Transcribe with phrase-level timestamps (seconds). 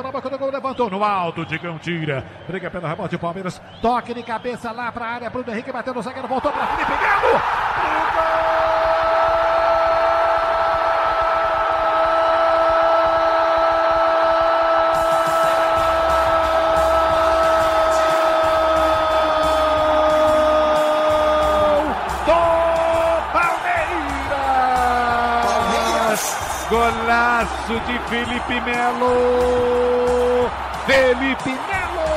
[0.00, 2.24] na boca do gol, levantou no alto, Digão tira.
[2.46, 3.60] Briga pelo rebote, Palmeiras.
[3.80, 6.92] Toque de cabeça lá para a área, Bruno Henrique bateu no zagueiro, voltou para Felipe
[6.92, 8.31] Melo.
[27.42, 30.48] Golaço de Felipe Melo!
[30.86, 32.12] Felipe Melo!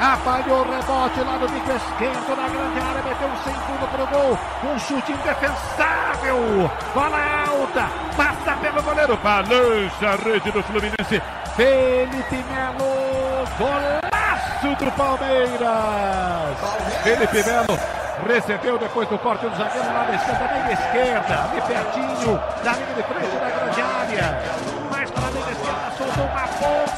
[0.00, 4.06] Apalhou o rebote lá do bico esquerdo na grande área, meteu um sem fundo pro
[4.06, 4.38] gol.
[4.64, 6.70] Um chute indefensável.
[6.94, 11.22] Bola alta, passa pelo goleiro, balança a rede do Fluminense.
[11.56, 16.58] Felipe Melo, golaço do Palmeiras.
[17.02, 17.93] Felipe Melo
[18.24, 23.02] recebeu depois do corte do zagueiro da esquerda, meia esquerda, ali pertinho da linha de
[23.02, 24.42] frente da grande área.
[24.90, 26.94] Mais para a linha esquerda, soltou uma bomba.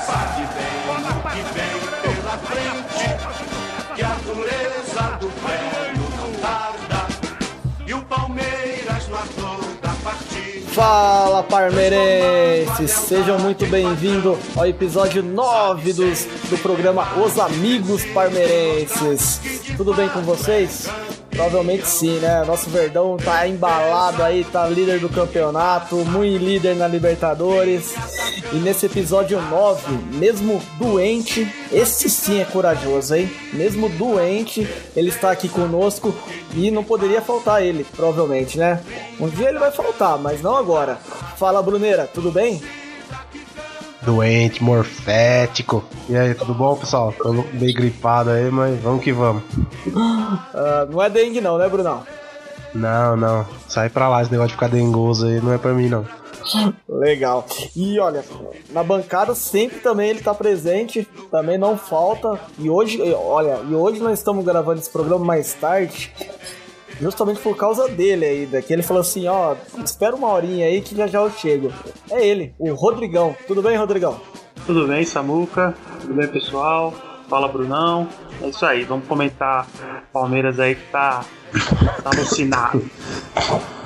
[0.87, 1.37] Bola passa
[2.03, 3.05] pela frente,
[3.95, 7.07] que a dureza do velho não tarda.
[7.87, 9.67] E o Palmeiras no ator.
[10.77, 19.41] Fala Parmeirenses, sejam muito bem-vindos ao episódio 9 dos, do programa Os Amigos Parmeirenses.
[19.75, 20.87] Tudo bem com vocês?
[21.37, 22.43] Provavelmente sim, né?
[22.47, 27.95] Nosso Verdão tá embalado aí, tá líder do campeonato, muito líder na Libertadores.
[28.55, 33.31] E nesse episódio 9, mesmo doente, esse sim é corajoso, hein?
[33.53, 36.15] Mesmo doente, ele está aqui conosco
[36.55, 38.81] e não poderia faltar ele, provavelmente, né?
[39.21, 40.99] Um dia ele vai faltar, mas não agora.
[41.37, 42.63] Fala, Bruneira, tudo bem?
[44.07, 45.85] Doente, morfético.
[46.09, 47.13] E aí, tudo bom, pessoal?
[47.13, 49.43] Tô meio gripado aí, mas vamos que vamos.
[49.85, 52.07] Uh, não é dengue não, né, Brunão?
[52.73, 53.45] Não, não.
[53.67, 56.07] Sai pra lá, esse negócio de ficar dengoso aí não é pra mim, não.
[56.89, 57.47] Legal.
[57.75, 58.25] E olha,
[58.71, 62.39] na bancada sempre também ele tá presente, também não falta.
[62.61, 66.13] E hoje, olha, e hoje nós estamos gravando esse programa mais tarde,
[67.01, 68.63] justamente por causa dele ainda.
[68.63, 71.73] Que ele falou assim: ó, espera uma horinha aí que já já eu chego.
[72.11, 73.35] É ele, o Rodrigão.
[73.47, 74.21] Tudo bem, Rodrigão?
[74.67, 75.75] Tudo bem, Samuca?
[76.01, 76.93] Tudo bem, pessoal?
[77.29, 78.09] Fala, Brunão.
[78.43, 79.67] É isso aí, vamos comentar
[80.13, 81.25] Palmeiras aí que tá,
[82.03, 82.85] tá alucinado.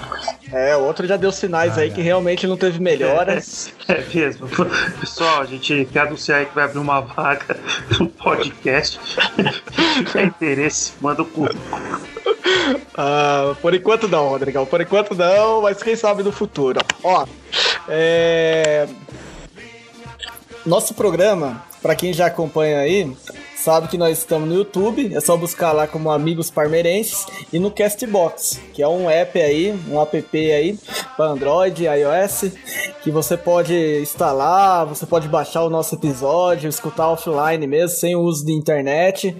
[0.52, 3.72] É, o outro já deu sinais aí que realmente não teve melhoras.
[3.88, 4.48] É, é mesmo.
[4.98, 7.56] Pessoal, a gente quer anunciar aí que vai abrir uma vaga
[7.98, 8.98] no podcast.
[10.06, 11.60] Tiver interesse, manda o currículo.
[12.96, 14.66] Ah, por enquanto não, Rodrigão.
[14.66, 16.80] Por enquanto não, mas quem sabe no futuro.
[17.02, 17.26] Ó,
[17.88, 18.88] é...
[20.66, 23.10] Nosso programa, para quem já acompanha aí,
[23.60, 27.70] sabe que nós estamos no YouTube, é só buscar lá como Amigos Parmeirenses e no
[27.70, 30.78] Castbox, que é um app aí, um app aí
[31.14, 32.52] para Android, iOS,
[33.02, 38.20] que você pode instalar, você pode baixar o nosso episódio, escutar offline mesmo, sem o
[38.20, 39.36] uso de internet.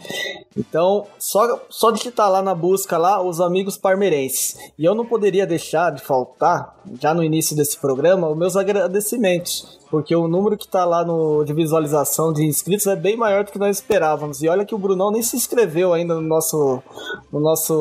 [0.54, 4.56] Então, só, só digitar lá na busca lá os amigos parmeirenses.
[4.78, 9.79] E eu não poderia deixar de faltar, já no início desse programa, os meus agradecimentos.
[9.90, 13.50] Porque o número que tá lá no, de visualização de inscritos é bem maior do
[13.50, 14.40] que nós esperávamos.
[14.40, 16.80] E olha que o Brunão nem se inscreveu ainda no nosso,
[17.32, 17.74] no nosso,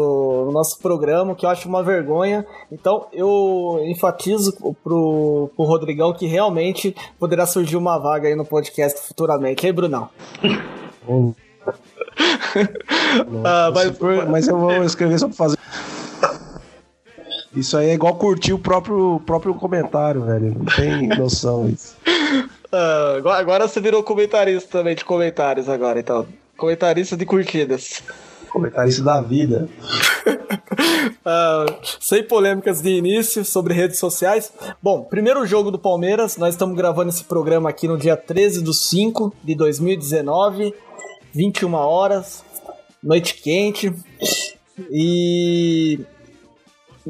[0.46, 2.46] no nosso programa, que eu acho uma vergonha.
[2.72, 4.53] Então eu enfatizo
[4.84, 9.66] pro, pro Rodrigão que realmente poderá surgir uma vaga aí no podcast futuramente.
[9.66, 10.09] Ei, Brunão?
[13.44, 15.58] ah, mas, mas eu vou escrever só pra fazer.
[17.59, 20.56] Isso aí é igual curtir o próprio, próprio comentário, velho.
[20.58, 21.96] Não tem noção isso.
[22.72, 26.25] Ah, agora, você virou comentarista também de comentários agora, então.
[26.56, 28.02] Comentarista de curtidas.
[28.50, 29.68] Comentarista da vida.
[31.25, 31.66] Ah,
[32.00, 34.52] sem polêmicas de início sobre redes sociais.
[34.81, 36.38] Bom, primeiro jogo do Palmeiras.
[36.38, 40.74] Nós estamos gravando esse programa aqui no dia 13 do 5 de 2019.
[41.34, 42.44] 21 horas.
[43.03, 43.94] Noite quente.
[44.90, 46.00] E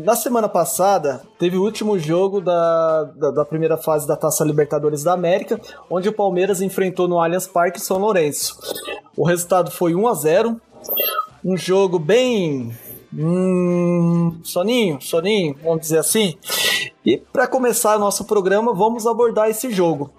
[0.03, 5.03] na semana passada, teve o último jogo da, da, da, primeira fase da Taça Libertadores
[5.03, 8.57] da América, onde o Palmeiras enfrentou no Allianz Parque São Lourenço.
[9.15, 10.61] O resultado foi 1 a 0
[11.43, 12.73] um jogo bem.
[13.13, 16.35] Hum, soninho, soninho, vamos dizer assim.
[17.05, 20.11] E para começar nosso programa, vamos abordar esse jogo.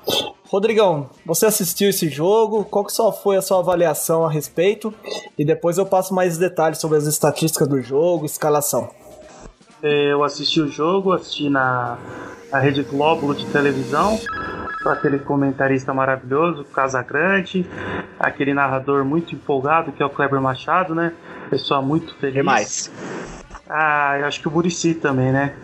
[0.49, 2.65] Rodrigão, você assistiu esse jogo?
[2.65, 4.93] Qual que só foi a sua avaliação a respeito?
[5.39, 8.91] E depois eu passo mais detalhes sobre as estatísticas do jogo, escalação.
[9.83, 11.97] Eu assisti o jogo, assisti na,
[12.53, 14.19] na Rede Glóbulo de televisão,
[14.83, 17.67] com aquele comentarista maravilhoso, Casagrande,
[18.19, 21.13] aquele narrador muito empolgado que é o Kleber Machado, né?
[21.49, 22.35] Pessoa muito feliz.
[22.35, 22.93] Demais.
[23.69, 25.55] Ah, eu acho que o Murici também, né?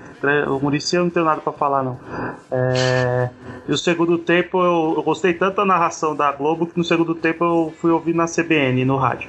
[0.48, 2.00] O Murici eu não tenho nada para falar, não.
[2.50, 3.28] É...
[3.68, 7.14] E o segundo tempo eu, eu gostei tanto da narração da Globo que no segundo
[7.14, 9.28] tempo eu fui ouvir na CBN, no rádio.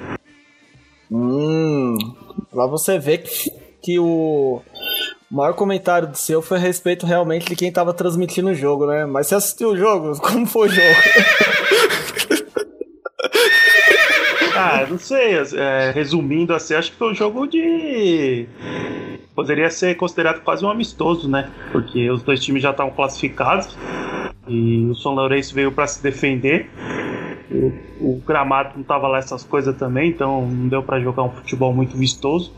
[1.12, 1.98] Hum,
[2.54, 3.50] lá você vê que,
[3.88, 4.62] que o
[5.32, 9.06] maior comentário do seu foi a respeito realmente de quem tava transmitindo o jogo, né?
[9.06, 10.12] Mas você assistiu o jogo?
[10.20, 10.98] Como foi o jogo?
[14.58, 15.36] ah, não sei.
[15.56, 18.46] É, resumindo assim, acho que foi um jogo de.
[19.34, 21.50] Poderia ser considerado quase um amistoso, né?
[21.72, 23.78] Porque os dois times já estavam classificados
[24.50, 26.70] e o São Lourenço veio para se defender.
[27.50, 27.72] O,
[28.02, 31.74] o, gramado não tava lá essas coisas também, então não deu para jogar um futebol
[31.74, 32.54] muito vistoso.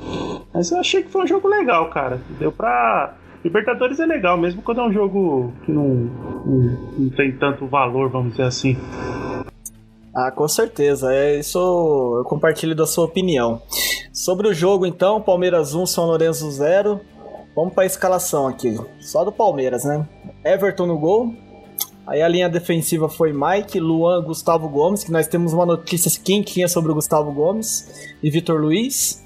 [0.54, 2.20] Mas eu achei que foi um jogo legal, cara.
[2.40, 3.16] Deu pra.
[3.44, 5.88] Libertadores é legal, mesmo quando é um jogo que não,
[6.46, 8.76] não, não tem tanto valor, vamos dizer assim.
[10.16, 11.14] Ah, com certeza.
[11.14, 11.58] É isso.
[12.18, 13.62] Eu compartilho da sua opinião.
[14.12, 17.00] Sobre o jogo, então, Palmeiras 1, São Lourenço 0.
[17.56, 18.78] Vamos para a escalação aqui.
[19.00, 20.06] Só do Palmeiras, né?
[20.44, 21.34] Everton no gol,
[22.10, 26.68] Aí a linha defensiva foi Mike, Luan, Gustavo Gomes, que nós temos uma notícia quentinha
[26.68, 29.24] sobre o Gustavo Gomes e Vitor Luiz.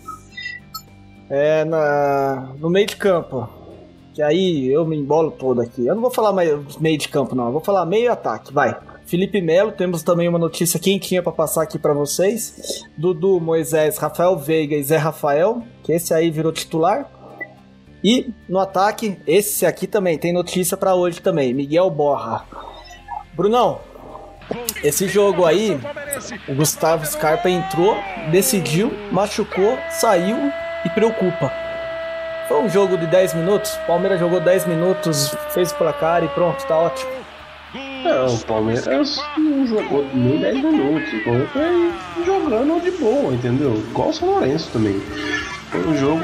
[1.30, 3.48] É, na, no meio de campo,
[4.14, 5.88] que aí eu me embolo todo aqui.
[5.88, 7.46] Eu não vou falar meio de campo, não.
[7.46, 8.78] Eu vou falar meio ataque, vai.
[9.06, 12.84] Felipe Melo, temos também uma notícia quentinha para passar aqui para vocês.
[12.98, 17.10] Dudu, Moisés, Rafael Veiga e Zé Rafael, que esse aí virou titular.
[18.04, 21.54] E no ataque, esse aqui também tem notícia para hoje também.
[21.54, 22.73] Miguel Borra.
[23.34, 23.80] Brunão,
[24.84, 25.80] esse jogo aí,
[26.48, 27.98] o Gustavo Scarpa entrou,
[28.30, 30.38] decidiu, machucou, saiu
[30.86, 31.52] e preocupa.
[32.48, 36.64] Foi um jogo de 10 minutos, Palmeiras jogou 10 minutos, fez o placar e pronto,
[36.66, 37.12] tá ótimo.
[38.04, 43.74] Não, o Palmeiras não jogou nem 10 minutos, o Palmeiras foi jogando de boa, entendeu?
[43.76, 45.02] Igual o São Lourenço também.
[45.72, 46.24] Foi um jogo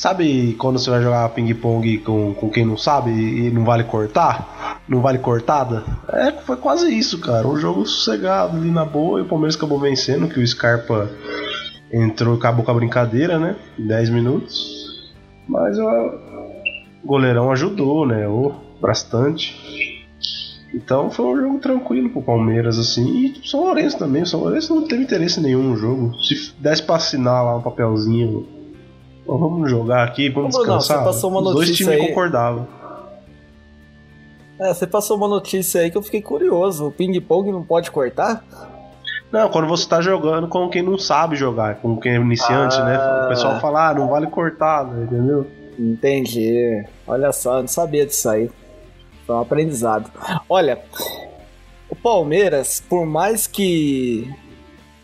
[0.00, 4.48] Sabe quando você vai jogar ping-pong com, com quem não sabe e não vale cortar?
[4.90, 5.84] Não vale cortada?
[6.12, 7.46] É, foi quase isso, cara.
[7.46, 11.08] Um jogo sossegado ali na boa e o Palmeiras acabou vencendo, que o Scarpa
[11.92, 13.54] entrou acabou com a brincadeira, né?
[13.78, 15.12] 10 minutos.
[15.46, 16.12] Mas o
[17.04, 18.26] goleirão ajudou, né?
[18.26, 20.08] O bastante.
[20.74, 23.26] Então foi um jogo tranquilo pro Palmeiras, assim.
[23.26, 24.22] E o São Lourenço também.
[24.22, 26.12] O São Lourenço não teve interesse nenhum no jogo.
[26.20, 28.44] Se desse pra assinar lá um papelzinho
[29.24, 30.96] vamos jogar aqui, vamos Ô, descansar.
[30.98, 32.08] Não, você passou uma Os dois times aí.
[32.08, 32.79] concordavam.
[34.60, 36.88] É, você passou uma notícia aí que eu fiquei curioso.
[36.88, 38.44] O ping-pong não pode cortar?
[39.32, 42.84] Não, quando você tá jogando com quem não sabe jogar, com quem é iniciante, ah.
[42.84, 43.24] né?
[43.24, 45.04] O pessoal fala, ah, não vale cortar, né?
[45.04, 45.46] entendeu?
[45.78, 46.84] Entendi.
[47.06, 48.50] Olha só, eu não sabia disso aí.
[49.26, 50.10] Foi um aprendizado.
[50.48, 50.82] Olha,
[51.88, 54.28] o Palmeiras, por mais que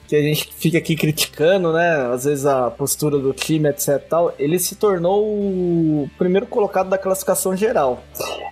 [0.06, 2.10] que a gente fica aqui criticando, né?
[2.12, 3.98] Às vezes a postura do time, etc.
[4.08, 8.02] Tal, ele se tornou o primeiro colocado da classificação geral.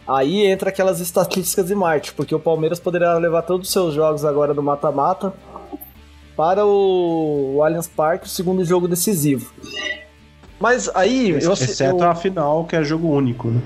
[0.06, 4.25] Aí entra aquelas estatísticas de Marte, porque o Palmeiras poderia levar todos os seus jogos
[4.25, 5.33] agora do mata-mata
[6.37, 9.53] para o, Allianz Parque, o segundo jogo decisivo.
[10.59, 11.31] Mas aí.
[11.31, 12.11] Eu, Exceto eu...
[12.11, 13.61] a final, que é jogo único, né?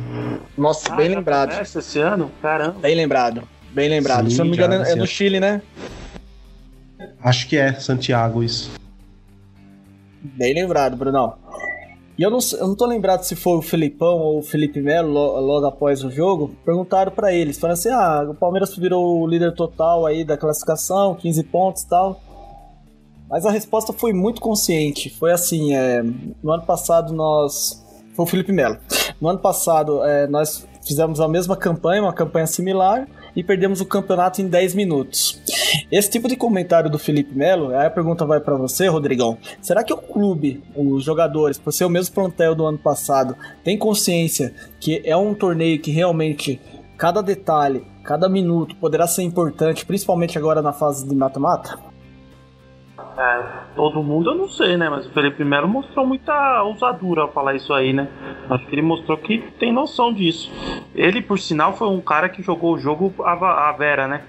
[0.57, 1.61] Nossa, ah, bem lembrado.
[1.61, 2.31] Esse ano?
[2.43, 2.81] Caramba.
[2.81, 3.43] Bem lembrado.
[3.71, 4.29] Bem lembrado.
[4.29, 5.63] Sim, Se eu não me engano, é no Chile, né?
[7.23, 8.71] Acho que é Santiago isso.
[10.21, 11.35] Bem lembrado, Brunão.
[12.19, 15.13] E eu não, eu não tô lembrado se foi o Felipão ou o Felipe Melo
[15.13, 16.51] logo após o jogo.
[16.65, 21.15] Perguntaram para eles, falaram assim: ah, o Palmeiras virou o líder total aí da classificação,
[21.15, 22.21] 15 pontos e tal.
[23.31, 25.11] Mas a resposta foi muito consciente.
[25.11, 26.03] Foi assim: é,
[26.43, 27.85] no ano passado nós.
[28.17, 28.79] Foi o Felipe Melo.
[29.21, 33.87] No ano passado é, nós fizemos a mesma campanha, uma campanha similar, e perdemos o
[33.87, 35.41] campeonato em 10 minutos.
[35.91, 39.39] Esse tipo de comentário do Felipe Melo, aí a pergunta vai para você, Rodrigão.
[39.61, 43.77] Será que o clube, os jogadores, por ser o mesmo plantel do ano passado, tem
[43.79, 46.61] consciência que é um torneio que realmente
[46.97, 51.88] cada detalhe, cada minuto poderá ser importante, principalmente agora na fase de mata-mata?
[53.19, 53.43] É,
[53.75, 54.89] todo mundo eu não sei, né?
[54.89, 58.07] Mas o Felipe Melo mostrou muita ousadura ao falar isso aí, né?
[58.49, 60.49] Acho que ele mostrou que tem noção disso.
[60.95, 64.23] Ele, por sinal, foi um cara que jogou o jogo a, a Vera, né?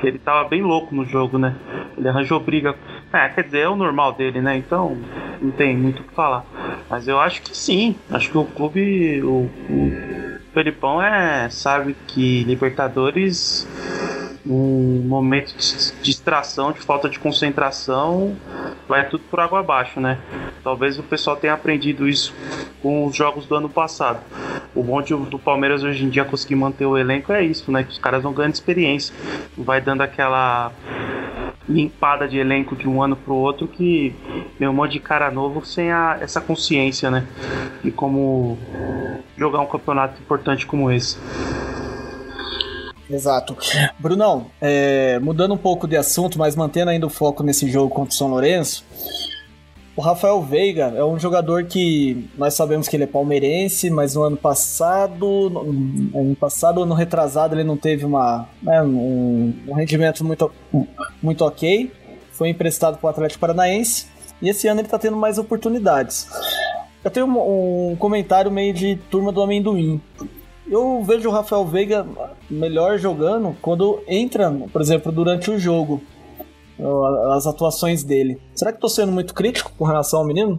[0.00, 1.54] Que ele tava bem louco no jogo, né?
[1.96, 2.74] Ele arranjou briga.
[3.12, 4.56] É, quer dizer, é o normal dele, né?
[4.56, 4.96] Então,
[5.38, 6.46] não tem muito o que falar.
[6.88, 7.94] Mas eu acho que sim.
[8.10, 9.22] Acho que o clube.
[9.22, 11.50] O, o Felipão é.
[11.50, 13.68] Sabe que Libertadores
[14.46, 18.36] um momento de distração, de falta de concentração,
[18.88, 20.18] vai tudo por água abaixo, né?
[20.64, 22.34] Talvez o pessoal tenha aprendido isso
[22.82, 24.20] com os jogos do ano passado.
[24.74, 27.84] O bom de, do Palmeiras hoje em dia conseguir manter o elenco é isso, né?
[27.84, 29.14] Que os caras vão ganhando experiência,
[29.56, 30.72] vai dando aquela
[31.68, 34.14] limpada de elenco de um ano pro outro que
[34.58, 37.26] tem um monte de cara novo sem a, essa consciência, né?
[37.84, 38.58] E como
[39.36, 41.16] jogar um campeonato importante como esse.
[43.12, 43.56] Exato.
[43.98, 48.10] Brunão, é, mudando um pouco de assunto, mas mantendo ainda o foco nesse jogo contra
[48.10, 48.84] o São Lourenço,
[49.94, 54.22] o Rafael Veiga é um jogador que nós sabemos que ele é palmeirense, mas no
[54.22, 60.24] ano passado, no ano passado, ano retrasado, ele não teve uma, né, um, um, rendimento
[60.24, 60.50] muito,
[61.22, 61.92] muito ok.
[62.32, 64.06] Foi emprestado para o Atlético Paranaense
[64.40, 66.26] e esse ano ele está tendo mais oportunidades.
[67.04, 70.00] Eu tenho um, um comentário meio de turma do amendoim.
[70.70, 72.06] Eu vejo o Rafael Veiga
[72.48, 76.00] melhor jogando quando entra, por exemplo, durante o jogo
[77.32, 78.38] as atuações dele.
[78.54, 80.58] Será que estou sendo muito crítico com relação ao menino?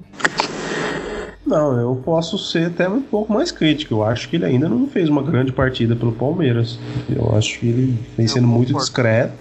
[1.45, 3.95] Não, eu posso ser até um pouco mais crítico.
[3.95, 6.79] Eu acho que ele ainda não fez uma grande partida pelo Palmeiras.
[7.13, 9.33] Eu acho que ele vem sendo muito discreto.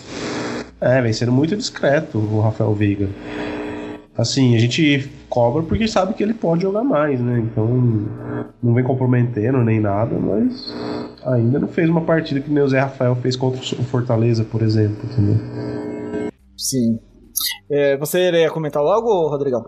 [0.81, 3.09] É, vem sendo muito discreto o Rafael Veiga.
[4.17, 7.39] Assim, a gente cobra porque sabe que ele pode jogar mais, né?
[7.39, 7.67] Então
[8.63, 10.71] não vem comprometendo nem nada, mas
[11.25, 14.61] ainda não fez uma partida que nem o Zé Rafael fez contra o Fortaleza, por
[14.61, 15.37] exemplo, entendeu?
[16.55, 16.99] Sim.
[17.71, 19.65] É, você iria comentar logo, Rodrigão?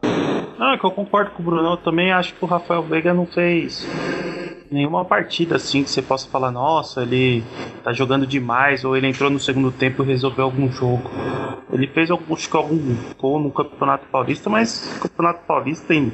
[0.60, 1.70] Ah, que eu concordo com o Bruno.
[1.70, 3.86] Eu também acho que o Rafael Veiga não fez
[4.74, 7.42] nenhuma partida assim que você possa falar, nossa, ele
[7.82, 11.10] tá jogando demais, ou ele entrou no segundo tempo e resolveu algum jogo.
[11.72, 16.12] Ele fez algum, acho que algum gol no Campeonato Paulista, mas Campeonato Paulista tem,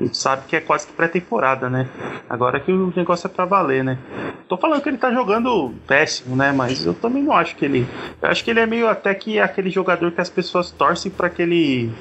[0.00, 1.88] a gente sabe que é quase que pré-temporada, né?
[2.28, 3.98] Agora que o negócio é pra valer, né?
[4.48, 6.52] Tô falando que ele tá jogando péssimo, né?
[6.52, 7.86] Mas eu também não acho que ele.
[8.20, 11.30] Eu acho que ele é meio até que aquele jogador que as pessoas torcem para
[11.30, 11.92] que ele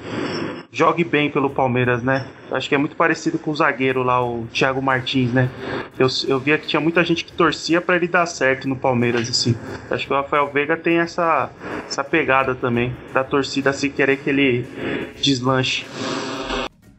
[0.71, 2.27] jogue bem pelo Palmeiras, né?
[2.51, 5.50] Acho que é muito parecido com o zagueiro lá, o Thiago Martins, né?
[5.97, 9.29] Eu, eu via que tinha muita gente que torcia para ele dar certo no Palmeiras,
[9.29, 9.55] assim.
[9.89, 11.49] Acho que o Rafael Veiga tem essa,
[11.87, 14.65] essa pegada também, da torcida assim querer que ele
[15.21, 15.85] deslanche.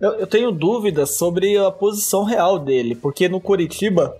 [0.01, 4.17] Eu, eu tenho dúvidas sobre a posição real dele, porque no Curitiba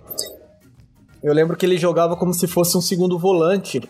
[1.23, 3.81] eu lembro que ele jogava como se fosse um segundo volante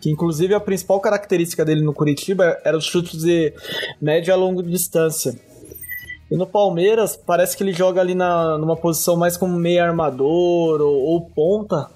[0.00, 3.52] que inclusive a principal característica dele no Curitiba era os chutes de
[4.00, 5.38] média a longa distância.
[6.30, 10.80] E no Palmeiras, parece que ele joga ali na, numa posição mais como meio armador
[10.80, 11.88] ou, ou ponta,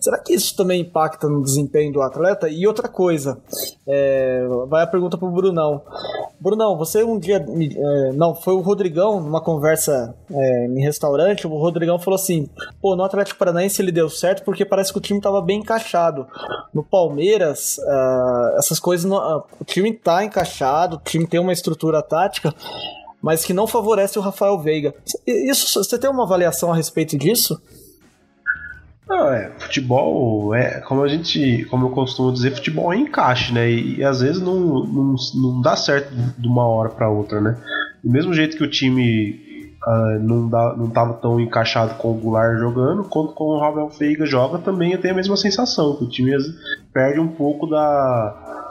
[0.00, 2.48] Será que isso também impacta no desempenho do atleta?
[2.48, 3.38] E outra coisa,
[3.86, 5.82] é, vai a pergunta pro Brunão.
[6.38, 7.44] Brunão, você um dia.
[7.44, 12.48] É, não, foi o Rodrigão, numa conversa é, em restaurante, o Rodrigão falou assim:
[12.80, 16.26] pô, no Atlético Paranaense ele deu certo porque parece que o time tava bem encaixado.
[16.72, 19.04] No Palmeiras, uh, essas coisas.
[19.04, 22.54] Não, uh, o time tá encaixado, o time tem uma estrutura tática
[23.22, 24.94] mas que não favorece o Rafael Veiga.
[25.26, 27.60] Isso, você tem uma avaliação a respeito disso?
[29.08, 33.70] Não, é, futebol é, como a gente, como eu costumo dizer, futebol é encaixe, né?
[33.70, 37.56] E, e às vezes não, não, não dá certo de uma hora para outra, né?
[38.04, 39.48] Do mesmo jeito que o time
[39.86, 43.88] uh, não, dá, não tava tão encaixado com o Goulart jogando, quanto com o Rafael
[43.88, 46.32] Feiga joga, também eu tenho a mesma sensação, que o time
[46.92, 48.68] perde um pouco da,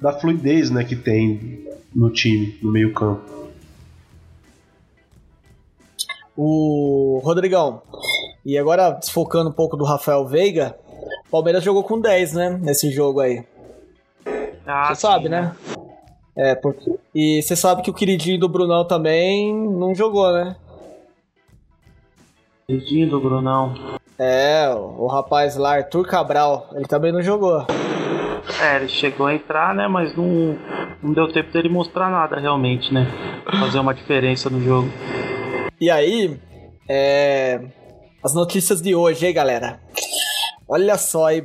[0.00, 2.92] da fluidez né, que tem no time, no meio
[6.42, 7.82] O Rodrigão,
[8.46, 10.74] e agora, desfocando um pouco do Rafael Veiga,
[11.26, 12.58] o Palmeiras jogou com 10, né?
[12.62, 13.44] Nesse jogo aí.
[14.66, 15.54] Ah, você sabe, né?
[16.34, 16.98] É, porque...
[17.14, 20.56] E você sabe que o queridinho do Brunão também não jogou, né?
[22.66, 23.74] Queridinho do Brunão.
[24.18, 27.66] É, o, o rapaz lá, Arthur Cabral, ele também não jogou.
[28.62, 29.86] É, ele chegou a entrar, né?
[29.86, 30.56] Mas não,
[31.02, 33.06] não deu tempo dele mostrar nada realmente, né?
[33.60, 34.88] Fazer uma diferença no jogo.
[35.80, 36.38] E aí,
[36.86, 37.58] é,
[38.22, 39.80] as notícias de hoje, hein, galera?
[40.68, 41.42] Olha só aí.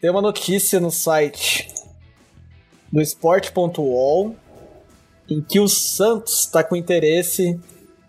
[0.00, 1.68] Tem uma notícia no site
[2.92, 4.36] do esporte.ol
[5.28, 7.58] em que o Santos está com interesse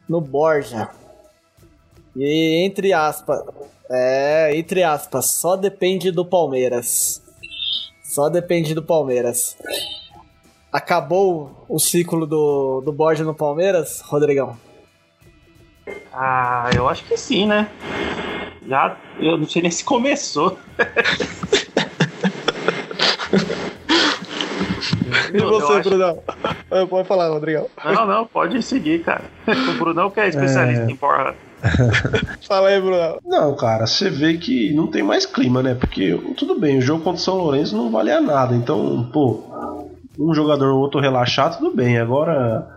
[0.07, 0.87] no Borja.
[2.15, 3.41] E entre aspas,
[3.89, 7.23] é, entre aspas, só depende do Palmeiras.
[8.03, 9.57] Só depende do Palmeiras.
[10.73, 14.57] Acabou o ciclo do, do Borja no Palmeiras, Rodrigão?
[16.11, 17.69] Ah, eu acho que sim, né?
[18.67, 20.57] Já, eu não sei nem se começou.
[25.31, 25.89] e você, acho...
[25.89, 26.23] Brunão?
[26.89, 27.67] Pode falar, Rodrigão.
[27.85, 29.25] Não, não, pode seguir, cara.
[29.45, 30.91] O Brunão que é especialista é...
[30.91, 31.35] em porra.
[32.47, 33.19] Fala aí, Bruno.
[33.23, 35.75] Não, cara, você vê que não tem mais clima, né?
[35.75, 38.55] Porque tudo bem, o jogo contra o São Lourenço não valia nada.
[38.55, 39.53] Então, pô,
[40.17, 41.97] um jogador ou outro relaxar, tudo bem.
[41.97, 42.67] Agora,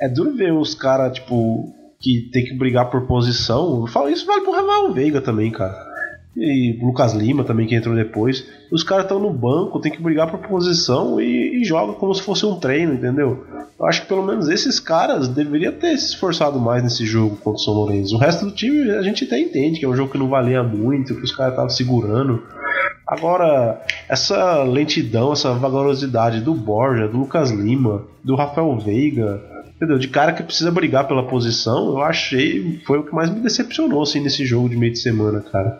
[0.00, 3.80] é duro ver os caras, tipo, que tem que brigar por posição.
[3.80, 5.74] Eu falo, isso vale pro Rafael Veiga também, cara.
[6.36, 8.46] e Lucas Lima também que entrou depois.
[8.70, 12.22] Os caras estão no banco, tem que brigar por posição e, e joga como se
[12.22, 13.44] fosse um treino, entendeu?
[13.78, 17.60] Eu acho que pelo menos esses caras deveriam ter se esforçado mais nesse jogo contra
[17.60, 18.14] o São Lourenço.
[18.14, 20.62] O resto do time a gente até entende que é um jogo que não valia
[20.62, 22.42] muito, que os caras estavam segurando.
[23.12, 29.38] Agora, essa lentidão, essa vagarosidade do Borja, do Lucas Lima, do Rafael Veiga,
[29.76, 29.98] entendeu?
[29.98, 32.80] De cara que precisa brigar pela posição, eu achei.
[32.86, 35.78] Foi o que mais me decepcionou assim, nesse jogo de meio de semana, cara.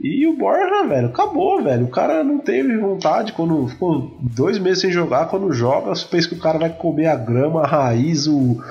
[0.00, 1.86] E o Borja, velho, acabou, velho.
[1.86, 5.26] O cara não teve vontade quando ficou dois meses sem jogar.
[5.26, 8.62] Quando joga, pensa que o cara vai comer a grama, a raiz, o,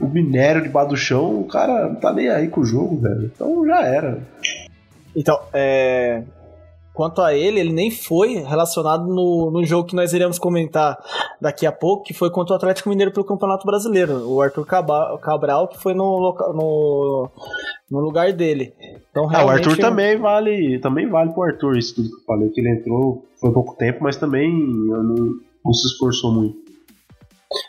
[0.00, 1.40] o minério debaixo do chão.
[1.40, 3.32] O cara não tá nem aí com o jogo, velho.
[3.34, 4.20] Então já era.
[5.16, 6.22] Então, é.
[6.94, 10.98] Quanto a ele, ele nem foi relacionado no, no jogo que nós iremos comentar
[11.40, 14.28] daqui a pouco, que foi contra o Atlético Mineiro pelo Campeonato Brasileiro.
[14.28, 17.30] O Arthur Cabral, que foi no, no,
[17.90, 18.74] no lugar dele.
[19.10, 22.24] Então, realmente, é, o Arthur também vale também vale pro Arthur isso tudo que eu
[22.26, 25.02] falei, que ele entrou foi pouco tempo, mas também não,
[25.64, 26.62] não se esforçou muito.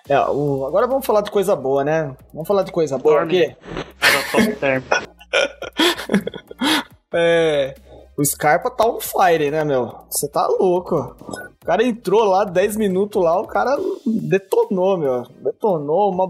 [0.07, 2.15] É, o, agora vamos falar de coisa boa, né?
[2.33, 3.53] Vamos falar de coisa boa aqui.
[7.13, 7.75] é,
[8.17, 9.95] o Scarpa tá on fire, né, meu?
[10.09, 11.15] Você tá louco.
[11.61, 15.23] O cara entrou lá 10 minutos lá, o cara detonou, meu.
[15.43, 16.29] Detonou uma.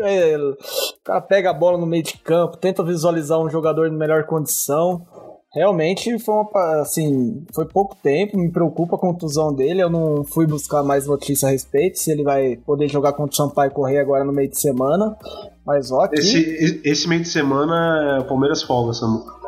[0.00, 0.56] É, o
[1.04, 5.06] cara pega a bola no meio de campo, tenta visualizar um jogador em melhor condição.
[5.54, 9.82] Realmente foi uma, assim, foi pouco tempo, me preocupa a contusão dele.
[9.82, 13.36] Eu não fui buscar mais notícia a respeito, se ele vai poder jogar contra o
[13.36, 15.16] Sampaio Correia agora no meio de semana.
[15.64, 16.18] Mas ó, aqui...
[16.18, 19.43] esse, esse meio de semana é o Palmeiras folga, Samuca.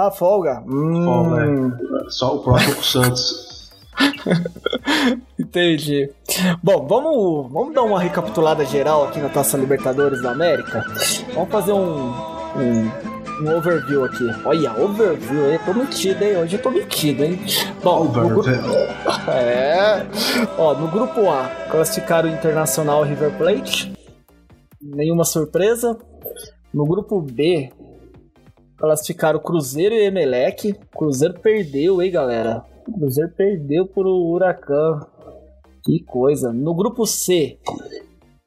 [0.00, 0.62] Ah, folga?
[0.64, 1.04] Hum.
[1.04, 2.10] Folga, é.
[2.10, 3.72] Só o próximo Santos.
[5.36, 6.08] Entendi.
[6.62, 10.84] Bom, vamos, vamos dar uma recapitulada geral aqui na Taça Libertadores da América.
[11.34, 14.24] Vamos fazer um, um, um overview aqui.
[14.44, 15.58] Olha, overview, hein?
[15.66, 16.36] Tô metido, hein?
[16.36, 17.40] Hoje eu tô metido, hein?
[17.82, 18.42] Bom, no.
[19.34, 20.06] É.
[20.56, 23.92] Ó, no grupo A, classificaram o Internacional River Plate.
[24.80, 25.98] Nenhuma surpresa.
[26.72, 27.72] No grupo B,
[28.78, 30.72] classificaram Cruzeiro e Emelec.
[30.96, 32.64] Cruzeiro perdeu, hein, galera?
[32.84, 35.00] Cruzeiro perdeu pro Huracan.
[35.84, 36.52] Que coisa.
[36.52, 37.58] No grupo C,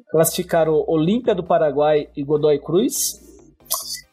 [0.10, 3.20] classificaram Olímpia do Paraguai e Godoy Cruz.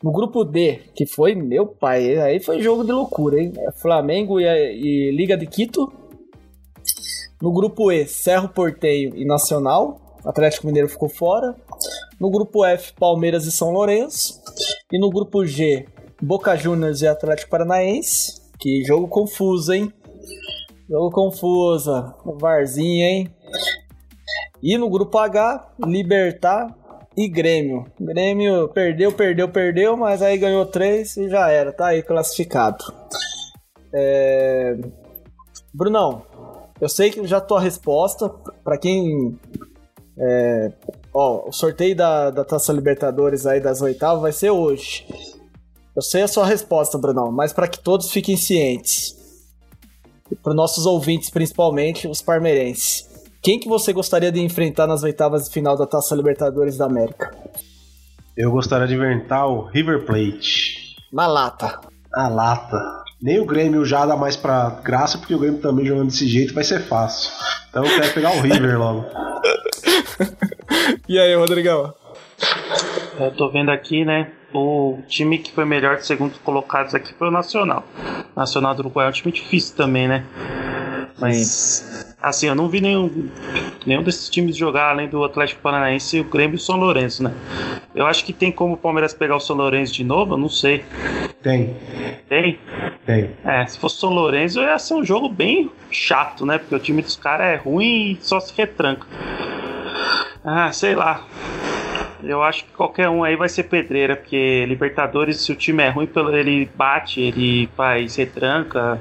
[0.03, 3.53] No grupo D, que foi, meu pai, aí foi jogo de loucura, hein?
[3.81, 5.93] Flamengo e, e Liga de Quito.
[7.43, 10.01] No grupo E, Cerro Porteio e Nacional.
[10.25, 11.55] Atlético Mineiro ficou fora.
[12.21, 14.41] No grupo F, Palmeiras e São Lourenço.
[14.93, 15.87] E no grupo G,
[16.21, 18.41] Boca Juniors e Atlético Paranaense.
[18.59, 19.93] Que jogo confuso, hein?
[20.89, 22.15] Jogo confuso.
[22.41, 23.35] Varzinho, hein?
[24.63, 26.75] E no grupo H, Libertar
[27.17, 27.85] e Grêmio.
[28.01, 31.73] Grêmio perdeu, perdeu, perdeu, mas aí ganhou três e já era.
[31.73, 32.85] Tá aí classificado.
[33.95, 34.77] É...
[35.73, 36.23] Brunão,
[36.81, 38.29] eu sei que já tua resposta.
[38.65, 39.39] Para quem.
[40.19, 40.73] É...
[41.15, 45.07] Ó, o sorteio da, da Taça Libertadores aí das oitavas vai ser hoje.
[45.99, 49.17] Eu sei a sua resposta, Brunão, mas para que todos fiquem cientes,
[50.31, 53.05] e para nossos ouvintes principalmente, os parmeirenses,
[53.43, 57.37] quem que você gostaria de enfrentar nas oitavas de final da Taça Libertadores da América?
[58.37, 60.95] Eu gostaria de enfrentar o River Plate.
[61.13, 61.81] Na lata.
[62.13, 62.81] Na lata.
[63.21, 66.55] Nem o Grêmio já dá mais pra graça, porque o Grêmio também jogando desse jeito
[66.55, 67.29] vai ser fácil.
[67.71, 69.05] Então eu quero pegar o River logo.
[71.09, 71.93] e aí, Rodrigão?
[73.19, 74.31] Eu tô vendo aqui, né?
[74.53, 77.85] o time que foi melhor de segundos colocados aqui foi o Nacional.
[78.35, 80.25] O Nacional do Uruguai é um time difícil também, né?
[81.21, 83.29] Mas, assim, eu não vi nenhum,
[83.85, 87.35] nenhum desses times jogar além do Atlético Paranaense, o Grêmio e o São Lourenço, né?
[87.95, 90.49] Eu acho que tem como o Palmeiras pegar o São Lourenço de novo, eu não
[90.49, 90.85] sei.
[91.43, 91.77] Tem.
[92.29, 92.59] Tem?
[93.05, 93.31] Tem.
[93.45, 96.59] É, se fosse o São Lourenço ia ser um jogo bem chato, né?
[96.59, 99.07] Porque o time dos caras é ruim e só se retranca.
[100.45, 101.27] Ah, sei lá.
[102.23, 105.89] Eu acho que qualquer um aí vai ser pedreira, porque Libertadores, se o time é
[105.89, 109.01] ruim, ele bate, ele faz retranca.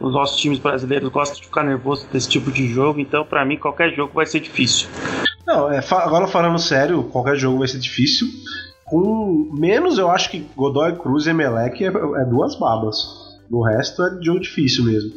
[0.00, 3.56] Os nossos times brasileiros gostam de ficar nervoso desse tipo de jogo, então para mim
[3.56, 4.88] qualquer jogo vai ser difícil.
[5.46, 8.26] Não, é, agora falando sério, qualquer jogo vai ser difícil.
[8.84, 12.96] Com menos, eu acho que Godoy Cruz e Emelec é, é duas babas.
[13.48, 15.12] No resto é jogo difícil mesmo.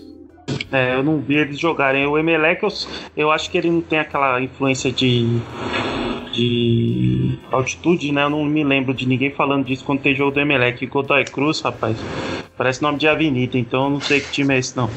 [0.72, 2.06] É, eu não vi eles jogarem.
[2.06, 2.70] O Emelec, eu,
[3.18, 5.40] eu acho que ele não tem aquela influência de
[6.40, 8.24] de altitude, né?
[8.24, 10.86] Eu não me lembro de ninguém falando disso quando tem jogo do Emelec.
[10.86, 11.98] Godoy Cruz, rapaz,
[12.58, 14.90] parece nome de avenida, então eu não sei que time é esse não.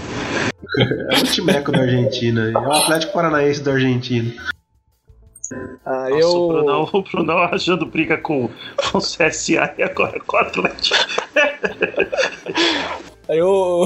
[0.79, 4.33] é o Timeco da Argentina, é o Atlético Paranaense da Argentina.
[5.85, 6.29] Ah, Nossa, eu...
[6.29, 10.97] o, Brunão, o Brunão achando briga com, com o CSA e agora com o Atlético.
[13.29, 13.85] Eu,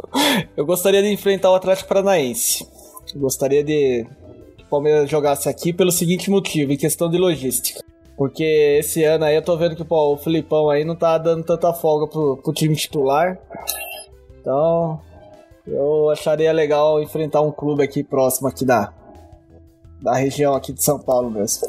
[0.56, 2.66] eu gostaria de enfrentar o Atlético Paranaense.
[3.14, 4.06] Gostaria de
[4.66, 7.80] o Palmeiras jogasse aqui pelo seguinte motivo, em questão de logística.
[8.16, 11.44] Porque esse ano aí eu tô vendo que pô, o Filipão aí não tá dando
[11.44, 13.38] tanta folga pro, pro time titular.
[14.40, 15.00] Então,
[15.66, 18.92] eu acharia legal enfrentar um clube aqui próximo aqui da,
[20.00, 21.66] da região aqui de São Paulo mesmo.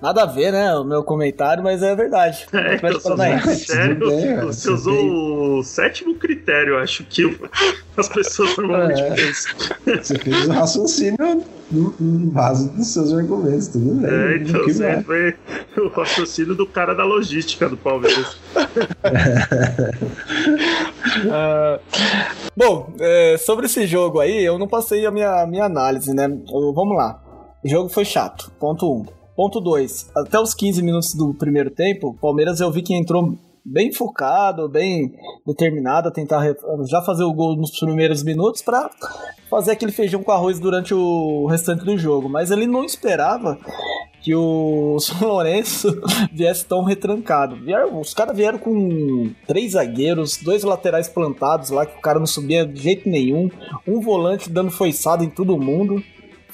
[0.00, 0.74] Nada a ver, né?
[0.76, 2.46] O meu comentário, mas é verdade.
[2.64, 7.38] É, então, sério, bem, você usou o sétimo critério, acho que
[7.96, 9.52] as pessoas normalmente é, pensam.
[9.84, 11.90] Você fez o raciocínio no
[12.30, 14.10] base dos seus argumentos, tudo bem.
[14.10, 15.34] É, então você foi
[15.78, 18.34] o raciocínio do cara da logística do Palmeiras.
[21.24, 21.80] uh,
[22.56, 26.28] bom, é, sobre esse jogo aí, eu não passei a minha, minha análise, né?
[26.28, 27.20] Vamos lá.
[27.64, 28.96] O jogo foi chato, ponto 1.
[28.96, 29.23] Um.
[29.36, 30.10] Ponto 2.
[30.16, 34.68] Até os 15 minutos do primeiro tempo, o Palmeiras eu vi que entrou bem focado,
[34.68, 35.12] bem
[35.44, 36.54] determinado a tentar
[36.86, 38.90] já fazer o gol nos primeiros minutos para
[39.50, 42.28] fazer aquele feijão com arroz durante o restante do jogo.
[42.28, 43.58] Mas ele não esperava
[44.22, 45.88] que o São Lourenço
[46.32, 47.56] viesse tão retrancado.
[47.56, 52.26] Vieram, os caras vieram com três zagueiros, dois laterais plantados lá que o cara não
[52.26, 53.50] subia de jeito nenhum,
[53.86, 56.02] um volante dando foiçada em todo mundo.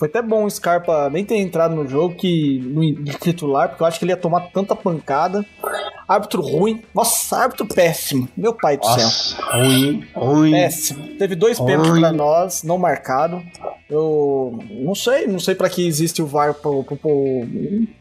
[0.01, 3.83] Foi até bom o Scarpa nem ter entrado no jogo que no, de titular, porque
[3.83, 5.45] eu acho que ele ia tomar tanta pancada.
[6.09, 6.83] Árbitro ruim.
[6.95, 8.27] Nossa, árbitro péssimo.
[8.35, 9.45] Meu pai do Nossa, céu.
[9.53, 10.53] Ruim, ruim.
[10.53, 11.07] Péssimo.
[11.19, 13.43] Teve dois pênaltis pra nós, não marcado.
[13.91, 17.47] Eu não sei, não sei pra que existe o VAR pro, pro, pro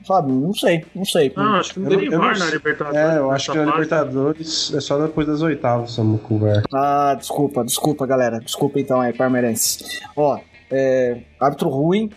[0.06, 1.34] sabe, não sei, não sei.
[1.36, 2.98] Não, acho que não tem VAR na Libertadores.
[2.98, 6.64] É, eu acho que na Libertadores é só depois das oitavas, somos com o VAR.
[6.74, 8.40] Ah, desculpa, desculpa, galera.
[8.40, 10.00] Desculpa então aí, Parmeirense.
[10.16, 10.40] Ó,
[10.72, 12.10] é, árbitro ruim,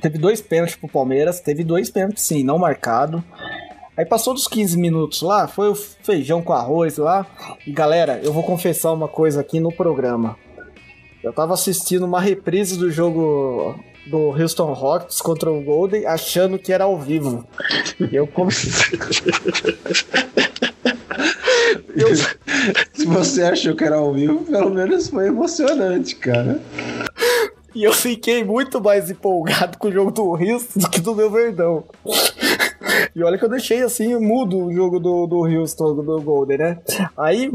[0.00, 3.22] teve dois pênaltis pro Palmeiras, teve dois pênaltis sim, não marcado.
[3.96, 7.24] Aí passou dos 15 minutos lá, foi o feijão com arroz lá.
[7.66, 10.36] E galera, eu vou confessar uma coisa aqui no programa.
[11.22, 16.72] Eu tava assistindo uma reprise do jogo do Houston Rockets contra o Golden, achando que
[16.72, 17.46] era ao vivo.
[18.12, 18.98] Eu comecei.
[21.96, 22.14] eu...
[22.92, 26.60] Se você achou que era ao vivo, pelo menos foi emocionante, cara.
[27.74, 31.30] E eu fiquei muito mais empolgado com o jogo do Houston do que do meu
[31.30, 31.84] Verdão.
[33.14, 36.78] E olha que eu deixei assim, mudo o jogo do, do Houston, do Golden, né?
[37.16, 37.50] Aí,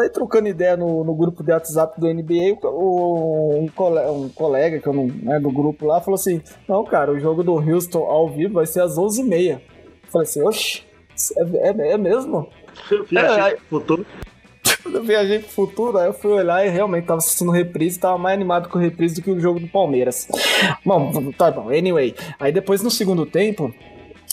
[0.00, 4.78] aí trocando ideia no, no grupo de WhatsApp do NBA, o, um, colega, um colega
[4.78, 8.04] que eu não é do grupo lá falou assim: Não, cara, o jogo do Houston
[8.04, 9.60] ao vivo vai ser às 11h30.
[10.10, 10.82] Falei assim: Oxe,
[11.36, 12.48] é, é, é mesmo?
[12.90, 14.06] Eu é, futuro.
[14.82, 18.18] Quando eu viajei pro futuro, aí eu fui olhar e realmente tava assistindo reprise tava
[18.18, 20.28] mais animado com reprise do que o jogo do Palmeiras.
[20.84, 22.14] Bom, tá bom, anyway.
[22.38, 23.72] Aí depois no segundo tempo,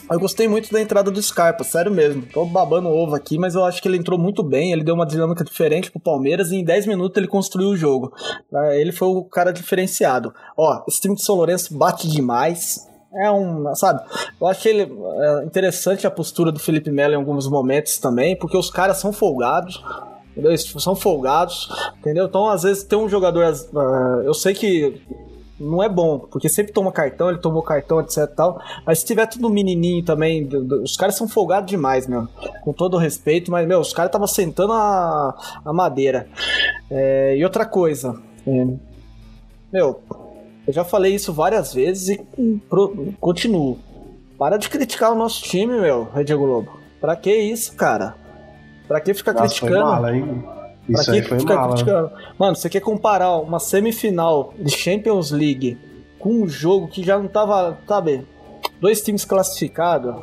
[0.09, 2.21] eu gostei muito da entrada do Scarpa, sério mesmo.
[2.21, 4.71] Tô babando ovo aqui, mas eu acho que ele entrou muito bem.
[4.71, 8.13] Ele deu uma dinâmica diferente pro Palmeiras e em 10 minutos ele construiu o jogo.
[8.53, 10.33] É, ele foi o cara diferenciado.
[10.55, 12.87] Ó, esse time de São Lourenço bate demais.
[13.13, 14.01] É um, sabe?
[14.39, 18.55] Eu achei ele, é, interessante a postura do Felipe Melo em alguns momentos também, porque
[18.55, 19.83] os caras são folgados.
[20.37, 21.67] Eles são folgados,
[21.99, 22.25] entendeu?
[22.25, 23.43] Então, às vezes, tem um jogador.
[23.73, 25.01] Uh, eu sei que
[25.59, 28.61] não é bom, porque sempre toma cartão, ele tomou cartão, etc tal.
[28.85, 32.27] Mas se tiver tudo menininho também, do, do, os caras são folgados demais, meu.
[32.61, 36.27] Com todo respeito, mas, meu, os caras estavam sentando a, a madeira.
[36.89, 38.67] É, e outra coisa, é,
[39.73, 39.99] meu,
[40.67, 43.79] eu já falei isso várias vezes e pro, continuo.
[44.37, 46.77] Para de criticar o nosso time, meu, Rede Globo.
[47.01, 48.15] Pra que isso, cara?
[48.87, 49.73] Pra que ficar Nossa, criticando?
[49.73, 50.43] Foi mala, hein?
[50.91, 51.73] Pra Isso que ficar mala.
[51.73, 52.11] criticando?
[52.39, 55.77] Mano, você quer comparar uma semifinal de Champions League
[56.17, 58.25] com um jogo que já não tava, sabe,
[58.79, 60.15] dois times classificados?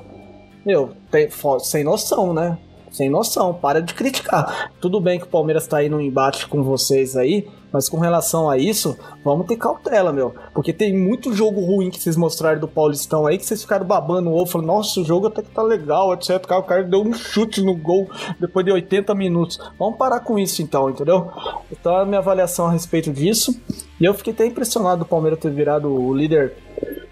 [0.65, 1.29] Meu, tem,
[1.61, 2.57] sem noção, né?
[2.91, 4.71] Sem noção, para de criticar.
[4.81, 8.49] Tudo bem que o Palmeiras tá aí no embate com vocês aí, mas com relação
[8.49, 10.33] a isso, vamos ter cautela, meu.
[10.55, 14.31] Porque tem muito jogo ruim que vocês mostraram do Paulistão aí, que vocês ficaram babando
[14.31, 16.37] o ovo, falando, nossa, o jogo até que tá legal, etc.
[16.53, 18.09] O cara deu um chute no gol
[18.39, 19.59] depois de 80 minutos.
[19.77, 21.33] Vamos parar com isso então, entendeu?
[21.73, 23.61] Então a minha avaliação a respeito disso.
[24.01, 26.55] E eu fiquei até impressionado do Palmeiras ter virado o líder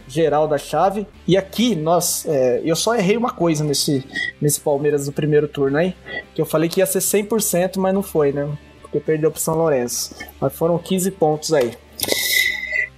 [0.07, 1.09] geral da chave.
[1.27, 4.05] E aqui nós, é, eu só errei uma coisa nesse,
[4.41, 5.93] nesse Palmeiras do primeiro turno aí,
[6.37, 8.49] que eu falei que ia ser 100%, mas não foi, né?
[8.93, 10.15] Porque perdeu pro São Lourenço.
[10.39, 11.73] Mas foram 15 pontos aí.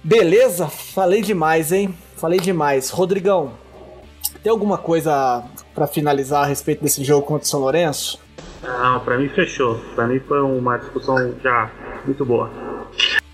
[0.03, 0.67] Beleza?
[0.67, 1.95] Falei demais, hein?
[2.17, 2.89] Falei demais.
[2.89, 3.53] Rodrigão,
[4.43, 5.41] tem alguma coisa
[5.73, 8.19] para finalizar a respeito desse jogo contra o São Lourenço?
[8.61, 9.79] Não, pra mim fechou.
[9.95, 11.71] Pra mim foi uma discussão já
[12.05, 12.51] muito boa.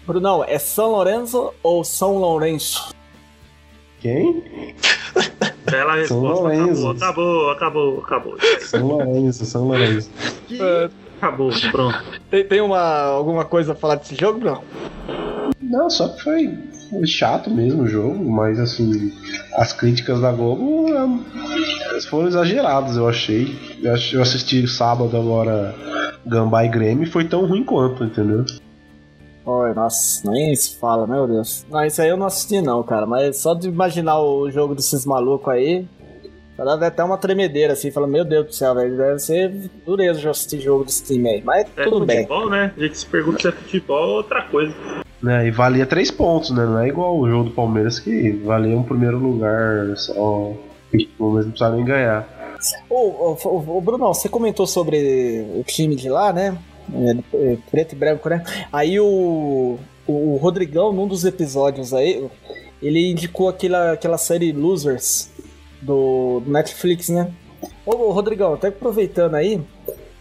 [0.05, 2.93] Brunão, é São Lourenço ou São Lourenço?
[3.99, 4.75] Quem?
[5.65, 6.07] Bela resposta.
[6.07, 6.89] São Lourenço.
[6.91, 8.35] Acabou, acabou, acabou.
[8.35, 8.61] acabou.
[8.61, 10.11] São Lourenço, São Lourenço.
[11.21, 12.03] Acabou, pronto.
[12.31, 14.63] Tem, tem uma, alguma coisa a falar desse jogo, não?
[15.61, 16.57] Não, só que foi,
[17.05, 19.13] chato mesmo o jogo, mas assim,
[19.53, 20.87] as críticas da Globo
[22.09, 23.55] foram exageradas, eu achei.
[23.81, 25.75] Eu ach- Eu assisti sábado agora
[26.25, 28.43] Gambá e Grêmio e foi tão ruim quanto, entendeu?
[29.45, 31.65] Oi, nossa, nem se fala, meu Deus.
[31.69, 35.05] Não, isso aí eu não assisti não, cara, mas só de imaginar o jogo desses
[35.05, 35.85] malucos aí,
[36.63, 39.49] dá até uma tremedeira assim, falando, meu Deus do céu, velho, deve ser
[39.85, 42.17] dureza de assistir jogo desse time aí, mas É tudo bem.
[42.23, 42.73] futebol, né?
[42.75, 44.73] A gente se pergunta se é futebol ou outra coisa.
[45.21, 46.65] Né, e valia três pontos, né?
[46.65, 50.13] Não é igual o jogo do Palmeiras que valia um primeiro lugar só.
[50.13, 50.57] O
[51.17, 52.27] Palmeiras não precisava nem ganhar.
[52.89, 56.57] Ô, ô, ô, ô, Bruno, você comentou sobre o time de lá, né?
[56.93, 58.43] É, é, preto e branco, né?
[58.73, 62.27] Aí o, o Rodrigão, num dos episódios aí,
[62.81, 65.30] ele indicou aquela, aquela série Losers
[65.81, 67.31] do, Netflix, né?
[67.85, 69.61] Ô, ô, Rodrigão, até aproveitando aí,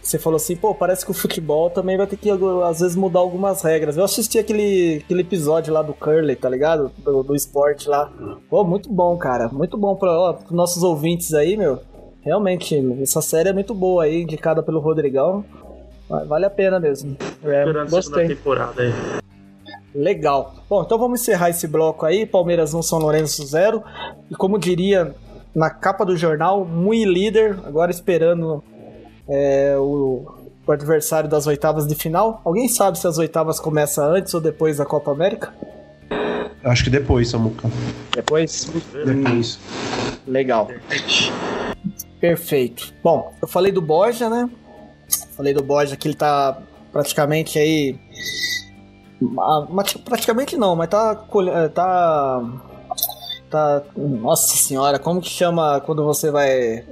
[0.01, 3.19] você falou assim, pô, parece que o futebol também vai ter que às vezes mudar
[3.19, 3.97] algumas regras.
[3.97, 6.91] Eu assisti aquele, aquele episódio lá do Curly, tá ligado?
[6.97, 8.11] Do, do esporte lá.
[8.49, 9.47] Pô, muito bom, cara.
[9.49, 11.79] Muito bom para os nossos ouvintes aí, meu.
[12.23, 15.43] Realmente, essa série é muito boa aí, indicada pelo Rodrigão.
[16.09, 17.15] Va- Vale a pena mesmo.
[17.43, 18.27] É, segunda gostei.
[18.27, 18.93] temporada aí.
[19.93, 20.53] Legal.
[20.69, 22.25] Bom, então vamos encerrar esse bloco aí.
[22.25, 23.83] Palmeiras 1, São Lourenço 0.
[24.29, 25.13] E como diria
[25.55, 27.57] na capa do jornal, muito líder.
[27.65, 28.63] Agora esperando
[29.27, 30.25] é, o,
[30.65, 32.41] o adversário das oitavas de final.
[32.43, 35.53] Alguém sabe se as oitavas começam antes ou depois da Copa América?
[36.63, 37.69] Acho que depois, Samuca.
[38.13, 38.71] Depois.
[39.05, 39.59] Depois.
[40.27, 40.69] Legal.
[42.19, 42.93] Perfeito.
[43.03, 44.47] Bom, eu falei do Borja, né?
[45.35, 46.57] Falei do Borja que ele tá
[46.91, 47.99] praticamente aí.
[49.39, 49.67] ah,
[50.05, 51.15] Praticamente não, mas tá.
[51.73, 52.43] Tá.
[53.51, 53.83] Tá.
[53.97, 56.85] Nossa senhora, como que chama quando você vai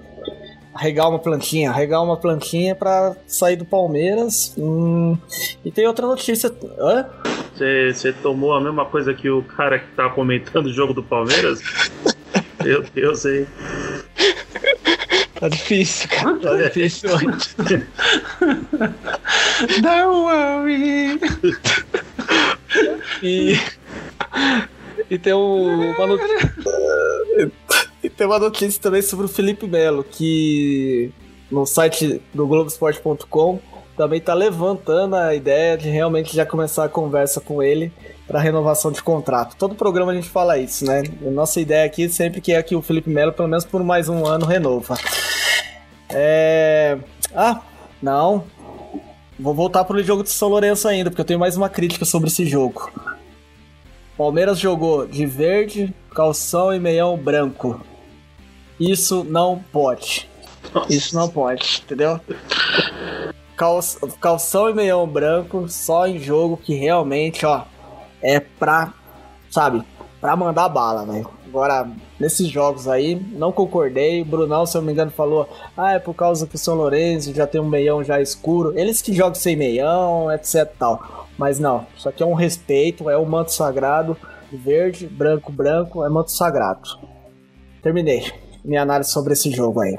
[0.75, 1.71] regar uma plantinha?
[1.71, 4.53] Regar uma plantinha pra sair do Palmeiras.
[4.57, 5.17] Hum,
[5.63, 6.51] e tem outra notícia.
[6.77, 7.05] Hã?
[7.55, 11.61] Você, tomou a mesma coisa que o cara que tá comentando o jogo do Palmeiras?
[12.63, 13.47] Meu Deus, hein?
[15.39, 16.37] Tá difícil, cara.
[16.39, 17.09] Tá difícil.
[19.81, 21.19] Don't worry.
[23.23, 23.59] E,
[25.09, 26.53] e tem um- uma notícia.
[28.01, 31.11] E tem uma notícia também sobre o Felipe Melo, que
[31.51, 33.59] no site do Globoesporte.com
[33.97, 37.91] também tá levantando a ideia de realmente já começar a conversa com ele
[38.25, 39.57] para renovação de contrato.
[39.57, 41.03] Todo programa a gente fala isso, né?
[41.27, 44.07] A nossa ideia aqui sempre que é que o Felipe Melo, pelo menos por mais
[44.07, 44.95] um ano, renova.
[46.09, 46.97] É.
[47.35, 47.59] Ah,
[48.01, 48.45] não.
[49.37, 52.29] Vou voltar pro jogo de São Lourenço ainda, porque eu tenho mais uma crítica sobre
[52.29, 52.89] esse jogo.
[54.19, 57.79] Palmeiras jogou de verde, calção e meião branco.
[58.77, 60.29] Isso não pode.
[60.89, 62.19] Isso não pode, entendeu?
[63.55, 63.79] Cal-
[64.19, 67.61] calção e meião branco só em jogo que realmente, ó,
[68.21, 68.93] é pra,
[69.49, 69.83] sabe,
[70.19, 71.29] pra mandar bala, velho.
[71.47, 74.21] Agora, nesses jogos aí, não concordei.
[74.21, 76.75] O Brunão, se eu não me engano, falou: ah, é por causa que o São
[76.75, 78.77] Lourenço já tem um meião já escuro.
[78.77, 81.18] Eles que jogam sem meião, etc tal.
[81.39, 84.17] Mas não, isso aqui é um respeito, é um manto sagrado.
[84.51, 86.99] Verde, branco, branco, é manto sagrado.
[87.81, 88.29] Terminei
[88.63, 89.97] minha análise sobre esse jogo aí.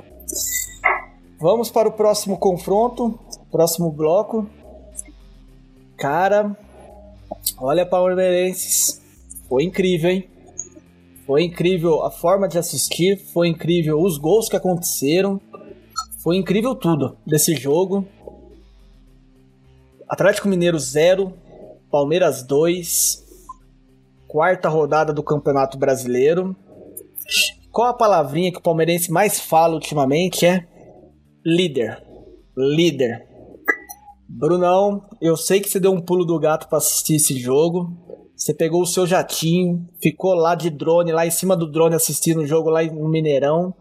[1.40, 3.18] Vamos para o próximo confronto,
[3.50, 4.50] próximo bloco.
[5.96, 6.54] Cara,
[7.56, 9.00] olha Palmeirenses,
[9.48, 10.28] foi incrível, hein?
[11.26, 15.40] Foi incrível a forma de assistir, foi incrível os gols que aconteceram,
[16.22, 18.06] foi incrível tudo desse jogo.
[20.10, 21.32] Atlético Mineiro 0,
[21.88, 23.24] Palmeiras 2,
[24.26, 26.56] quarta rodada do Campeonato Brasileiro.
[27.70, 30.66] Qual a palavrinha que o palmeirense mais fala ultimamente é
[31.46, 32.04] líder.
[32.56, 33.24] Líder.
[34.28, 37.96] Brunão, eu sei que você deu um pulo do gato para assistir esse jogo.
[38.36, 42.40] Você pegou o seu jatinho, ficou lá de drone, lá em cima do drone assistindo
[42.40, 43.72] o jogo lá no Mineirão.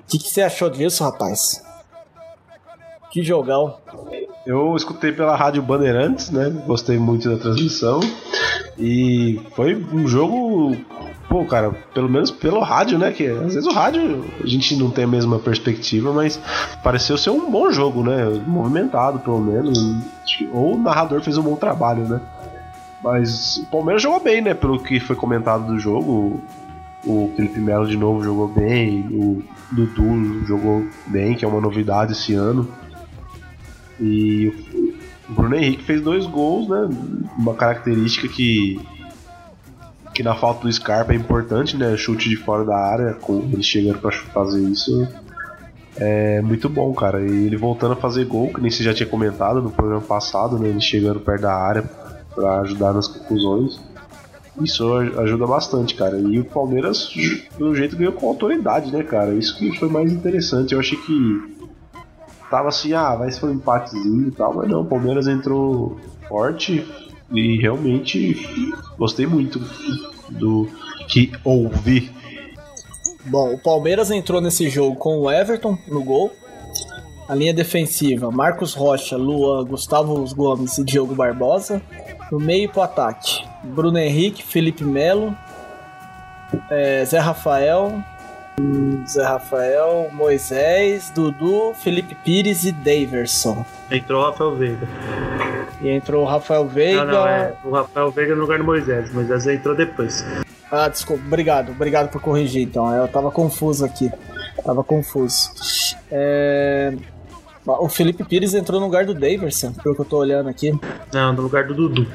[0.00, 1.62] O que, que você achou disso, rapaz?
[3.10, 3.76] Que jogão.
[4.46, 6.48] Eu escutei pela Rádio Bandeirantes, né?
[6.64, 7.98] Gostei muito da transmissão.
[8.78, 10.76] E foi um jogo.
[11.28, 13.10] Pô, cara, pelo menos pelo rádio, né?
[13.10, 16.40] Que às vezes o rádio a gente não tem a mesma perspectiva, mas
[16.80, 18.24] pareceu ser um bom jogo, né?
[18.46, 19.76] Movimentado, pelo menos.
[20.52, 22.20] Ou o narrador fez um bom trabalho, né?
[23.02, 24.54] Mas o Palmeiras jogou bem, né?
[24.54, 26.40] Pelo que foi comentado do jogo.
[27.04, 29.08] O Felipe Melo de novo jogou bem.
[29.10, 32.68] O Dudu jogou bem, que é uma novidade esse ano.
[34.00, 34.52] E
[35.28, 36.88] o Bruno Henrique fez dois gols, né?
[37.38, 38.78] Uma característica que
[40.16, 41.94] que na falta do Scarpa é importante, né?
[41.94, 45.06] Chute de fora da área, com ele chegando para fazer isso,
[45.98, 47.20] é muito bom, cara.
[47.20, 50.58] E ele voltando a fazer gol, que nem você já tinha comentado no programa passado,
[50.58, 50.68] né?
[50.68, 51.82] Ele chegando perto da área
[52.34, 53.78] para ajudar nas conclusões.
[54.62, 56.18] Isso ajuda bastante, cara.
[56.18, 57.10] E o Palmeiras,
[57.58, 59.34] pelo jeito, ganhou com autoridade, né, cara?
[59.34, 60.72] Isso que foi mais interessante.
[60.72, 61.55] Eu achei que
[62.50, 65.96] tava assim, ah, vai ser um empatezinho e tal, mas não, o Palmeiras entrou
[66.28, 66.86] forte
[67.32, 69.60] e realmente gostei muito
[70.30, 70.68] do
[71.08, 72.10] que ouvi.
[73.26, 76.32] Bom, o Palmeiras entrou nesse jogo com o Everton no gol.
[77.28, 81.82] A linha defensiva, Marcos Rocha, Luan, Gustavo Gomes e Diogo Barbosa.
[82.30, 85.36] No meio pro ataque, Bruno Henrique, Felipe Melo,
[86.70, 88.00] é, Zé Rafael,
[89.06, 93.64] Zé Rafael, Moisés, Dudu, Felipe Pires e Daverson.
[93.90, 94.88] Entrou o Rafael Veiga.
[95.80, 97.04] E entrou o Rafael Veiga.
[97.04, 99.12] Não, não, é o Rafael Veiga no lugar do Moisés.
[99.12, 100.24] Moisés entrou depois.
[100.70, 102.92] Ah, desculpa, obrigado, obrigado por corrigir então.
[102.92, 104.10] Eu tava confuso aqui.
[104.64, 105.50] Tava confuso.
[106.10, 106.94] É...
[107.66, 110.72] O Felipe Pires entrou no lugar do Daverson, pelo que eu tô olhando aqui.
[111.12, 112.06] Não, no lugar do Dudu.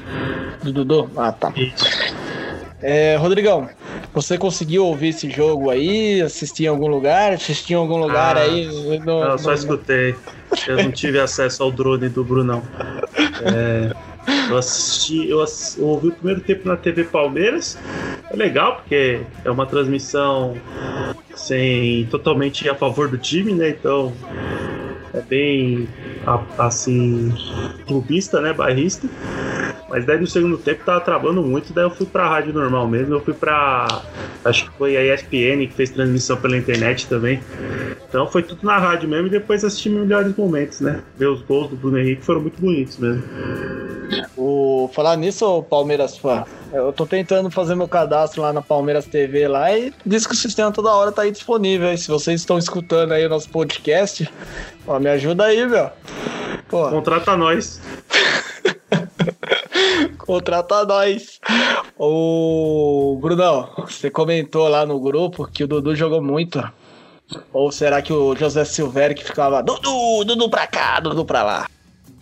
[0.62, 1.10] Do Dudu?
[1.16, 1.52] Ah, tá.
[1.54, 1.84] Isso.
[2.82, 3.68] É, Rodrigão,
[4.12, 6.20] você conseguiu ouvir esse jogo aí?
[6.20, 7.32] Assistir em algum lugar?
[7.32, 8.98] Assistir em algum lugar Ah, aí?
[9.00, 10.14] No, Não, só no- escutei.
[10.66, 12.62] Eu não tive acesso ao drone do Brunão.
[13.40, 13.92] É,
[14.50, 15.44] eu assisti, eu,
[15.78, 17.78] eu ouvi o primeiro tempo na TV Palmeiras.
[18.30, 20.56] É legal porque é uma transmissão
[21.34, 23.68] sem totalmente a favor do time, né?
[23.70, 24.12] Então
[25.14, 25.88] é bem
[26.58, 27.32] assim
[27.86, 28.52] clubista, né?
[28.52, 29.08] Bairrista.
[29.92, 33.14] Mas daí no segundo tempo tava travando muito, daí eu fui pra rádio normal mesmo,
[33.14, 33.86] eu fui pra.
[34.42, 37.42] Acho que foi a ESPN que fez transmissão pela internet também.
[38.08, 41.02] Então foi tudo na rádio mesmo e depois assisti melhores momentos, né?
[41.18, 43.22] Ver os gols do Bruno Henrique foram muito bonitos mesmo.
[44.34, 49.46] O, falar nisso, Palmeiras fã, eu tô tentando fazer meu cadastro lá na Palmeiras TV
[49.46, 51.94] lá e diz que o sistema toda hora tá aí disponível.
[51.98, 54.26] Se vocês estão escutando aí o nosso podcast,
[54.86, 55.90] ó, me ajuda aí, meu.
[56.66, 57.78] Pô, Contrata nós.
[60.26, 61.40] contrata nós.
[61.98, 66.62] Ô, Brunão, você comentou lá no grupo que o Dudu jogou muito.
[67.52, 71.68] Ou será que o José Silvério que ficava Dudu, Dudu pra cá, Dudu pra lá?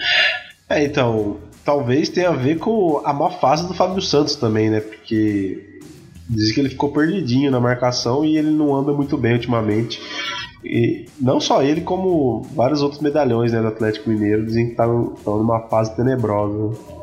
[0.70, 4.80] É, então, talvez tenha a ver com a má fase do Fábio Santos também, né?
[4.80, 5.82] Porque
[6.30, 10.02] diz que ele ficou perdidinho na marcação e ele não anda muito bem ultimamente.
[10.64, 15.18] E não só ele, como vários outros medalhões né, do Atlético Mineiro dizem que estão
[15.26, 17.01] numa fase tenebrosa.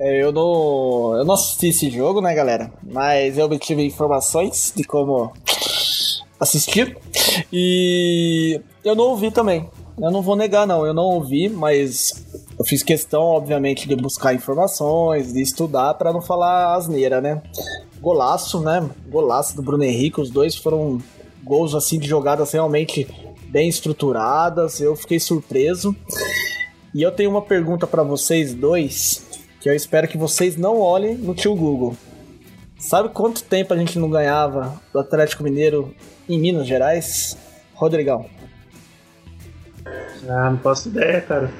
[0.00, 2.72] É, eu não, eu não assisti esse jogo, né, galera?
[2.82, 5.30] Mas eu obtive informações de como
[6.40, 6.96] assistir.
[7.52, 9.68] E eu não ouvi também.
[10.00, 10.86] Eu não vou negar, não.
[10.86, 12.24] Eu não ouvi, mas
[12.58, 17.42] eu fiz questão, obviamente, de buscar informações, de estudar para não falar asneira, né?
[18.00, 18.88] Golaço, né?
[19.06, 20.22] Golaço do Bruno Henrique.
[20.22, 20.98] Os dois foram
[21.44, 23.06] gols assim de jogadas realmente
[23.50, 24.80] bem estruturadas.
[24.80, 25.94] Eu fiquei surpreso.
[26.94, 29.24] E eu tenho uma pergunta para vocês dois,
[29.60, 31.96] que eu espero que vocês não olhem no tio Google.
[32.78, 35.94] Sabe quanto tempo a gente não ganhava do Atlético Mineiro
[36.28, 37.36] em Minas Gerais?
[37.74, 38.26] Rodrigão.
[40.28, 41.50] Ah, não faço ideia, cara.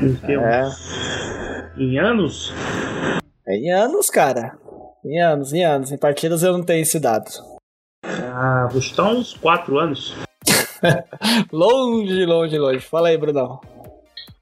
[0.00, 2.52] Em, É, em anos?
[3.46, 4.56] é em anos, cara.
[5.04, 5.92] Em anos, em anos.
[5.92, 7.30] Em partidas eu não tenho esse dado.
[8.04, 10.14] Ah, vou chutar uns 4 anos.
[11.52, 12.80] Longe, longe, longe.
[12.80, 13.58] Fala aí, Brunão.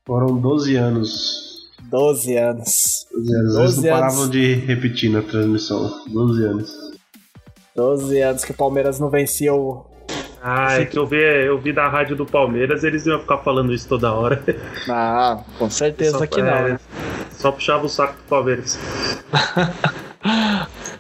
[0.05, 1.71] Foram 12 anos.
[1.83, 3.02] 12 anos.
[3.15, 3.55] 12 anos.
[3.55, 4.01] 12 Eles não anos.
[4.15, 5.91] paravam de repetir na transmissão.
[6.09, 6.73] 12 anos.
[7.77, 9.85] 12 anos que o Palmeiras não vencia o.
[10.45, 13.73] Ah, é que eu vi, eu vi da rádio do Palmeiras, eles iam ficar falando
[13.73, 14.43] isso toda hora.
[14.91, 16.49] Ah, com certeza Só- que não.
[16.49, 16.81] é, né?
[17.31, 18.79] Só puxava o saco do Palmeiras.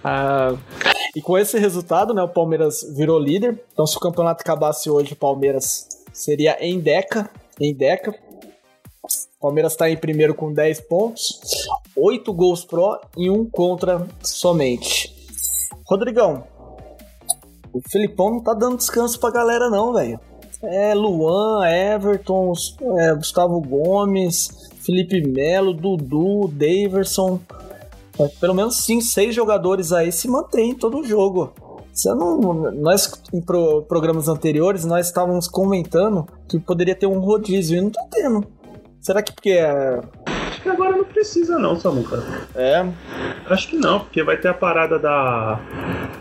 [0.04, 0.56] Ah,
[1.14, 3.60] e com esse resultado, né, o Palmeiras virou líder.
[3.72, 7.30] Então, se o campeonato acabasse hoje, o Palmeiras seria em Deca.
[7.60, 8.12] Em Deca.
[9.42, 11.40] Palmeiras está em primeiro com 10 pontos,
[11.96, 15.12] 8 gols pró e 1 contra somente.
[15.84, 16.44] Rodrigão,
[17.72, 20.18] o Filipão não tá dando descanso pra galera, não, velho.
[20.62, 22.52] É Luan, Everton,
[22.98, 27.40] é, Gustavo Gomes, Felipe Melo, Dudu, Daverson.
[28.18, 31.52] É, Pelo menos 5, 6 jogadores aí se mantêm todo o jogo.
[31.92, 32.40] Você não,
[32.72, 37.90] nós, em pro- programas anteriores, nós estávamos comentando que poderia ter um rodízio e não
[37.90, 38.46] tá tendo.
[39.02, 40.00] Será que porque é.
[40.26, 42.22] Acho que agora não precisa não, Samuca.
[42.54, 42.86] É.
[43.46, 45.58] Acho que não, porque vai ter a parada da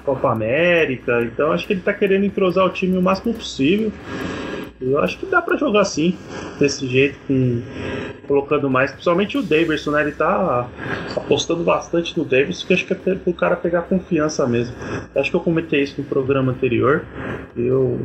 [0.04, 3.92] Copa América, então acho que ele tá querendo entrosar o time o máximo possível.
[4.82, 6.18] Eu acho que dá pra jogar assim,
[6.60, 7.62] desse jeito, com,
[8.28, 10.02] colocando mais, principalmente o Davidson, né?
[10.02, 10.68] Ele tá
[11.16, 14.76] apostando bastante no Davidson, que acho que é pro cara pegar confiança mesmo.
[15.16, 17.06] Acho que eu comentei isso no programa anterior.
[17.56, 18.00] Eu,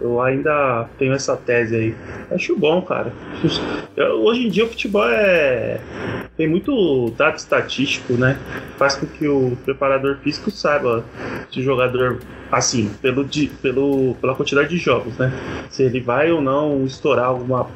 [0.00, 1.94] eu ainda tenho essa tese aí.
[2.30, 3.12] Acho bom, cara.
[3.96, 5.78] Eu, hoje em dia o futebol é.
[6.36, 8.38] tem muito dado estatístico, né?
[8.78, 11.04] Faz com que o preparador físico saiba
[11.50, 12.18] se o jogador
[12.50, 13.26] assim, pelo,
[13.60, 15.32] pelo, pela quantidade de jogos, né?
[15.70, 17.66] Se ele vai ou não estourar alguma,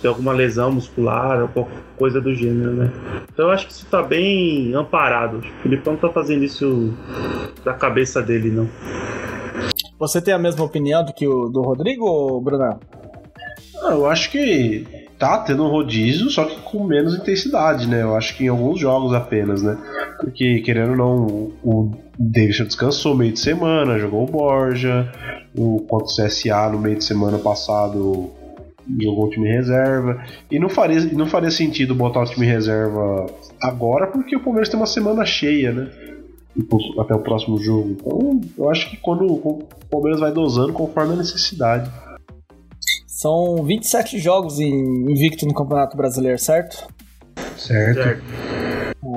[0.00, 2.90] ter alguma lesão muscular ou qualquer coisa do gênero, né?
[3.32, 5.38] Então eu acho que isso tá bem amparado.
[5.38, 6.94] O Filipão não tá fazendo isso
[7.64, 8.68] da cabeça dele, não.
[9.98, 12.78] Você tem a mesma opinião do que o do Rodrigo, Bruno?
[13.82, 14.86] Ah, eu acho que
[15.18, 18.02] tá tendo um rodízio, só que com menos intensidade, né?
[18.02, 19.76] Eu acho que em alguns jogos apenas, né?
[20.20, 25.10] Porque, querendo ou não, o Davidson descansou meio de semana, jogou o Borja,
[25.56, 28.30] o contra o CSA no meio de semana passado
[28.98, 30.22] jogou o time reserva.
[30.50, 33.26] E não faria, não faria sentido botar o time reserva
[33.60, 35.90] agora, porque o Palmeiras tem uma semana cheia, né?
[36.98, 37.90] Até o próximo jogo.
[37.90, 41.90] Então, eu acho que quando o Palmeiras vai dosando conforme a necessidade.
[43.18, 44.70] São 27 jogos em
[45.10, 46.86] invicto no Campeonato Brasileiro, certo?
[47.56, 47.96] Certo.
[47.96, 48.22] certo.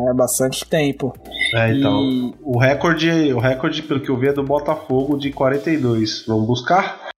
[0.10, 1.14] É bastante tempo.
[1.54, 2.02] É, então.
[2.02, 2.34] E...
[2.42, 6.26] O recorde, o recorde, pelo que eu vi, é do Botafogo de 42.
[6.28, 7.12] Vamos buscar?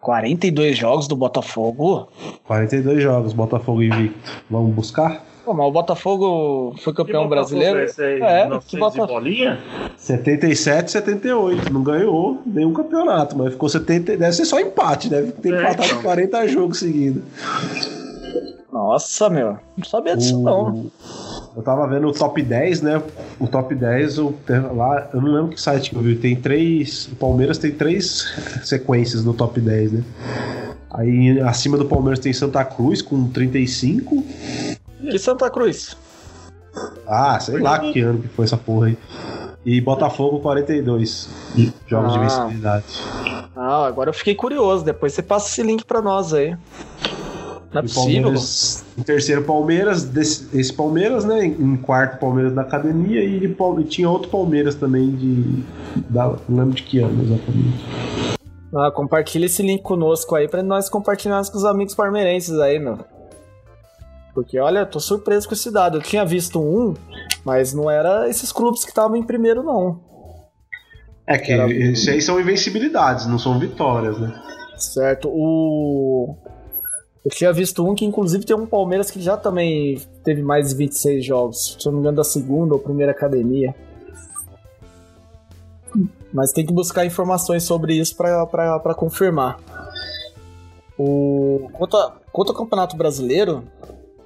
[0.00, 2.08] 42 jogos do Botafogo?
[2.44, 4.42] 42 jogos, Botafogo invicto.
[4.50, 5.22] Vamos buscar?
[5.44, 7.80] Pô, mas o Botafogo foi campeão brasileiro.
[7.98, 9.08] É, é que Botafogo.
[9.08, 9.58] bolinha?
[9.96, 11.72] 77, 78.
[11.72, 14.16] Não ganhou nenhum campeonato, mas ficou 70.
[14.16, 16.02] Deve ser só empate, deve ter é, empatado então.
[16.02, 17.22] 40 jogos seguidos.
[18.72, 19.58] Nossa, meu.
[19.76, 20.42] Não sabia disso, o...
[20.42, 20.90] não.
[21.54, 23.02] Eu tava vendo o top 10, né?
[23.38, 24.34] O top 10, eu,
[24.74, 26.16] lá, eu não lembro que site que eu vi.
[26.16, 27.08] Tem três.
[27.08, 28.32] O Palmeiras tem três
[28.64, 30.04] sequências no top 10, né?
[30.90, 34.24] Aí acima do Palmeiras tem Santa Cruz com 35.
[35.10, 35.96] Que Santa Cruz?
[37.06, 38.98] Ah, sei lá que ano que foi essa porra aí.
[39.64, 41.28] E Botafogo 42
[41.86, 42.12] jogos ah.
[42.12, 42.84] de vencibilidade.
[43.54, 44.84] Ah, agora eu fiquei curioso.
[44.84, 46.56] Depois você passa esse link pra nós aí.
[47.72, 48.34] Não é possível.
[48.98, 50.04] Em terceiro, Palmeiras.
[50.04, 51.44] Desse, esse Palmeiras, né?
[51.44, 53.22] Em quarto, Palmeiras da academia.
[53.22, 55.62] E, e tinha outro Palmeiras também de.
[56.10, 58.38] Da, não lembro de que ano exatamente.
[58.74, 62.98] Ah, compartilha esse link conosco aí pra nós compartilharmos com os amigos palmeirenses aí, meu.
[64.34, 65.98] Porque, olha, tô surpreso com esse dado.
[65.98, 66.94] Eu tinha visto um,
[67.44, 70.00] mas não era esses clubes que estavam em primeiro, não.
[71.26, 71.70] É que era...
[71.70, 74.32] esses aí são invencibilidades, não são vitórias, né?
[74.76, 75.28] Certo.
[75.28, 76.34] O.
[77.24, 80.74] Eu tinha visto um que, inclusive, tem um Palmeiras que já também teve mais de
[80.74, 81.76] 26 jogos.
[81.78, 83.74] Se eu não me engano, da segunda ou primeira academia.
[86.32, 89.60] Mas tem que buscar informações sobre isso para confirmar.
[90.98, 91.68] O...
[91.74, 92.16] Quanto, a...
[92.32, 93.62] Quanto ao Campeonato Brasileiro,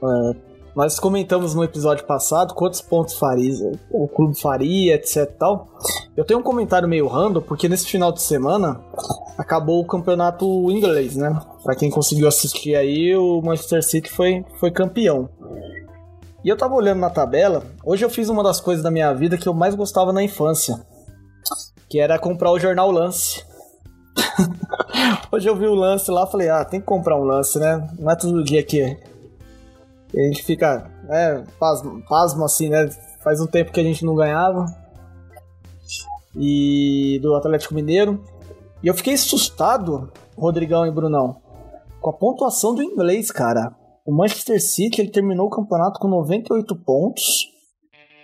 [0.02, 0.36] é,
[0.76, 5.68] nós comentamos no episódio passado quantos pontos faria, o clube faria, etc tal.
[6.14, 8.78] Eu tenho um comentário meio random, porque nesse final de semana
[9.38, 11.40] acabou o campeonato inglês, né?
[11.62, 15.30] Pra quem conseguiu assistir aí, o Manchester City foi, foi campeão.
[16.44, 19.38] E eu tava olhando na tabela, hoje eu fiz uma das coisas da minha vida
[19.38, 20.78] que eu mais gostava na infância,
[21.88, 23.44] que era comprar o jornal Lance.
[25.32, 27.88] hoje eu vi o lance lá, falei, ah, tem que comprar um lance, né?
[27.98, 28.96] Não é todo dia que
[30.14, 32.88] a gente fica, é, pasmo, pasmo assim, né?
[33.22, 34.66] Faz um tempo que a gente não ganhava.
[36.34, 38.22] E do Atlético Mineiro.
[38.82, 41.40] E eu fiquei assustado, Rodrigão e Brunão,
[42.00, 43.74] com a pontuação do inglês, cara.
[44.06, 47.48] O Manchester City ele terminou o campeonato com 98 pontos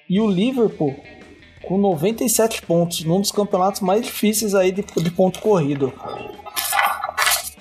[0.08, 0.94] e o Liverpool
[1.66, 5.92] com 97 pontos, num dos campeonatos mais difíceis aí de, de ponto corrido.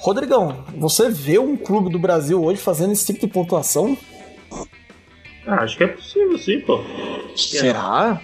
[0.01, 3.95] Rodrigão, você vê um clube do Brasil hoje fazendo esse tipo de pontuação?
[5.45, 6.81] Ah, acho que é possível sim, pô.
[7.35, 8.19] Será?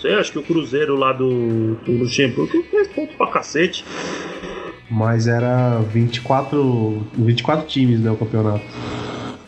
[0.00, 3.84] Sei, acho que o Cruzeiro lá do, do Luxemburgo fez ponto pra cacete.
[4.90, 8.64] Mas era 24, 24 times, né, o campeonato.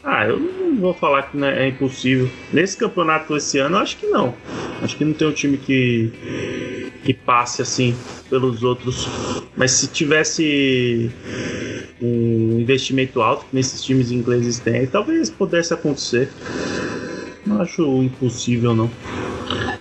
[0.05, 2.31] Ah, eu não vou falar que né, é impossível.
[2.53, 4.35] Nesse campeonato esse ano, acho que não.
[4.83, 7.97] Acho que não tem um time que que passe assim
[8.29, 9.09] pelos outros.
[9.57, 11.11] Mas se tivesse
[12.01, 16.29] um investimento alto que nesses times ingleses têm, talvez pudesse acontecer.
[17.47, 18.91] Não acho impossível não.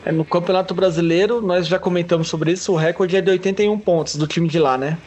[0.05, 4.15] É, no Campeonato Brasileiro, nós já comentamos sobre isso, o recorde é de 81 pontos
[4.15, 4.97] do time de lá, né?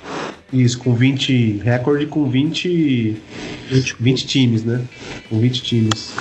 [0.53, 1.59] Isso, com 20.
[1.59, 3.17] Recorde com 20.
[3.71, 4.85] 20, 20 times, né?
[5.29, 6.13] Com 20 times.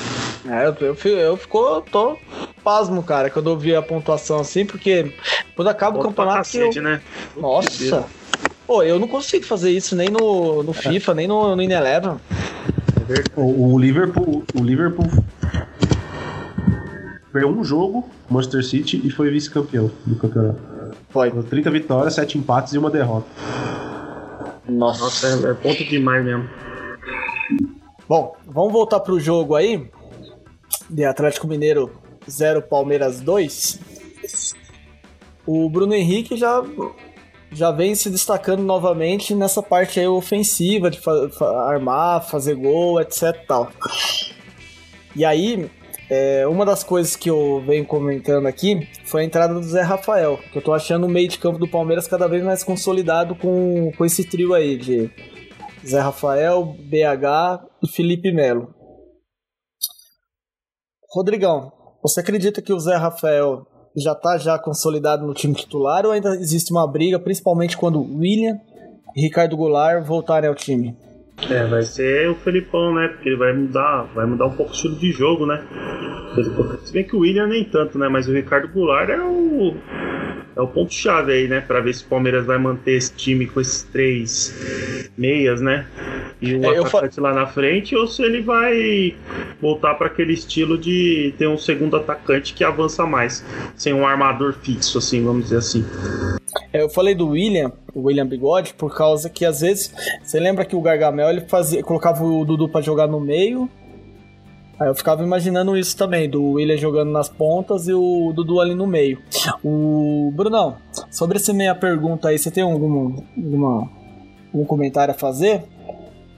[0.48, 2.18] É, eu, eu, eu ficou, tô
[2.64, 5.14] pasmo, cara, quando eu vi a pontuação assim, porque
[5.56, 6.38] quando acaba Ponto o campeonato.
[6.38, 6.84] Cacete, eu...
[6.84, 7.02] né?
[7.36, 8.06] Nossa!
[8.68, 12.18] Pô, eu não consigo fazer isso nem no, no FIFA, nem no, no Ineleven.
[13.08, 13.32] verdade.
[13.36, 15.10] O, o Liverpool, o Liverpool
[17.32, 20.60] perdeu um jogo, Manchester City, e foi vice-campeão do campeonato.
[21.10, 21.32] Foi.
[21.32, 23.28] 30 vitórias, 7 empates e uma derrota.
[24.70, 25.02] Nossa.
[25.04, 26.50] Nossa, é, é ponto demais mesmo.
[28.08, 29.90] Bom, vamos voltar pro jogo aí.
[30.90, 31.92] De Atlético Mineiro
[32.28, 33.80] 0, Palmeiras 2.
[35.46, 36.64] O Bruno Henrique já,
[37.52, 41.30] já vem se destacando novamente nessa parte aí ofensiva, de fa-
[41.70, 43.72] armar, fazer gol, etc e tal.
[45.16, 45.70] E aí,
[46.10, 50.40] é, uma das coisas que eu venho comentando aqui foi a entrada do Zé Rafael,
[50.52, 53.92] que eu tô achando o meio de campo do Palmeiras cada vez mais consolidado com,
[53.96, 55.12] com esse trio aí de
[55.86, 58.74] Zé Rafael, BH e Felipe Melo.
[61.12, 66.12] Rodrigão, você acredita que o Zé Rafael já está já consolidado no time titular ou
[66.12, 68.60] ainda existe uma briga, principalmente quando William
[69.16, 70.96] e Ricardo Goulart voltarem ao time?
[71.50, 73.08] É, vai ser o Felipão, né?
[73.10, 75.64] Porque ele vai mudar, vai mudar um pouco o estilo de jogo, né?
[76.84, 78.08] Se bem que o William nem tanto, né?
[78.10, 79.76] Mas o Ricardo Goulart é o.
[80.60, 81.62] É o ponto-chave aí, né?
[81.62, 85.88] Pra ver se o Palmeiras vai manter esse time com esses três meias, né?
[86.42, 89.16] E o É, eu fa- atacante lá na frente, ou se ele vai
[89.62, 93.42] voltar para aquele estilo de ter um segundo atacante que avança mais,
[93.78, 95.86] sem um armador fixo, assim, vamos dizer assim.
[96.74, 100.66] É, Eu falei do William, o William Bigode, por causa que às vezes você lembra
[100.66, 103.70] que o Gargamel ele fazia, colocava o Dudu pra jogar no meio.
[104.80, 108.74] Aí eu ficava imaginando isso também, do William jogando nas pontas e o Dudu ali
[108.74, 109.20] no meio.
[109.64, 110.78] O Brunão,
[111.12, 113.90] sobre essa minha pergunta aí, você tem algum, alguma,
[114.54, 115.66] algum comentário a fazer?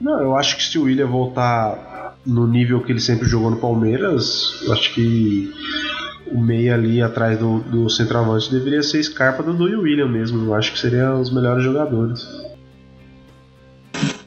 [0.00, 3.58] Não, eu acho que se o William voltar no nível que ele sempre jogou no
[3.58, 5.52] Palmeiras, acho que
[6.32, 10.46] o meia ali atrás do, do centroavante deveria ser Scarpa, Dudu e William mesmo.
[10.46, 12.26] Eu acho que seriam os melhores jogadores.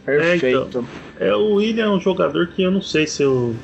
[0.06, 0.86] Perfeito.
[1.20, 3.56] É, o William é um jogador que eu não sei se eu,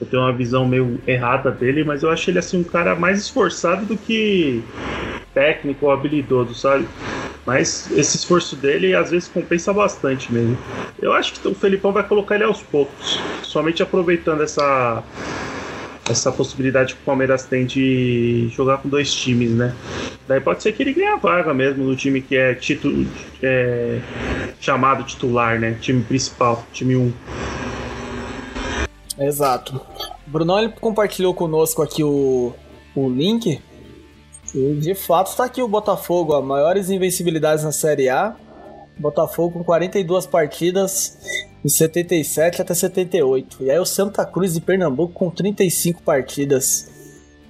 [0.00, 3.18] eu tenho uma visão meio errada dele, mas eu acho ele assim um cara mais
[3.18, 4.62] esforçado do que
[5.34, 6.86] técnico ou habilidoso, sabe?
[7.46, 10.56] Mas esse esforço dele às vezes compensa bastante mesmo.
[11.00, 15.02] Eu acho que o Felipão vai colocar ele aos poucos, somente aproveitando essa
[16.08, 19.74] essa possibilidade que o Palmeiras tem de jogar com dois times, né?
[20.26, 23.06] Daí pode ser que ele ganhe a vaga mesmo no time que é, titu
[23.42, 24.00] é
[24.60, 25.76] chamado titular, né?
[25.80, 27.12] Time principal, time 1.
[29.18, 29.80] Exato.
[30.26, 32.52] O Brunão ele compartilhou conosco aqui o,
[32.94, 33.60] o link.
[34.54, 38.34] E de fato está aqui o Botafogo, ó, maiores invencibilidades na Série A.
[38.98, 41.18] Botafogo com 42 partidas
[41.64, 43.58] de 77 até 78.
[43.60, 46.90] E aí o Santa Cruz de Pernambuco com 35 partidas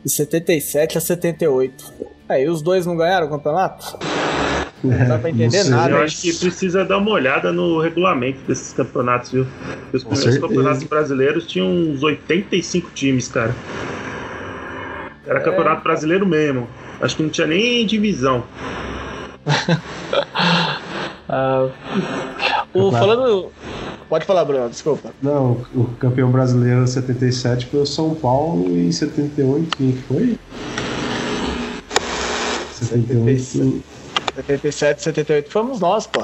[0.04, 1.92] de 77 a 78.
[2.28, 3.98] Aí os dois não ganharam o campeonato?
[4.82, 5.70] Não dá pra entender Não sei.
[5.70, 5.90] nada.
[5.94, 9.44] Eu acho que precisa dar uma olhada no regulamento desses campeonatos, viu?
[9.44, 10.40] Porque Os primeiros certeza.
[10.48, 13.54] campeonatos brasileiros tinham uns 85 times, cara.
[15.26, 16.66] Era campeonato brasileiro mesmo.
[17.00, 18.44] Acho que não tinha nem divisão.
[21.34, 21.68] Ah,
[22.74, 23.50] o, falando.
[24.12, 25.10] Pode falar, Bruno, desculpa.
[25.22, 30.38] Não, o campeão brasileiro 77 foi o São Paulo e em 78 quem que foi?
[32.74, 33.82] 78.
[34.36, 36.22] 77, 78 fomos nós, pô.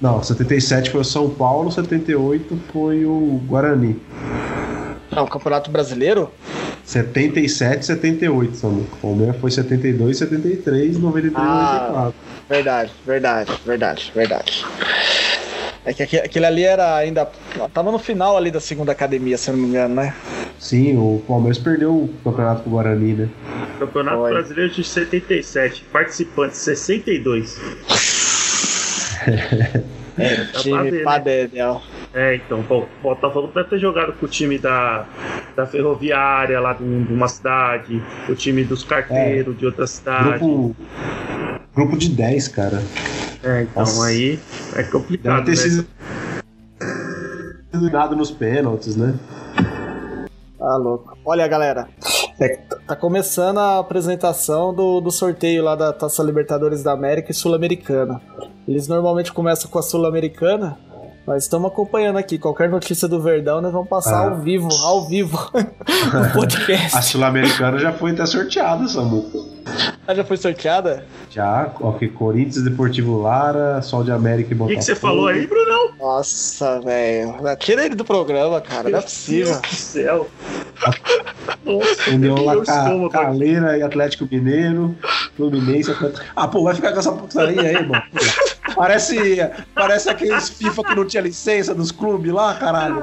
[0.00, 4.02] Não, 77 foi o São Paulo, 78 foi o Guarani.
[5.12, 6.28] Não, Campeonato Brasileiro?
[6.84, 8.80] 77, 78, Samu.
[8.80, 12.10] O Palmeiras foi 72, 73, 93, Ah.
[12.10, 12.14] 94.
[12.48, 14.66] Verdade, verdade, verdade, verdade.
[15.84, 17.28] É que aque- aquele ali era ainda.
[17.74, 20.14] Tava no final ali da segunda academia, se eu não me engano, né?
[20.58, 23.28] Sim, o Palmeiras perdeu o campeonato pro Guarani, né?
[23.80, 24.30] Campeonato Foi.
[24.32, 25.84] Brasileiro de 77.
[25.92, 27.58] Participantes 62.
[30.18, 31.80] É, pra time ver, né?
[32.14, 35.06] É, então, bom, o Botafogo deve ter jogado com o time da,
[35.56, 40.38] da ferroviária lá de um- uma cidade, o time dos carteiros de outra cidade.
[40.38, 40.76] Grupo,
[41.74, 42.82] grupo de 10, cara.
[43.42, 44.06] É, então Nossa.
[44.06, 44.38] aí
[44.72, 45.56] é Deve complicado, ter né?
[45.56, 45.86] sido
[47.72, 49.14] eliminado nos pênaltis, né?
[50.58, 51.16] Tá louco.
[51.24, 51.88] Olha, galera.
[52.38, 52.48] é,
[52.86, 58.20] tá começando a apresentação do, do sorteio lá da Taça Libertadores da América e Sul-Americana.
[58.68, 60.78] Eles normalmente começam com a Sul-Americana.
[61.26, 62.36] Nós estamos acompanhando aqui.
[62.36, 64.30] Qualquer notícia do Verdão, nós vamos passar Ah.
[64.30, 66.96] ao vivo, ao vivo, no podcast.
[66.96, 69.24] A Sul-Americana já foi até sorteada, Samu.
[70.06, 71.04] Ah, já foi sorteada?
[71.30, 74.68] Já, ok, Corinthians, Deportivo Lara, Sol de América e O Botafogo.
[74.74, 75.92] que, que você falou aí, Brunão?
[75.96, 77.34] Nossa, velho.
[77.60, 78.90] Tira ele do programa, cara.
[78.90, 79.52] Não é possível.
[79.52, 80.28] Meu Deus do céu.
[81.64, 83.10] Nossa, União meu La.
[83.10, 84.96] Caleira e Atlético Mineiro,
[85.36, 85.92] Fluminense.
[85.92, 86.24] Atlético...
[86.34, 88.02] Ah, pô, vai ficar com essa putaria aí, mano.
[88.74, 89.38] Parece,
[89.74, 93.02] parece aqueles FIFA que não tinha licença dos clubes lá, caralho.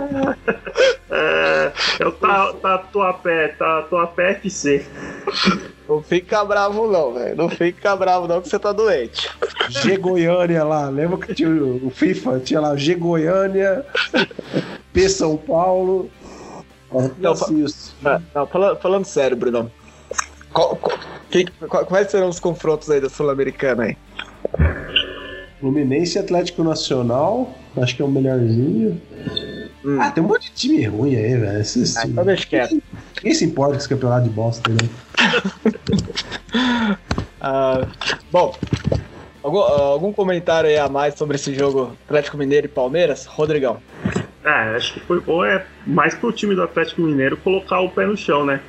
[1.10, 4.86] É o ta, Tatuapé, Tatuapé FC.
[5.88, 7.36] Não fica bravo não, velho.
[7.36, 9.30] Não fica bravo não que você tá doente.
[9.70, 12.40] G Goiânia lá, lembra que tinha o FIFA?
[12.40, 13.86] Tinha lá G Goiânia,
[14.94, 16.10] P São Paulo.
[17.20, 17.48] Não, fa
[18.34, 19.72] não falando, falando sério, Bruno.
[20.52, 20.98] Qual, qual,
[21.30, 23.98] que, quais serão os confrontos aí da Sul-Americana aí?
[25.60, 29.00] Fluminense Atlético Nacional, acho que é o melhorzinho.
[29.84, 30.02] Hum.
[30.02, 31.60] Ah, tem um monte de time ruim aí, velho.
[31.60, 32.82] Esses ah, então deixa quieto.
[33.16, 34.90] Quem se importa com esse campeonato de bosta, né?
[37.42, 37.88] uh,
[38.32, 38.56] bom,
[39.44, 43.26] algum, algum comentário aí a mais sobre esse jogo Atlético Mineiro e Palmeiras?
[43.26, 43.82] Rodrigão.
[44.44, 48.06] É, acho que foi bom é mais pro time do Atlético Mineiro colocar o pé
[48.06, 48.62] no chão, né?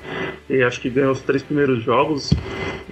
[0.48, 2.32] E acho que ganhou os três primeiros jogos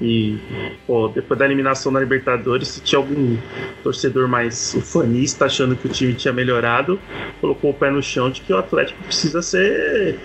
[0.01, 0.39] e
[0.87, 3.37] pô, depois da eliminação na Libertadores, se tinha algum
[3.83, 7.01] torcedor mais ufanista achando que o time tinha melhorado,
[7.41, 10.17] colocou o pé no chão de que o Atlético precisa ser.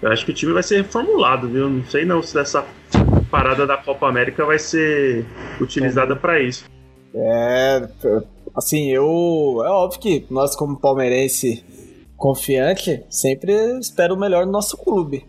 [0.00, 1.68] Eu acho que o time vai ser reformulado, viu?
[1.68, 2.64] Não sei não se essa
[3.28, 5.24] parada da Copa América vai ser
[5.60, 6.64] utilizada para isso.
[7.12, 7.88] É,
[8.54, 9.62] assim, eu.
[9.64, 11.64] É óbvio que nós, como palmeirense
[12.18, 15.24] confiante, sempre espero o melhor no nosso clube.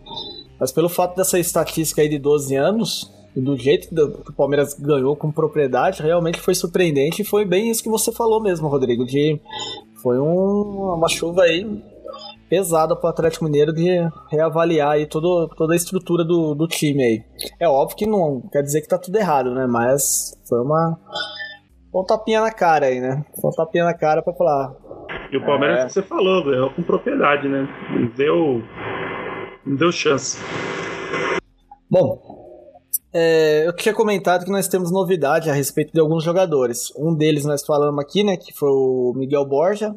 [0.58, 4.74] Mas pelo fato dessa estatística aí de 12 anos, e do jeito que o Palmeiras
[4.74, 9.06] ganhou com propriedade, realmente foi surpreendente e foi bem isso que você falou mesmo, Rodrigo,
[9.06, 9.40] de
[10.02, 11.82] foi um, uma chuva aí
[12.48, 13.88] pesada para o Atlético Mineiro de
[14.28, 17.24] reavaliar aí todo, toda a estrutura do, do time aí.
[17.60, 19.66] É óbvio que não quer dizer que tá tudo errado, né?
[19.68, 20.98] Mas foi uma
[21.94, 23.24] um tapinha na cara aí, né?
[23.40, 24.74] Foi um tapinha na cara para falar,
[25.32, 25.86] e o Palmeiras, é.
[25.86, 27.68] que você falou, ganhou com propriedade, né?
[27.90, 28.62] Não deu,
[29.64, 30.38] não deu chance.
[31.88, 32.20] Bom,
[33.12, 36.92] é, eu tinha comentado que nós temos novidade a respeito de alguns jogadores.
[36.96, 38.36] Um deles nós falamos aqui, né?
[38.36, 39.94] Que foi o Miguel Borja.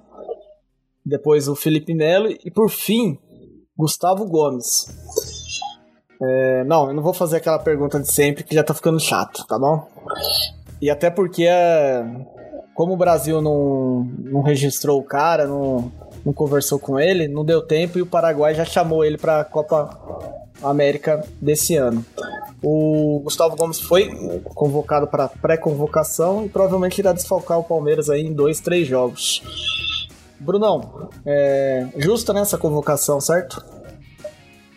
[1.05, 2.29] Depois o Felipe Melo.
[2.43, 3.17] E por fim,
[3.77, 4.87] Gustavo Gomes.
[6.21, 9.45] É, não, eu não vou fazer aquela pergunta de sempre que já tá ficando chato,
[9.45, 9.87] tá bom?
[10.81, 12.03] E até porque é,
[12.73, 15.91] como o Brasil não, não registrou o cara, não,
[16.25, 19.45] não conversou com ele, não deu tempo e o Paraguai já chamou ele para a
[19.45, 22.03] Copa América desse ano.
[22.61, 24.09] O Gustavo Gomes foi
[24.55, 29.43] convocado para pré-convocação e provavelmente irá desfalcar o Palmeiras aí em dois, três jogos.
[30.39, 33.63] Brunão, é justa nessa convocação, certo?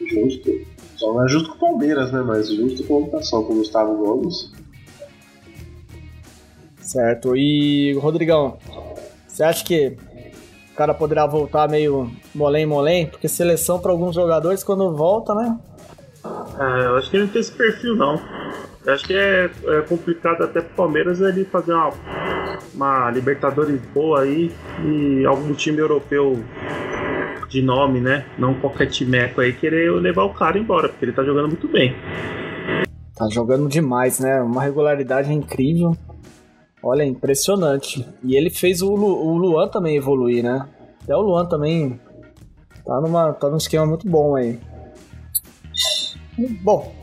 [0.01, 0.51] Justo.
[0.97, 2.23] Só não é justo com o Palmeiras, né?
[2.23, 4.53] Mas justo com a convocação com o Gustavo Gomes.
[6.87, 7.37] Certo.
[7.37, 8.59] E, Rodrigão,
[9.27, 9.97] você acha que
[10.73, 13.07] o cara poderá voltar meio molém-molém?
[13.07, 15.59] Porque seleção para alguns jogadores, quando volta, né?
[16.59, 18.21] É, eu acho que ele não tem esse perfil, não.
[18.85, 21.91] Eu acho que é, é complicado até pro Palmeiras ele fazer uma,
[22.73, 24.53] uma Libertadores boa aí
[24.85, 26.41] e algum time europeu
[27.49, 28.25] de nome, né?
[28.39, 31.97] Não qualquer timeco aí querer levar o cara embora, porque ele tá jogando muito bem.
[33.17, 34.41] Tá jogando demais, né?
[34.41, 35.97] Uma regularidade incrível.
[36.89, 38.07] Olha, impressionante.
[38.23, 40.69] E ele fez o, Lu, o Luan também evoluir, né?
[41.03, 41.99] Até o Luan também
[42.85, 44.57] tá, numa, tá num esquema muito bom aí.
[46.63, 46.95] Bom,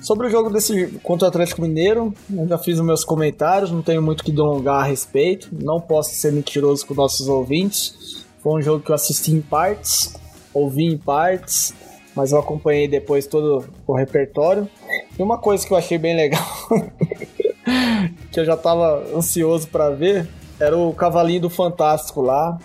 [0.00, 3.82] sobre o jogo desse contra o Atlético Mineiro, eu já fiz os meus comentários, não
[3.82, 8.26] tenho muito que delongar a respeito, não posso ser mentiroso com nossos ouvintes.
[8.42, 10.16] Foi um jogo que eu assisti em partes,
[10.52, 11.72] ouvi em partes,
[12.16, 14.68] mas eu acompanhei depois todo o repertório.
[15.16, 16.42] E uma coisa que eu achei bem legal
[18.30, 22.58] que eu já tava ansioso para ver, era o Cavalinho do Fantástico lá.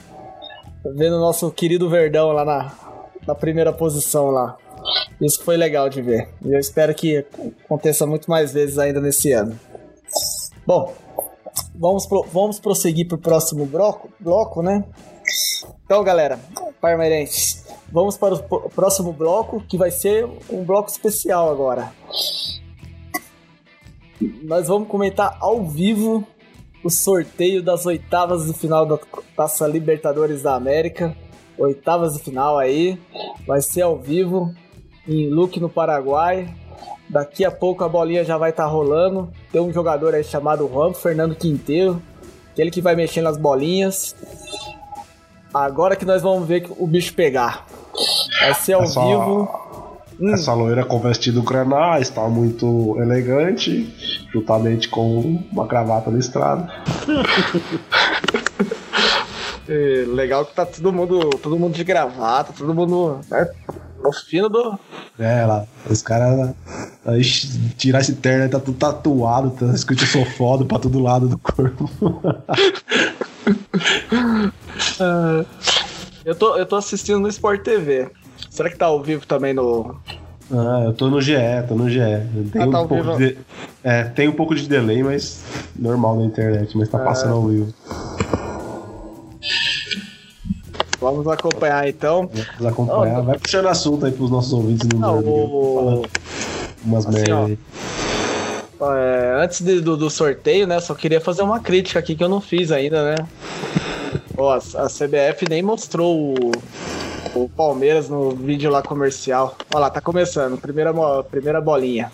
[0.96, 2.72] Vendo o nosso querido Verdão lá na,
[3.28, 4.58] na primeira posição lá.
[5.20, 6.30] Isso foi legal de ver.
[6.44, 7.26] E eu espero que
[7.66, 9.60] aconteça muito mais vezes ainda nesse ano.
[10.66, 10.94] Bom,
[11.76, 14.86] vamos, pro, vamos prosseguir pro próximo bloco, bloco, né?
[15.84, 16.40] Então, galera,
[16.80, 21.92] parmeirenses, vamos para o próximo bloco, que vai ser um bloco especial agora
[24.22, 26.28] nós vamos comentar ao vivo
[26.84, 28.98] o sorteio das oitavas de final da
[29.36, 31.16] Taça Libertadores da América.
[31.58, 33.00] Oitavas de final aí,
[33.46, 34.54] vai ser ao vivo
[35.08, 36.54] em Luque no Paraguai.
[37.10, 39.32] Daqui a pouco a bolinha já vai estar tá rolando.
[39.52, 42.02] Tem um jogador aí chamado Juan Fernando Quinteiro,
[42.52, 44.16] aquele que vai mexendo nas bolinhas.
[45.54, 47.66] Agora que nós vamos ver o bicho pegar.
[48.40, 49.06] Vai ser ao é só...
[49.06, 49.69] vivo
[50.20, 50.34] Hum.
[50.34, 56.68] Essa loira com vestido granal está muito elegante, juntamente com uma gravata listrada.
[59.68, 63.48] é, legal que tá todo mundo, todo mundo de gravata, todo mundo né,
[64.04, 64.78] no fino do.
[65.18, 66.54] É, lá, os caras
[67.78, 71.90] tirar esse terno tá tudo tatuado, tá escrito sou foda pra todo lado do corpo.
[75.00, 75.46] uh,
[76.26, 78.12] eu, tô, eu tô assistindo no Sport TV.
[78.60, 79.96] Será que tá ao vivo também no.
[80.52, 81.32] Ah, eu tô no GE,
[81.66, 82.00] tô no GE.
[82.52, 83.18] Tem, Ah, um tá ao pouco vivo.
[83.18, 83.38] de,
[83.82, 85.42] é, tem um pouco de delay, mas
[85.78, 87.06] normal na internet, mas tá É.
[87.06, 87.74] passando ao vivo.
[91.00, 92.30] Vamos acompanhar então.
[92.58, 93.22] Vamos acompanhar.
[93.22, 96.06] Vai puxando assunto aí pros nossos ouvintes no Não, o-
[96.84, 97.46] umas assim, merda ó.
[97.46, 97.60] aí.
[98.82, 100.82] É, antes de- do, do sorteio, né?
[100.82, 103.26] Só queria fazer uma crítica aqui que eu não fiz ainda, né?
[104.36, 106.52] Ó, a, a CBF nem mostrou o,
[107.44, 109.56] o Palmeiras no vídeo lá comercial.
[109.74, 110.60] Olha lá, tá começando.
[110.60, 112.12] Primeira, primeira bolinha.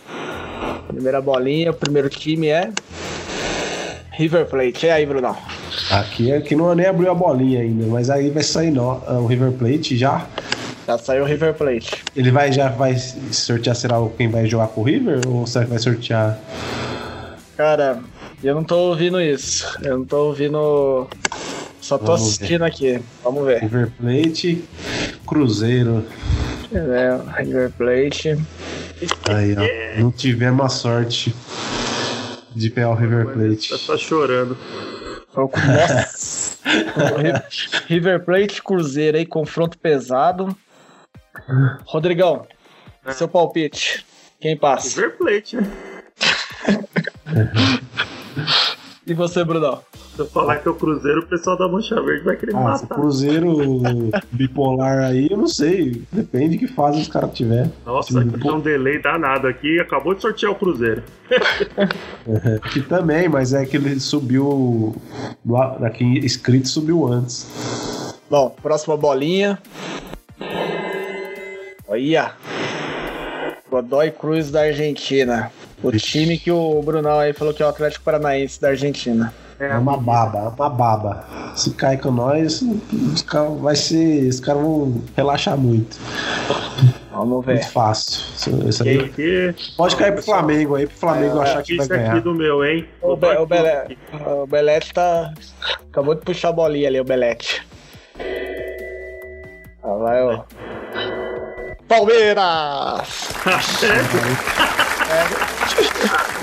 [0.88, 2.69] Primeira bolinha, o primeiro time é.
[4.11, 4.86] River Plate.
[4.86, 5.36] E aí, Brunão?
[5.91, 9.51] Aqui, aqui não nem abriu a bolinha ainda, mas aí vai sair nó, o River
[9.51, 10.26] Plate já.
[10.88, 12.03] Já saiu o River Plate.
[12.15, 15.71] Ele vai já vai sortear será quem vai jogar com o River ou será que
[15.71, 16.39] vai sortear?
[17.57, 17.99] Cara,
[18.43, 19.65] eu não tô ouvindo isso.
[19.82, 21.07] Eu não tô ouvindo.
[21.82, 22.99] Só tô Vamos assistindo aqui.
[23.23, 23.61] Vamos ver.
[23.61, 24.63] River Plate,
[25.26, 26.05] Cruzeiro.
[26.73, 28.38] É, River Plate.
[29.30, 30.01] Aí, ó.
[30.01, 31.34] Não tivemos a sorte
[32.55, 33.78] de pegar o River Tá Plate.
[33.78, 34.57] só chorando.
[37.88, 40.55] River Plate, Cruzeiro aí, confronto pesado.
[41.86, 42.47] Rodrigão,
[43.11, 44.05] seu palpite.
[44.39, 45.01] Quem passa?
[45.01, 45.67] River Plate, né?
[49.08, 49.82] E você, Brunão?
[50.16, 52.76] Se eu falar que é o Cruzeiro, o pessoal da Mancha Verde vai querer Ah,
[52.76, 52.95] se o matar.
[52.95, 53.51] Cruzeiro
[54.32, 56.01] bipolar aí, eu não sei.
[56.12, 57.70] Depende de que fase os caras tiver.
[57.86, 59.80] Nossa, aqui tá um delay danado aqui.
[59.80, 61.03] Acabou de sortear o Cruzeiro.
[62.74, 64.95] Que também, mas é que ele subiu.
[65.45, 68.16] lá- Aqui escrito subiu antes.
[68.30, 69.60] Bom, próxima bolinha.
[71.88, 72.32] Olha.
[73.70, 75.51] Godoy Cruz da Argentina.
[75.84, 79.34] O time que o Brunão aí falou que é o Atlético Paranaense da Argentina.
[79.59, 81.26] É uma baba, é uma baba.
[81.55, 82.61] Se cair com nós,
[83.13, 84.28] os caras vai ser.
[84.28, 85.97] Os caras vão relaxar muito.
[87.11, 87.53] Vamos ver.
[87.53, 88.67] Muito fácil.
[88.67, 88.99] Isso- aí.
[88.99, 92.21] Aqui, Pode cair pro Flamengo aí, pro Flamengo É, achar que vai isso aqui ganhar.
[92.21, 92.86] do meu, hein?
[93.01, 93.97] O, Be o, Bele
[94.43, 95.34] o Belete tá.
[95.89, 97.65] Acabou de puxar a bolinha ali, o Belete.
[99.84, 100.43] Lá vai o.
[101.88, 103.30] Palmeiras!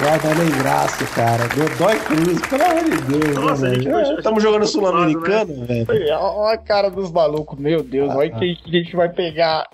[0.00, 1.44] Vai dar nem graça, cara.
[1.54, 3.36] Godoy Cruz, pelo amor de Deus.
[3.36, 4.04] Nossa, né, a gente velho?
[4.06, 5.86] foi- a Estamos jogando foi Sul-Americano, velho.
[6.18, 9.66] Olha a cara dos malucos, meu Deus, olha quem que a gente vai pegar.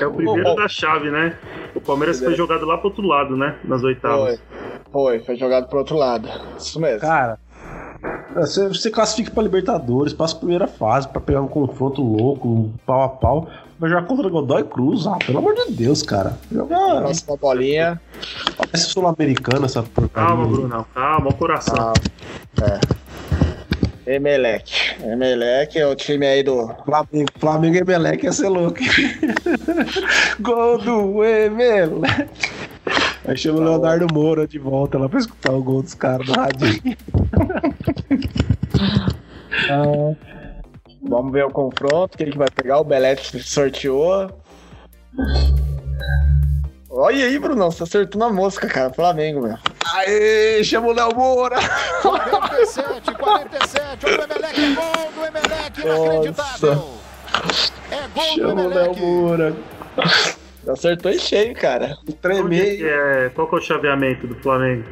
[0.00, 1.36] É o primeiro Bom, da chave, né?
[1.74, 3.56] O Palmeiras foi jogado lá pro outro lado, né?
[3.64, 4.40] Nas Foi, oitavas.
[4.92, 6.28] foi, foi jogado pro outro lado.
[6.56, 7.00] Isso mesmo.
[7.00, 7.38] Cara,
[8.34, 12.72] você, você classifica pra Libertadores, passa a primeira fase pra pegar um confronto louco, um
[12.86, 13.48] pau a pau.
[13.80, 16.38] Vai jogar contra o Godoy Cruz, ah, pelo amor de Deus, cara.
[16.52, 17.98] Jogar Próxima bolinha.
[18.58, 20.28] parece sul-americana essa porcaria.
[20.28, 20.86] Calma, Brunão.
[20.94, 21.94] Calma, o coração.
[22.60, 22.78] Ah,
[24.06, 24.16] é.
[24.16, 24.70] Emelec.
[25.02, 26.70] Emelec é o time aí do.
[26.84, 28.78] Flamengo, Flamengo e Emelec ia ser louco.
[30.40, 32.28] Gol do Emelec.
[33.26, 36.34] Aí chama o Leonardo Moura de volta lá pra escutar o gol dos caras no
[36.34, 36.96] radinho.
[41.02, 42.78] Vamos ver o confronto, quem que vai pegar.
[42.78, 44.30] O Belete sorteou.
[46.90, 48.90] Olha aí, Brunão, você acertou na mosca, cara.
[48.92, 49.56] Flamengo, meu.
[49.94, 51.56] Aê, chama o Léo Moura.
[52.02, 54.06] 47, 47.
[54.06, 56.88] Olha o Emelec, é gol do Emelec, inacreditável.
[57.90, 59.00] É gol do Chama o Léo Emelec.
[59.00, 59.56] Moura.
[60.68, 61.96] Acertou em cheio, cara.
[62.20, 62.80] Tremei.
[62.84, 64.84] é- qual que é o chaveamento do Flamengo?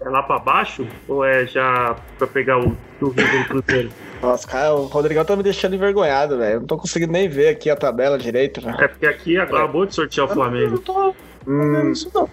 [0.00, 0.86] É lá pra baixo?
[1.08, 3.90] Ou é já pra pegar o do River do Cruzeiro?
[4.24, 6.54] Nossa, cara, o Rodrigão tá me deixando envergonhado, velho.
[6.54, 8.80] Eu não tô conseguindo nem ver aqui a tabela direito, velho.
[8.80, 10.70] É porque aqui acabou de sortear o Eu Flamengo.
[10.70, 11.14] não tô
[11.46, 12.28] vendo isso, não.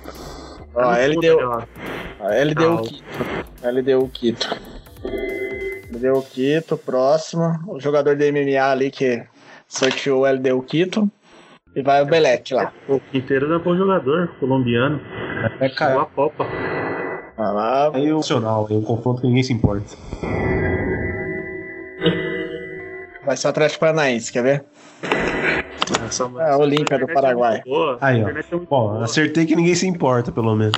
[0.73, 1.65] Ó, a LDU,
[2.21, 2.81] a LDU Não.
[2.81, 3.03] Quito.
[3.63, 4.57] LDU Quito.
[5.93, 7.59] LDU Quito, próximo.
[7.67, 9.21] O jogador da MMA ali que
[9.67, 11.09] sorteou o LDU Quito.
[11.75, 12.71] E vai o Belete lá.
[12.87, 14.99] O Quinteiro é um bom jogador, colombiano.
[15.59, 16.01] É, Caiu cara.
[16.01, 16.45] a Copa.
[17.37, 17.91] Vai lá.
[17.93, 19.95] É emocional, é um confronto que ninguém se importa.
[23.31, 24.65] Vai ser o Atlético Paranaense, quer ver?
[26.05, 27.61] Essa- É, a Olímpia do é Paraguai.
[27.65, 28.27] boa, Aí, ó.
[28.27, 29.05] é Bom, boa.
[29.05, 30.73] acertei que ninguém se importa, pelo menos.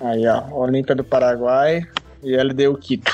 [0.00, 0.44] Aí, ó.
[0.50, 1.82] Olímpia do Paraguai
[2.22, 3.12] e LDU Quito.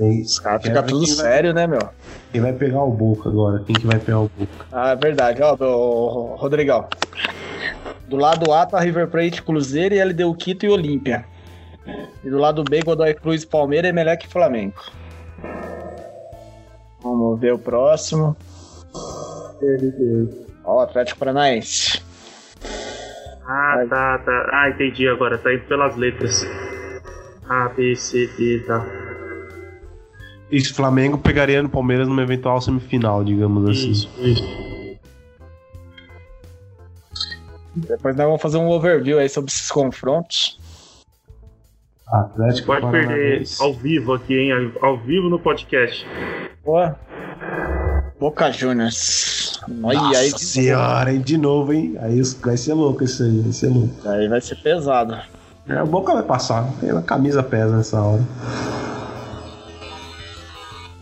[0.00, 0.04] É.
[0.22, 1.90] Os caras ficam tudo quem vai- sério, né, meu?
[2.32, 3.62] Quem vai pegar o Boca agora?
[3.66, 4.64] Quem que vai pegar o Boca?
[4.72, 5.42] Ah, é verdade.
[5.42, 6.88] Ó, o Rodrigão.
[8.08, 11.26] Do lado A tá River Plate, Cruzeiro e LDU Quito e Olímpia.
[12.24, 14.80] E do lado B, Godoy Cruz, Palmeiras, Emelec e Flamengo.
[17.02, 18.36] Vamos ver o próximo.
[20.64, 22.02] Ó, o Atlético Paranaense.
[23.46, 24.50] Ah, tá, tá.
[24.52, 25.38] Ah, entendi agora.
[25.38, 26.44] Tá indo pelas letras.
[27.48, 28.84] A, B, C, D, tá.
[30.50, 33.90] Isso, Flamengo pegaria no Palmeiras numa eventual semifinal, digamos assim.
[33.90, 34.66] Isso, isso.
[37.76, 40.58] Depois nós vamos fazer um overview aí sobre esses confrontos.
[42.06, 43.62] Atlético Pode perder Paranaense.
[43.62, 44.72] ao vivo aqui, hein?
[44.80, 46.06] Ao vivo no podcast.
[46.64, 46.96] Boa.
[48.18, 49.60] Boca Juniors.
[49.82, 51.20] Olha Nossa aí, senhora, hein?
[51.20, 51.96] De novo, hein?
[52.00, 54.08] Aí isso- vai ser louco isso aí, vai ser louco.
[54.08, 55.18] aí vai ser pesado.
[55.68, 56.64] É, o Boca vai passar,
[56.96, 58.22] a camisa pesa nessa hora.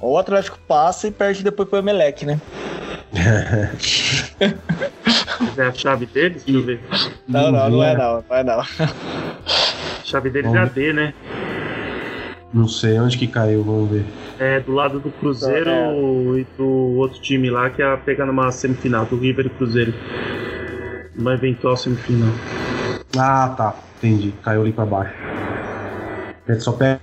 [0.01, 2.41] Ou o Atlético passa e perde depois pro Emelec, né?
[5.57, 6.45] É a chave deles?
[6.45, 6.81] Deixa eu ver.
[7.29, 8.63] Não, não, não é não, não é não.
[10.05, 11.15] A chave deles é a Vamos D, né?
[12.53, 14.05] Não sei onde que caiu, vamos ver.
[14.39, 15.93] É do lado do Cruzeiro É.
[16.41, 16.67] e do
[16.99, 19.95] outro time lá que é pegar numa semifinal, do River e Cruzeiro.
[21.17, 22.29] Uma eventual semifinal.
[23.17, 23.75] Ah, tá.
[23.97, 24.35] Entendi.
[24.43, 25.15] Caiu ali pra baixo.
[26.47, 27.01] A gente só pega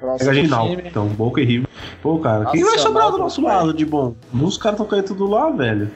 [0.00, 0.68] Próximo a final.
[0.68, 0.82] time.
[0.88, 1.68] Então, Boca e River.
[2.02, 4.16] Pô, cara, quem vai sobrar do nosso lado de bom?
[4.34, 5.88] Os caras estão caindo tudo lá, velho.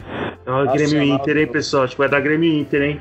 [0.47, 1.85] Ó, Grêmio Inter, hein, do- pessoal?
[1.85, 3.01] Acho que vai dar Grêmio Inter, hein?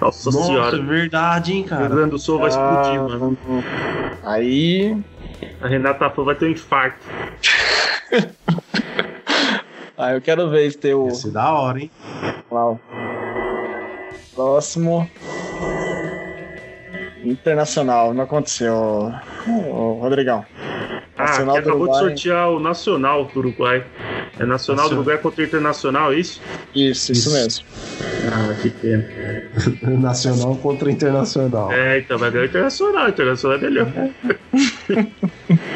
[0.00, 0.76] Nossa, Nossa, senhora.
[0.76, 1.88] é verdade, hein, O Rio cara.
[1.88, 3.38] Grande do Sul vai explodir, Ah, mano.
[4.24, 4.96] Aí.
[5.60, 6.98] A Renata Fã vai ter um infarto.
[9.98, 11.06] Aí eu quero ver se tem o.
[11.06, 11.90] Ia ser da hora, hein?
[12.50, 12.78] Uau.
[14.34, 15.08] Próximo.
[17.24, 19.12] Internacional, não aconteceu.
[19.48, 20.44] Ô, Rodrigão.
[21.18, 23.84] Ah, que acabou de sortear o Nacional do Uruguai.
[24.38, 24.96] É Nacional do.
[24.96, 26.42] Uruguai contra o Internacional, é isso?
[26.74, 27.32] Isso, isso, Isso.
[27.32, 27.64] mesmo.
[28.30, 29.06] Ah, que pena.
[29.98, 31.72] Nacional contra internacional.
[31.72, 33.06] É, então vai ganhar o Internacional.
[33.06, 33.86] O Internacional é melhor.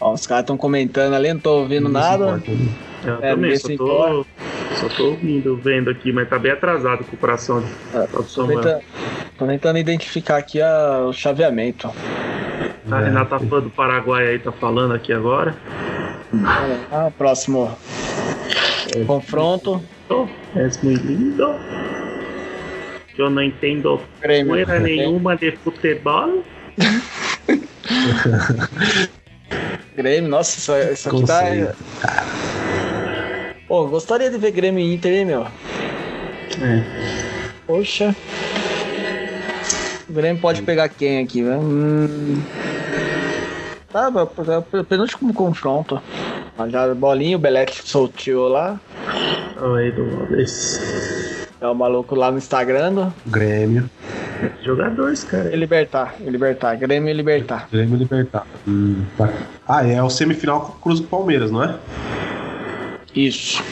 [0.00, 2.36] Ó, os caras estão comentando ali, não tô ouvindo nada.
[2.36, 2.42] né?
[3.04, 4.26] Eu É, também, só tô,
[4.74, 7.66] só tô ouvindo, vendo aqui, mas tá bem atrasado com o coração de
[7.96, 8.82] É, do Tô tentando,
[9.38, 11.90] tô tentando identificar aqui a- o chaveamento.
[12.90, 15.54] A Renata Fã do Paraguai aí tá falando aqui agora.
[16.90, 17.76] Ah, próximo
[19.06, 19.82] confronto.
[20.10, 20.26] Oh,
[20.56, 21.42] és muito lindo.
[23.18, 23.98] Eu não entendo
[24.46, 26.42] coisa nenhuma de futebol.
[29.96, 31.40] Grêmio, nossa, isso, isso aqui tá.
[31.40, 31.76] Conceito.
[33.66, 35.42] Pô, gostaria de ver Grêmio e Inter, hein, meu?
[35.42, 36.82] É.
[37.66, 38.14] Poxa.
[40.08, 41.60] O Grêmio pode pegar quem aqui, velho?
[41.60, 42.42] Hum...
[43.90, 44.10] Tá,
[44.88, 46.00] penúltimo confronto.
[46.68, 48.78] Já bolinha, o Belete solteou lá.
[49.60, 50.04] Oi, do
[51.60, 52.92] É o maluco lá no Instagram.
[52.92, 53.88] do- Grêmio.
[54.62, 55.52] Jogadores, cara.
[55.52, 56.76] E Libertar, e Libertar.
[56.76, 57.68] Grêmio e Libertar.
[57.70, 58.46] Grêmio Libertar.
[58.66, 59.32] Hum, tá.
[59.66, 61.76] Ah, é o semifinal com o Cruz do Palmeiras, não é?
[63.14, 63.62] Isso.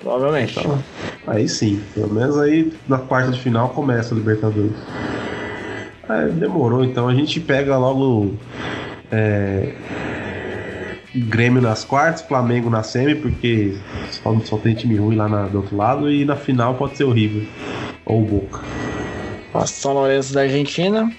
[0.00, 0.58] Provavelmente.
[0.58, 0.82] Então,
[1.26, 1.82] aí sim.
[1.94, 4.72] Pelo menos aí na quarta de final começa a Libertadores.
[6.08, 8.34] É, demorou, então a gente pega logo
[9.12, 9.74] é,
[11.14, 13.76] Grêmio nas quartas, Flamengo na semi, porque
[14.10, 17.04] só, só tem time ruim lá na- do outro lado, e na final pode ser
[17.04, 17.46] o River
[18.06, 18.60] ou o Boca.
[19.52, 21.10] Nossa, São Lourenço da Argentina.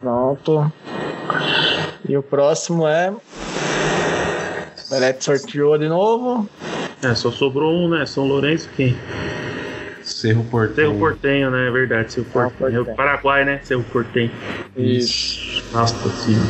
[0.00, 0.72] Pronto.
[2.08, 3.10] E o próximo é.
[3.10, 6.48] O Belete sorteou de novo.
[7.02, 8.06] É, só sobrou um, né?
[8.06, 8.96] São Lourenço quem?
[10.02, 10.90] Cerro Porteiro.
[10.90, 11.68] Cerro Portenho, né?
[11.68, 12.88] É verdade, Cerro Portenho.
[12.88, 12.94] É.
[12.94, 13.60] Paraguai, né?
[13.64, 14.30] Cerro Portenho.
[14.76, 15.64] Isso.
[15.72, 16.46] Nossa senhora.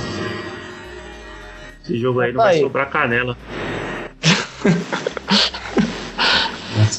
[1.83, 3.37] Esse jogo aí não vai sobrar canela.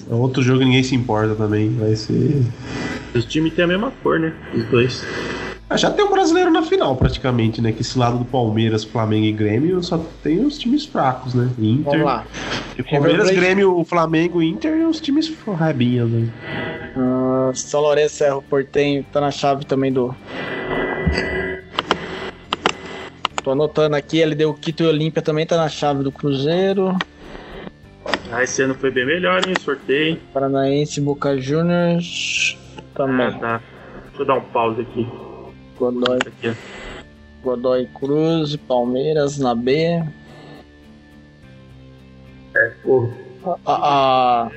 [0.09, 1.69] É outro jogo que ninguém se importa também.
[1.75, 2.43] Vai ser.
[3.13, 4.33] Os times têm a mesma cor, né?
[4.53, 5.05] Os dois.
[5.67, 7.71] Ah, já tem um brasileiro na final, praticamente, né?
[7.71, 11.49] Que esse lado do Palmeiras, Flamengo e Grêmio só tem os times fracos, né?
[11.57, 11.91] Inter.
[11.91, 12.23] Vamos lá.
[12.77, 13.31] E Palmeiras.
[13.31, 16.29] Grêmio, Flamengo, Inter e os times rabinhas, né?
[16.95, 20.15] Ah, São Lourenço, Cerro Portenho tá na chave também do.
[23.43, 26.95] Tô anotando aqui, ele deu Quito e Olímpia também tá na chave do Cruzeiro.
[28.31, 29.53] Ah, esse ano foi bem melhor, hein?
[29.59, 30.17] Sorteio.
[30.33, 32.57] Paranaense, Boca Juniors
[32.95, 33.27] também.
[33.27, 33.61] Ah, tá.
[34.07, 35.07] Deixa eu dar um pause aqui.
[35.77, 36.53] Godoy, aqui.
[37.43, 40.01] Godoy Cruz, Palmeiras na B.
[42.83, 43.09] Porra.
[43.65, 44.51] A, a-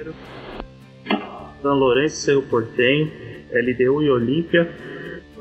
[1.61, 3.11] São Lourenço, Cerro Portenho,
[3.53, 4.71] LDU e Olímpia,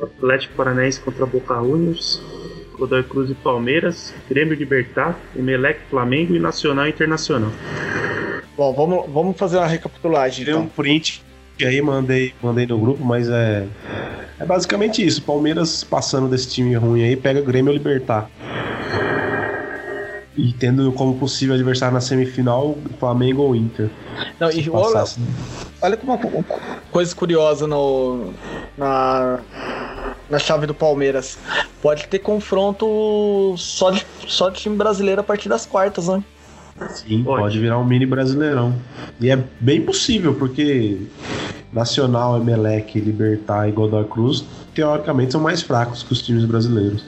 [0.02, 2.22] Atlético Paranaense contra Boca Juniors,
[2.78, 7.52] Godoy Cruz e Palmeiras, Grêmio Libertar, Emelec Flamengo e Nacional e Internacional.
[8.58, 10.70] Bom, vamos, vamos fazer uma recapitulagem Tem um então.
[10.76, 11.24] print
[11.58, 13.66] que aí mandei, mandei no grupo, mas é.
[14.40, 15.22] É basicamente isso.
[15.24, 18.30] Palmeiras passando desse time ruim aí, pega Grêmio ou Libertar.
[20.36, 23.90] E tendo como possível adversário na semifinal, Flamengo ou Inter.
[24.40, 25.26] Não, e o, passasse, né?
[25.82, 26.46] olha como uma
[26.92, 28.32] coisa curiosa no,
[28.78, 29.40] na,
[30.30, 31.40] na chave do Palmeiras.
[31.82, 36.24] Pode ter confronto só de, só de time brasileiro a partir das quartas, né?
[36.90, 37.42] Sim, Pode.
[37.42, 37.60] pode.
[37.60, 38.74] virar um mini brasileirão.
[39.20, 40.98] E é bem possível, porque
[41.74, 47.04] Nacional, Emelec, Libertar e Godoy Cruz, teoricamente, são mais fracos que os times brasileiros.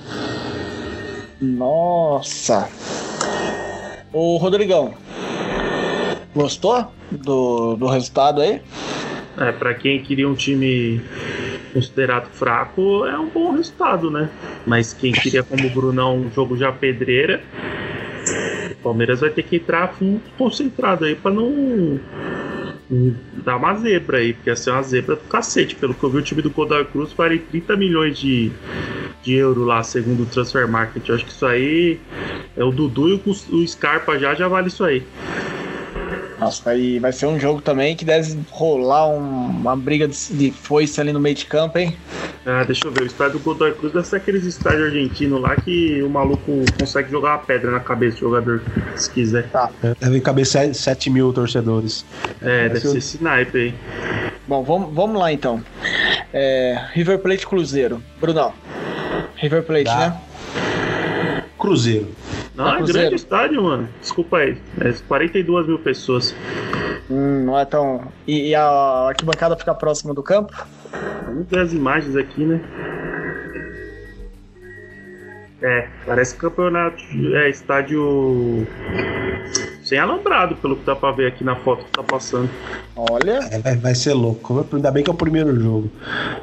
[1.39, 2.67] Nossa!
[4.11, 4.93] Ô Rodrigão,
[6.35, 8.61] gostou do, do resultado aí?
[9.37, 11.01] É, pra quem queria um time
[11.73, 14.29] considerado fraco, é um bom resultado, né?
[14.65, 17.41] Mas quem queria, como o Brunão, um jogo já pedreira,
[18.79, 21.99] o Palmeiras vai ter que entrar fundo concentrado aí não,
[22.89, 25.75] não dar uma zebra aí, porque ia ser uma zebra do cacete.
[25.75, 28.51] Pelo que eu vi, o time do Godoy Cruz vale 30 milhões de,
[29.21, 31.07] de euro lá, segundo o Transfer Market.
[31.07, 31.99] Eu acho que isso aí
[32.57, 35.03] é o Dudu e o, o Scarpa já, já vale isso aí.
[36.39, 40.51] Nossa, aí vai ser um jogo também que deve rolar um- uma briga de, de
[40.51, 41.97] foice ali no meio de campo, hein?
[42.45, 45.55] Ah, deixa eu ver, o estádio do Godoy Cruz deve ser aqueles estádios argentinos lá
[45.57, 48.61] que o maluco consegue jogar uma pedra na cabeça do jogador,
[48.95, 49.49] se quiser.
[49.99, 52.05] Deve caber 7 mil torcedores.
[52.41, 53.73] É, deve Esse- ser esse naipe aí.
[54.47, 55.61] Bom, vamos, vamos lá então.
[56.33, 58.01] É, River Plate Cruzeiro.
[58.19, 58.53] Brunão.
[59.35, 59.97] River Plate, Dá.
[59.97, 60.21] né?
[61.57, 62.07] Cruzeiro.
[62.59, 62.99] Não, Tá é Cruzeiro.
[62.99, 63.89] grande estádio, mano.
[64.01, 64.57] Desculpa aí.
[64.81, 66.35] É 42 mil pessoas.
[67.09, 68.01] Hum, não é tão.
[68.27, 70.53] E, e a arquibancada fica próxima do campo?
[71.25, 72.59] Vamos ver as imagens aqui, né?
[75.61, 77.01] É, parece campeonato.
[77.33, 78.67] É, estádio.
[79.83, 82.49] Sem alambrado, pelo que dá pra ver aqui na foto que tá passando.
[82.95, 83.39] Olha.
[83.51, 84.65] É, vai, vai ser louco.
[84.73, 85.89] Ainda bem que é o primeiro jogo.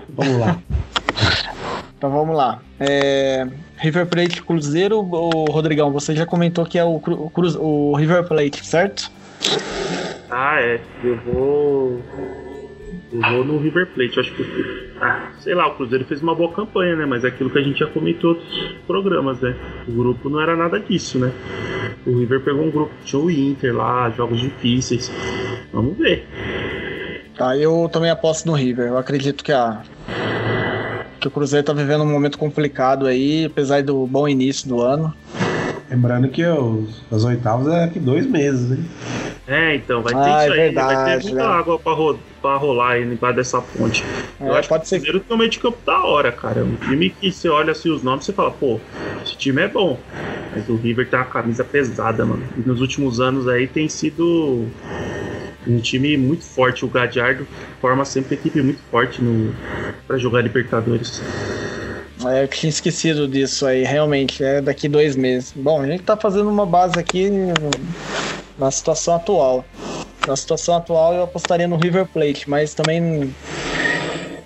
[0.08, 0.58] Vamos lá.
[1.96, 2.60] Então vamos lá.
[2.78, 3.46] É,
[3.78, 8.64] River Plate Cruzeiro, o Rodrigão, você já comentou que é o, Cruz- o River Plate,
[8.66, 9.10] certo?
[10.30, 10.80] Ah, é.
[11.02, 12.02] Eu vou.
[13.12, 14.16] Eu vou no River Plate.
[14.16, 14.90] Eu acho que.
[15.00, 17.06] Ah, sei lá, o Cruzeiro fez uma boa campanha, né?
[17.06, 19.54] Mas é aquilo que a gente já comentou em outros programas, né?
[19.88, 21.32] O grupo não era nada disso, né?
[22.06, 25.10] O River pegou um grupo, tinha o Inter lá, jogos difíceis.
[25.72, 26.26] Vamos ver.
[27.36, 28.88] Tá, eu também aposto no River.
[28.88, 29.82] Eu acredito que a
[31.26, 35.12] que o Cruzeiro tá vivendo um momento complicado aí, apesar do bom início do ano.
[35.90, 38.78] Lembrando que os, as oitavas é daqui dois meses, né?
[39.46, 40.74] É, então, vai ter Ah, isso é aí.
[40.74, 41.44] vai verdade, ter muita né?
[41.44, 44.02] água pra, ro pra rolar aí embaixo dessa ponte.
[44.40, 46.32] Eu É, acho pode que ser o Cruzeiro tem um meio de campo da hora,
[46.32, 46.64] cara.
[46.64, 48.80] Um time que você olha assim os nomes e você fala, pô,
[49.24, 49.96] esse time é bom.
[50.52, 52.42] Mas o River tem uma camisa pesada, mano.
[52.56, 54.66] E nos últimos anos aí tem sido
[55.66, 56.84] um time muito forte.
[56.84, 57.46] O Gadiardo
[57.80, 59.20] forma sempre equipe muito forte
[60.06, 61.22] para jogar Libertadores.
[62.24, 65.52] É, eu tinha esquecido disso aí, realmente, é daqui dois meses.
[65.54, 67.30] Bom, a gente tá fazendo uma base aqui
[68.58, 69.64] na situação atual.
[70.26, 73.32] Na situação atual eu apostaria no River Plate, mas também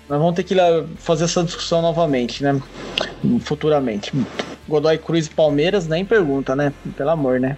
[0.07, 0.55] nós vamos ter que
[0.97, 2.61] fazer essa discussão novamente, né?
[3.41, 4.11] Futuramente.
[4.67, 6.73] Godoy Cruz e Palmeiras, nem pergunta, né?
[6.95, 7.57] Pelo amor, né?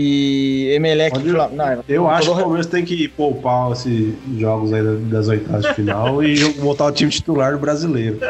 [0.00, 4.72] E Emelec Pode- Flam- não, Eu acho que o Palmeiras tem que poupar esses jogos
[4.72, 8.20] aí da- das oitavas de final e botar o time titular do brasileiro.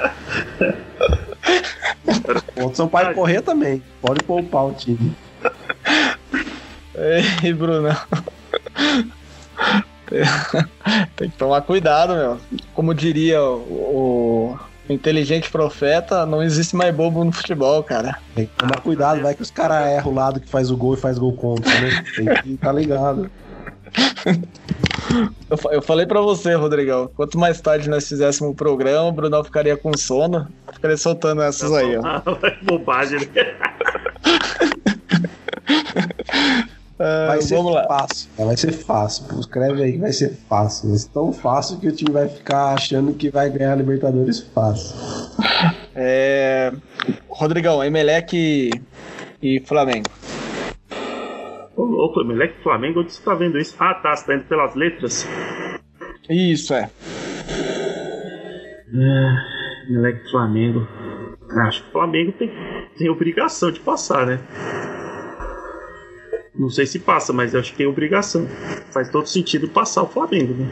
[2.56, 3.82] O Sampaio correr também.
[4.00, 5.12] Pode poupar o time.
[7.44, 7.94] Ei, Bruno.
[11.16, 12.38] Tem que tomar cuidado, meu.
[12.72, 13.56] Como diria o,
[14.54, 14.57] o
[14.92, 18.18] inteligente profeta, não existe mais bobo no futebol, cara.
[18.34, 20.94] Tem que tomar cuidado, vai que os caras erram o lado que faz o gol
[20.94, 22.04] e faz gol contra, né?
[22.16, 23.30] Tem que estar ligado.
[25.50, 29.42] Eu, eu falei pra você, Rodrigão, quanto mais tarde nós fizéssemos o programa, o Brunão
[29.42, 32.22] ficaria com sono, ficaria soltando essas aí, ó.
[32.62, 33.54] Bobagem, né?
[37.00, 37.84] Ah, Vai ser vamos lá.
[37.86, 38.30] fácil.
[38.36, 39.24] Vai ser fácil.
[39.28, 40.88] Pô, Escreve aí que vai ser fácil.
[40.90, 44.40] Vai ser tão fácil que o time vai ficar achando que vai ganhar a Libertadores
[44.40, 44.96] fácil.
[45.94, 46.72] É...
[47.28, 48.70] Rodrigão, Emelec e,
[49.40, 50.08] e Flamengo.
[51.76, 53.76] Ô, louco, moleque Flamengo, onde você tá vendo isso?
[53.78, 55.26] Ah, tá, você tá indo pelas letras?
[56.28, 56.90] Isso, é.
[59.90, 60.86] Moleque Flamengo.
[61.66, 62.50] Acho que o Flamengo tem,
[62.98, 64.40] tem obrigação de passar, né?
[66.58, 68.46] Não sei se passa, mas eu acho que tem obrigação.
[68.90, 70.66] Faz todo sentido passar o Flamengo, né?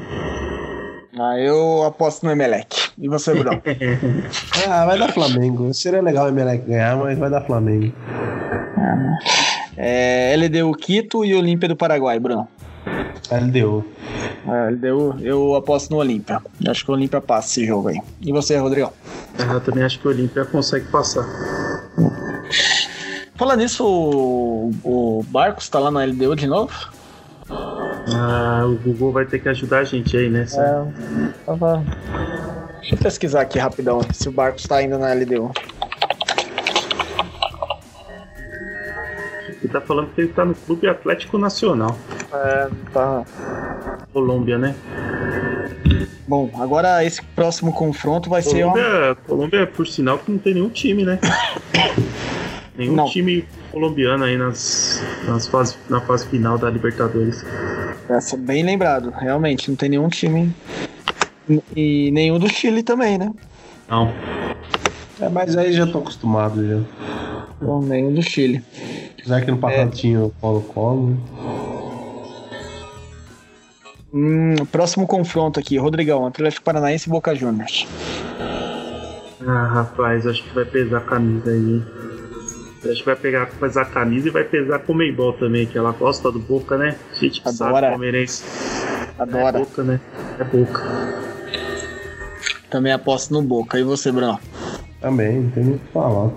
[1.19, 2.91] Ah, eu aposto no Emelec.
[2.99, 3.63] E você, Bruno?
[4.69, 5.73] Ah, vai dar Flamengo.
[5.73, 7.93] Seria legal o Emelec ganhar, mas vai dar Flamengo.
[9.77, 12.49] é, LDU Quito e Olímpia do Paraguai, Bruno.
[13.31, 13.85] LDU.
[14.49, 16.41] É, LDU, eu aposto no Olímpia.
[16.69, 17.99] Acho que o Olímpia passa esse jogo aí.
[18.21, 18.93] E você, Rodrigão?
[19.39, 21.25] Ah, Eu também acho que o Olímpia consegue passar.
[23.37, 26.73] Falando nisso, o, o Barcos tá lá na LDU de novo?
[27.51, 30.47] Ah, o Google vai ter que ajudar a gente aí, né?
[30.55, 31.85] É, tava...
[32.81, 35.51] Deixa eu pesquisar aqui rapidão se o Barcos tá ainda na LDU.
[39.49, 41.97] Ele tá falando que ele tá no Clube Atlético Nacional.
[42.33, 43.25] É, tá.
[44.13, 44.75] Colômbia, né?
[46.27, 48.73] Bom, agora esse próximo confronto vai ser uma...
[48.73, 51.19] Colômbia, Colômbia, por sinal, que não tem nenhum time, né?
[52.77, 53.07] nenhum Não.
[53.07, 57.45] time colombiano aí nas, nas fase, na fase final da Libertadores.
[58.09, 60.55] Essa, bem lembrado, realmente, não tem nenhum time.
[61.75, 63.33] E nenhum do Chile também, né?
[63.89, 64.13] Não.
[65.21, 66.81] É, mas aí já tô acostumado já.
[67.61, 68.63] Não, nenhum do Chile.
[69.25, 71.11] Já que no passado tinha o Colo-Colo.
[71.11, 71.17] né?
[74.13, 77.87] Hum, próximo confronto aqui, Rodrigão, Atlético Paranaense e Boca Juniors.
[79.47, 81.83] Ah, rapaz, acho que vai pesar a camisa aí.
[82.95, 85.93] Que vai pegar, pesar a camisa e vai pesar com o Meibol também, que ela
[85.93, 86.97] gosta do Boca, né?
[87.21, 87.91] Gente que sabe, Adora.
[87.91, 88.45] palmeirense.
[89.19, 89.59] É Adora.
[89.59, 90.01] Boca, né?
[90.39, 90.83] É Boca.
[92.71, 93.79] Também aposto no Boca.
[93.79, 94.39] E você, Bruno?
[95.01, 96.31] Também, não tem nem o que falar.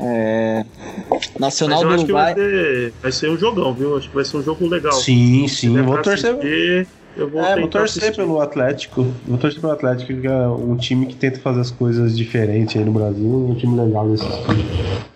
[0.00, 0.64] É...
[1.10, 2.50] Mas Nacional eu do acho que vai, Uruguai.
[2.50, 3.96] ter, vai ser um jogão, viu?
[3.96, 4.92] Acho que vai ser um jogo legal.
[4.92, 5.82] Sim, sim.
[5.82, 6.32] Vou torcer.
[6.32, 6.86] assistir,
[7.16, 8.20] eu vou É, vou torcer assistir.
[8.20, 9.06] pelo Atlético.
[9.26, 12.84] Vou torcer pelo Atlético, que é um time que tenta fazer as coisas diferentes aí
[12.84, 13.46] no Brasil.
[13.48, 14.24] É um time legal nesse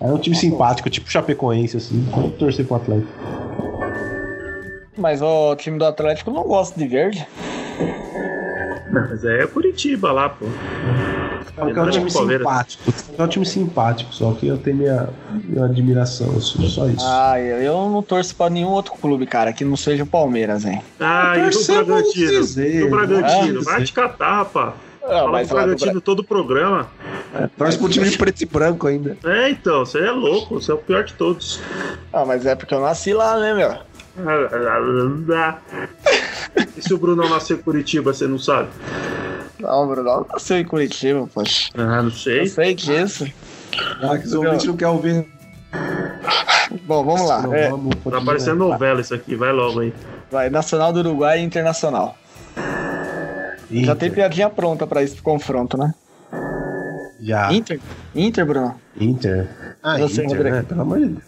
[0.01, 2.01] É um time simpático, tipo Chapecoense, assim.
[2.11, 3.13] Vou torcer pro Atlético.
[4.97, 7.27] Mas ó, o time do Atlético não gosta de verde.
[8.93, 10.47] Mas é Curitiba lá, pô.
[11.61, 12.83] É um time simpático.
[13.19, 15.09] É um time simpático, só que eu tenho minha,
[15.45, 17.05] minha admiração, assim, só isso.
[17.07, 20.65] Ah, eu eu não torço pra nenhum outro clube, cara, que não seja o Palmeiras,
[20.65, 20.83] hein?
[20.99, 22.41] Ah, e o Bragantino?
[22.41, 23.53] dizer, o Bragantino?
[23.53, 24.75] vamos Vai te catar, rapaz.
[25.03, 26.89] Ah, Fala mas do lá do Bragantino todo o programa.
[27.57, 29.17] Torce pro time de preto e branco ainda.
[29.25, 31.61] É, então, você é louco, você é o pior de todos.
[32.13, 33.77] Ah, mas é porque eu nasci lá, né, meu?
[36.77, 38.69] E se o Bruno nasceu em Curitiba, você não sabe?
[39.61, 41.71] Não, Bruno, eu nasceu em Curitiba, poxa.
[41.77, 42.41] Ah, não sei.
[42.43, 43.27] Eu sei disso.
[44.03, 45.27] Ah, que o não quer ouvir.
[46.87, 47.43] Bom, vamos lá.
[47.43, 49.93] Não, É, vamos Tá parecendo novela isso aqui, vai logo aí.
[50.31, 52.17] vai, Nacional do Uruguai e Internacional.
[52.57, 53.97] Já Inter.
[53.97, 55.95] tem piadinha pronta pra esse confronto, né?
[57.21, 57.53] Já.
[57.53, 57.79] Inter?
[58.15, 58.81] Inter, Bruno?
[58.99, 59.49] Inter.
[59.83, 60.57] Ah, Você, Inter, Rodrigo.
[60.57, 60.63] né?
[60.69, 61.23] Pelo amor de Deus.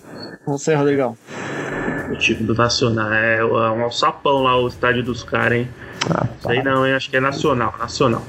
[0.46, 1.16] Você, Rodrigão.
[2.10, 3.12] O time do Nacional.
[3.12, 5.68] É um alçapão lá, o estádio dos caras, hein?
[6.10, 6.94] Ah, Sei não, hein?
[6.94, 8.22] Acho que é nacional, nacional.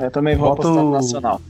[0.00, 1.40] Eu também vou Bota apostar no Nacional.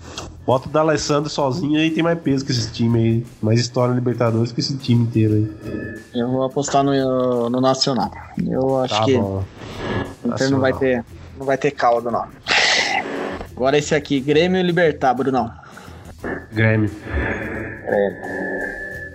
[0.46, 3.26] Bota o D'Alessandro sozinho aí tem mais peso que esse time aí.
[3.42, 6.00] Mais história no Libertadores que esse time inteiro aí.
[6.14, 8.10] Eu vou apostar no, no Nacional.
[8.46, 9.44] Eu acho Tá que bom.
[10.24, 11.04] o Inter não vai ter,
[11.38, 12.24] não vai ter caldo, não.
[13.54, 15.50] Agora esse aqui, Grêmio e Libertar, Brunão.
[16.52, 16.90] Grêmio.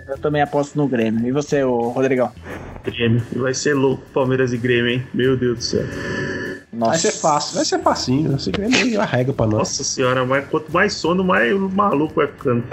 [0.08, 1.26] Eu também aposto no Grêmio.
[1.26, 2.30] E você, Rodrigão?
[2.84, 3.22] Grêmio.
[3.34, 5.06] Vai ser louco, Palmeiras e Grêmio, hein?
[5.12, 5.84] Meu Deus do céu.
[6.74, 6.90] Nossa.
[6.90, 8.34] Vai ser fácil, vai ser facinho.
[8.34, 9.58] Esse Grêmio aí arrega pra nós.
[9.58, 12.64] Nossa senhora, mas quanto mais sono, mais maluco vai ficando.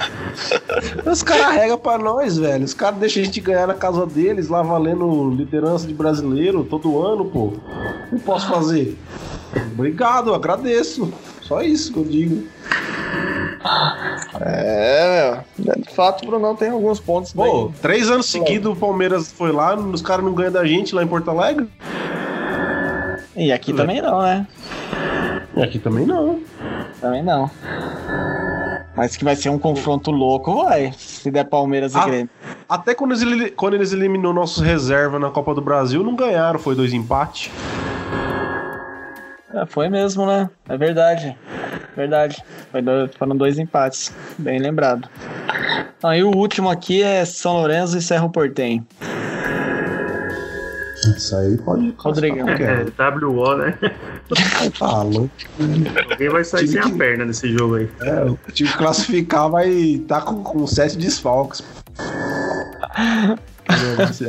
[1.06, 2.66] Os caras arregam pra nós, velho.
[2.66, 7.02] Os caras deixam a gente ganhar na casa deles, lá valendo liderança de brasileiro todo
[7.02, 7.46] ano, pô.
[7.46, 7.52] O
[8.10, 8.98] que eu posso fazer?
[9.74, 11.12] Obrigado, agradeço.
[11.42, 12.48] Só isso que eu digo.
[14.40, 15.76] É, meu.
[15.76, 17.76] De fato, o Brunão tem alguns pontos Pô, bem...
[17.82, 21.08] três anos seguidos o Palmeiras foi lá, os caras não ganham da gente lá em
[21.08, 21.68] Porto Alegre.
[23.42, 24.46] E aqui também não, né?
[25.58, 26.40] E aqui também não.
[27.00, 27.50] Também não.
[28.96, 30.94] Mas que vai ser um confronto louco, vai.
[30.98, 32.06] Se der Palmeiras e Ah.
[32.06, 32.30] Grêmio.
[32.70, 36.76] Até quando eles, quando eles eliminou nossos reservas na Copa do Brasil, não ganharam, foi
[36.76, 37.52] dois empates.
[39.54, 40.50] É, foi mesmo, né?
[40.70, 41.36] É verdade.
[41.96, 42.42] Verdade.
[42.72, 44.14] Foi do- foram dois empates.
[44.38, 45.10] Bem lembrado.
[46.04, 48.86] Aí o último aqui é São Lourenço e Cerro Portenho.
[51.18, 51.94] Isso aí pode.
[51.98, 52.48] Rodrigão.
[52.50, 52.86] É,
[53.26, 53.78] WO, né?
[54.78, 55.30] Tá louco.
[56.12, 57.90] Alguém vai sair sem a perna nesse jogo aí.
[58.02, 61.64] É, o time que classificar vai estar com, com sete desfalques.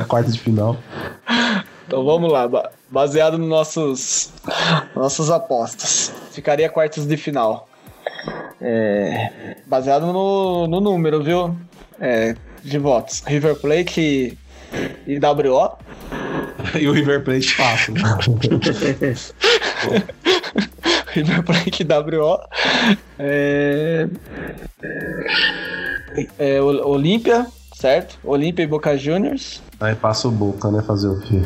[0.01, 0.77] a quarta de final.
[1.87, 2.49] Então vamos lá.
[2.49, 4.33] ba- Baseado nos nossos
[4.95, 6.13] nossas apostas.
[6.33, 7.69] Ficaria quartos de final.
[8.61, 11.57] É, baseado no, no número, viu?
[12.01, 13.23] É, de votos.
[13.27, 14.39] River Plate e,
[15.07, 15.73] e WO.
[16.79, 17.95] E o River Plate fácil.
[21.09, 22.39] River Plate WO.
[23.19, 24.09] É,
[26.39, 28.19] é, O- Olímpia, certo?
[28.25, 29.63] Olímpia e Boca Juniors.
[29.81, 30.83] Aí passa o Boca, né?
[30.83, 31.41] Fazer o quê?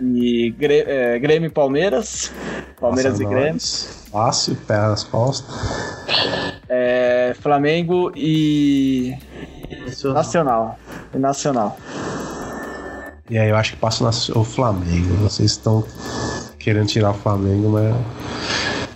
[0.00, 2.32] E Grê- é, Grêmio e Palmeiras.
[2.80, 3.52] Palmeiras Passa e Grêmio.
[3.54, 4.06] nós.
[4.10, 5.54] Fácil, pé nas costas.
[6.68, 9.14] É, Flamengo e
[9.86, 10.14] Nacional.
[10.14, 10.78] Nacional.
[11.14, 11.78] E Nacional.
[13.30, 14.04] E aí eu acho que passa
[14.36, 15.14] o Flamengo.
[15.22, 15.84] Vocês estão
[16.58, 17.94] querendo tirar o Flamengo, mas.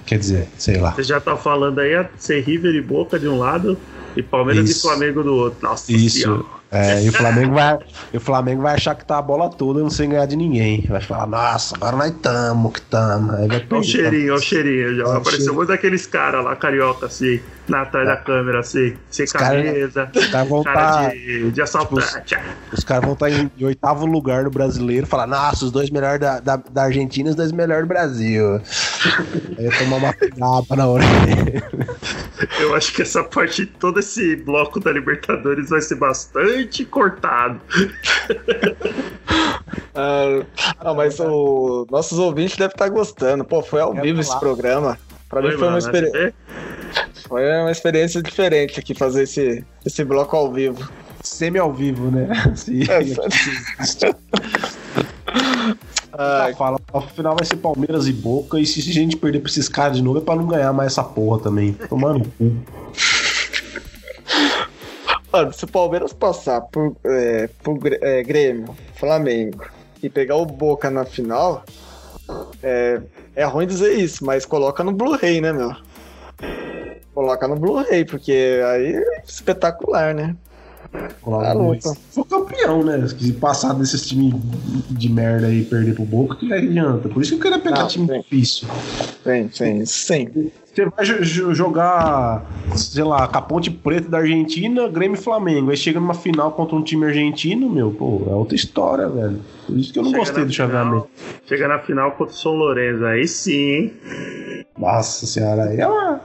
[0.04, 0.90] Quer dizer, sei lá.
[0.90, 3.78] Você já tá falando aí a ser River e Boca de um lado
[4.16, 4.80] e Palmeiras Isso.
[4.80, 5.66] e Flamengo do outro.
[5.66, 6.20] Nossa Isso.
[6.20, 6.44] senhora.
[6.74, 7.78] É, e o Flamengo vai,
[8.12, 10.84] o Flamengo vai achar que tá a bola toda não sem ganhar de ninguém.
[10.88, 13.30] Vai falar, nossa, agora nós tamo que tamo.
[13.32, 13.84] Aí vai o perder.
[13.84, 14.96] cheirinho, olha o cheirinho.
[14.96, 15.54] Já o apareceu cheirinho.
[15.54, 20.26] muito daqueles caras lá, carioca, assim, na atrás da câmera, assim, sem cara- camisa, Os
[20.26, 22.36] caras vão cara tá, de, de assaltante.
[22.72, 26.20] os caras vão estar em, em oitavo lugar no brasileiro falar, nossa, os dois melhores
[26.20, 28.60] da, da, da Argentina e os dois melhores do Brasil.
[29.58, 31.04] Aí tomar uma pegada na hora.
[32.58, 37.60] Eu acho que essa parte, todo esse bloco da Libertadores vai ser bastante cortado.
[39.96, 40.42] Ah,
[40.84, 43.44] não, mas o nossos ouvintes devem estar gostando.
[43.44, 44.98] Pô, foi ao Quero vivo esse programa.
[45.28, 46.34] Pra mim Oi, foi uma, mano, experi- você vê?
[47.28, 50.88] foi uma experiência diferente aqui fazer esse, esse bloco ao vivo.
[51.22, 52.28] Semi ao vivo, né?
[52.56, 52.82] Sim.
[52.82, 53.04] É,
[56.12, 59.50] Ah, fala, ao final vai ser Palmeiras e Boca, e se a gente perder pra
[59.50, 61.72] esses caras de novo é pra não ganhar mais essa porra também.
[61.88, 62.52] Tomando cu.
[65.34, 69.66] Mano, se o Palmeiras passar por, é, por é, Grêmio, Flamengo
[70.00, 71.64] e pegar o Boca na final,
[72.62, 73.00] é,
[73.34, 75.74] é ruim dizer isso, mas coloca no Blu-ray, né, meu?
[77.12, 80.36] Coloca no Blu-ray, porque aí é espetacular, né?
[81.24, 81.96] Tá no- louco.
[82.10, 83.06] Foi campeão, né?
[83.08, 84.34] Se passar desses times
[84.90, 87.08] de merda aí e perder pro Boca, que adianta?
[87.08, 88.18] Por isso que eu queria pegar Não, time sim.
[88.20, 88.68] difícil.
[89.24, 90.50] Sim, sim, sim.
[90.74, 92.44] Você vai jo- jo- jogar,
[92.76, 95.70] sei lá, com a Ponte Preta da Argentina, Grêmio e Flamengo.
[95.70, 99.40] Aí chega numa final contra um time argentino, meu, pô, é outra história, velho.
[99.66, 101.08] Por isso que eu não Chega gostei do chaveamento.
[101.46, 103.92] Chega na final contra o São Lourenço, aí sim, hein?
[104.76, 106.20] Nossa senhora, aí é uma...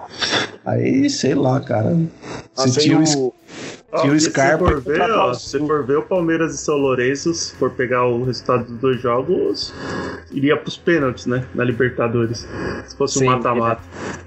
[0.66, 1.96] Aí, sei lá, cara.
[1.96, 3.34] E o
[3.92, 6.04] o- Ó, Tira o porque se Scarpa for ver, ó, o se for ver o
[6.04, 9.74] Palmeiras e São Lourenço, se for pegar o resultado dos dois jogos,
[10.32, 11.44] iria pros pênaltis, né?
[11.56, 12.48] Na Libertadores.
[12.88, 13.82] Se fosse um Sim, mata-mata.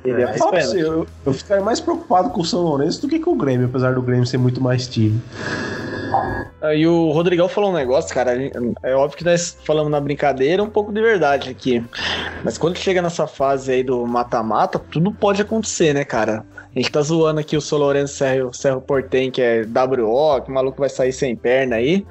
[0.05, 0.35] ele é
[0.75, 3.95] eu, eu ficaria mais preocupado com o São Lourenço do que com o Grêmio, apesar
[3.95, 5.21] do Grêmio ser muito mais time.
[6.61, 8.33] Ah, E o Rodrigão falou um negócio, cara.
[8.83, 11.83] É óbvio que nós falamos na brincadeira um pouco de verdade aqui.
[12.45, 16.45] Mas quando chega nessa fase aí do mata-mata, tudo pode acontecer, né, cara?
[16.74, 20.51] A gente tá zoando aqui o São Lourenço Serro, Serro Portem, que é WO, que
[20.51, 22.05] o maluco vai sair sem perna aí.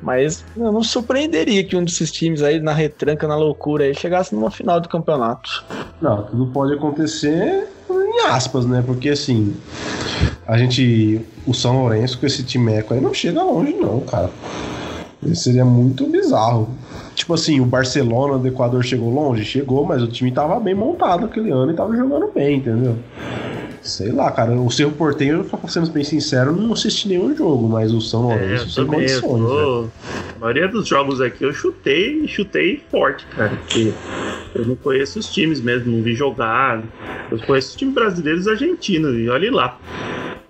[0.00, 4.34] Mas eu não surpreenderia que um desses times aí, na retranca, na loucura aí, chegasse
[4.34, 5.62] numa final do campeonato.
[6.00, 8.82] Não, tudo pode acontecer em aspas, né?
[8.84, 9.54] Porque assim,
[10.46, 11.20] a gente.
[11.46, 14.30] O São Lourenço com esse timeco aí não chega longe, não, cara.
[15.22, 16.68] Isso seria muito bizarro.
[17.14, 19.44] Tipo assim, o Barcelona do Equador chegou longe?
[19.44, 22.96] Chegou, mas o time tava bem montado aquele ano e tava jogando bem, entendeu?
[23.82, 24.52] Sei lá, cara.
[24.52, 28.64] O Cerro Porteiro, sendo bem sincero, não assisti nenhum jogo, mas o São É, Lourenço
[28.64, 29.40] eu sem condições.
[29.42, 29.48] né?
[29.48, 29.88] tô...
[30.36, 33.50] A maioria dos jogos aqui eu chutei, chutei forte, cara.
[33.50, 33.92] Porque
[34.54, 36.82] eu não conheço os times mesmo, não vi jogar.
[37.30, 39.78] Eu conheço os times brasileiros e argentinos, e olhe lá.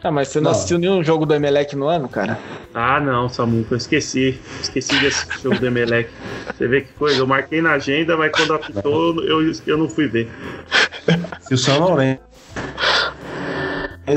[0.05, 0.51] Ah, mas você não, Não.
[0.51, 2.37] assistiu nenhum jogo do Emelec no ano, cara?
[2.75, 4.39] Ah, não, Samuca, eu esqueci.
[4.61, 6.11] Esqueci desse jogo do Emelec.
[6.57, 10.09] Você vê que coisa, eu marquei na agenda, mas quando apitou, eu, eu não fui
[10.09, 10.29] ver.
[11.43, 12.21] Se o São Lourenço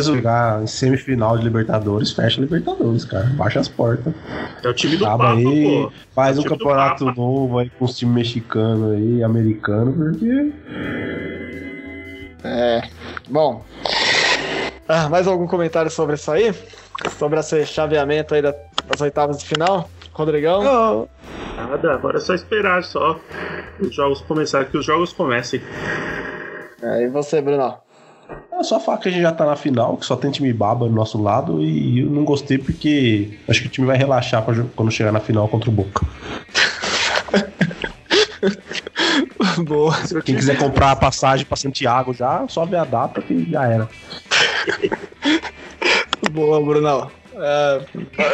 [0.01, 3.25] jogar em semifinal de Libertadores, fecha Libertadores, cara.
[3.35, 4.13] Baixa as portas.
[4.63, 5.91] É o time do Acaba Papa, aí, pô.
[6.13, 10.51] faz É um campeonato novo aí com os times mexicanos aí, americano, porque.
[12.43, 12.81] É.
[13.29, 13.63] Bom.
[14.87, 16.53] Ah, mais algum comentário sobre isso aí?
[17.17, 18.55] Sobre esse chaveamento aí da-
[18.87, 19.89] das oitavas de final?
[20.13, 21.07] Rodrigão?
[21.57, 23.19] Nada, agora é só esperar só
[23.79, 25.61] os jogos começarem, que os jogos comecem.
[26.81, 27.75] É, e você, Bruno?
[28.57, 30.87] É só falar que a gente já tá na final, que só tem time baba
[30.87, 34.55] do nosso lado, e eu não gostei porque acho que o time vai relaxar pra
[34.75, 36.05] quando chegar na final contra o Boca.
[39.65, 39.95] Boa.
[40.23, 43.89] Quem quiser comprar a passagem pra Santiago já, só vê a data que já era.
[46.31, 47.09] Boa, Brunão.
[47.35, 47.85] É,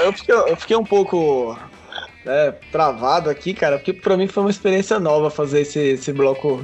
[0.06, 1.58] eu, fiquei, eu fiquei um pouco
[2.26, 6.64] né, travado aqui, cara, porque pra mim foi uma experiência nova fazer esse, esse bloco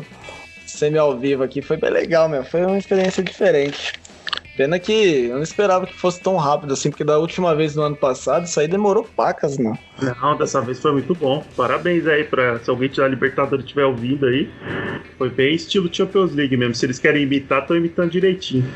[0.71, 1.61] semi ao vivo aqui.
[1.61, 2.43] Foi bem legal, meu.
[2.43, 3.93] Foi uma experiência diferente.
[4.55, 7.83] Pena que eu não esperava que fosse tão rápido assim, porque da última vez no
[7.83, 9.77] ano passado isso aí demorou pacas, não.
[10.01, 11.43] Não, dessa vez foi muito bom.
[11.55, 14.49] Parabéns aí pra se alguém da Libertadores estiver ouvindo aí.
[15.15, 16.73] Foi bem estilo Champions League mesmo.
[16.73, 18.67] Se eles querem imitar, estão imitando direitinho.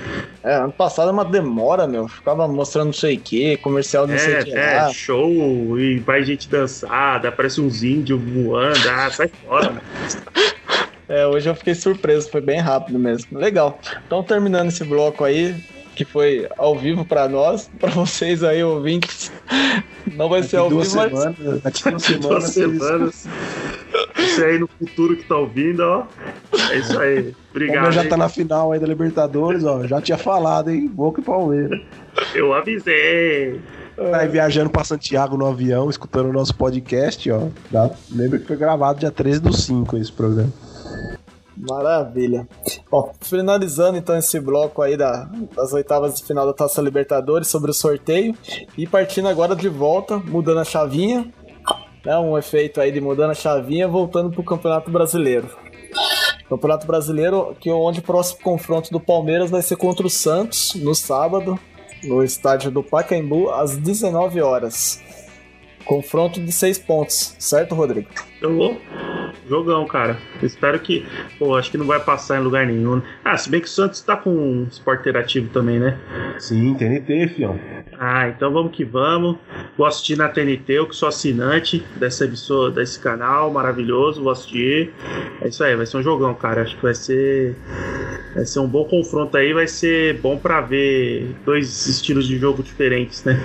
[0.44, 2.08] É, ano passado é uma demora, meu.
[2.08, 4.90] Ficava mostrando não sei o que, comercial não sei o que É, lá.
[4.90, 9.82] é, show, e vai gente dançada, aparece uns índios voando, ah, sai fora, mano.
[11.08, 13.38] É, hoje eu fiquei surpreso, foi bem rápido mesmo.
[13.38, 13.80] Legal.
[14.06, 15.56] Então, terminando esse bloco aí,
[15.96, 19.32] que foi ao vivo para nós, para vocês aí, ouvintes.
[20.16, 21.62] Não vai ser ao vivo, semanas, mas.
[21.62, 22.30] Daqui duas semanas.
[22.30, 23.28] duas semanas.
[24.16, 26.06] Você aí no futuro que tá ouvindo, ó.
[26.72, 27.34] É isso aí.
[27.50, 27.84] Obrigado.
[27.84, 29.86] Como já tá na final aí da Libertadores, ó.
[29.86, 30.88] Já tinha falado, hein?
[30.88, 31.82] Boca e Palmeiras.
[32.34, 33.60] Eu avisei.
[33.96, 37.50] Tá aí viajando pra Santiago no avião, escutando o nosso podcast, ó.
[38.10, 40.52] Lembra que foi gravado dia 13 do 5 esse programa.
[41.58, 42.48] Maravilha.
[42.90, 47.70] Bom, finalizando então esse bloco aí da, das oitavas de final da Taça Libertadores sobre
[47.70, 48.36] o sorteio
[48.78, 51.32] e partindo agora de volta, mudando a chavinha,
[52.04, 55.50] né, um efeito aí de mudando a chavinha, voltando pro Campeonato Brasileiro.
[56.50, 60.96] Campeonato Brasileiro, que onde o próximo confronto do Palmeiras vai ser contra o Santos no
[60.96, 61.60] sábado,
[62.04, 65.00] no estádio do Pacaembu, às 19 horas.
[65.86, 68.10] Confronto de seis pontos, certo, Rodrigo?
[68.42, 68.82] Eu
[69.48, 70.18] Jogão, cara.
[70.42, 71.06] espero que.
[71.38, 73.02] Pô, acho que não vai passar em lugar nenhum.
[73.24, 76.00] Ah, se bem que o Santos tá com um esporte interativo também, né?
[76.40, 77.60] Sim, TNT, fião.
[78.00, 79.38] Ah, então vamos que vamos.
[79.78, 84.92] Vou assistir na TNT, eu que sou assinante dessa emissora, desse canal maravilhoso, vou assistir.
[85.42, 86.62] É isso aí, vai ser um jogão, cara.
[86.62, 87.56] Acho que vai ser.
[88.34, 92.64] Vai ser um bom confronto aí, vai ser bom para ver dois estilos de jogo
[92.64, 93.38] diferentes, né?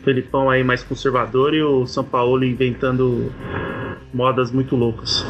[0.00, 3.30] O Felipão aí mais conservador e o São Paulo inventando
[4.24, 5.22] modas muito loucas.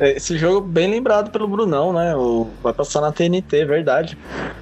[0.00, 2.14] É, esse jogo bem lembrado pelo Brunão, né?
[2.16, 4.16] O, vai passar na TNT, verdade.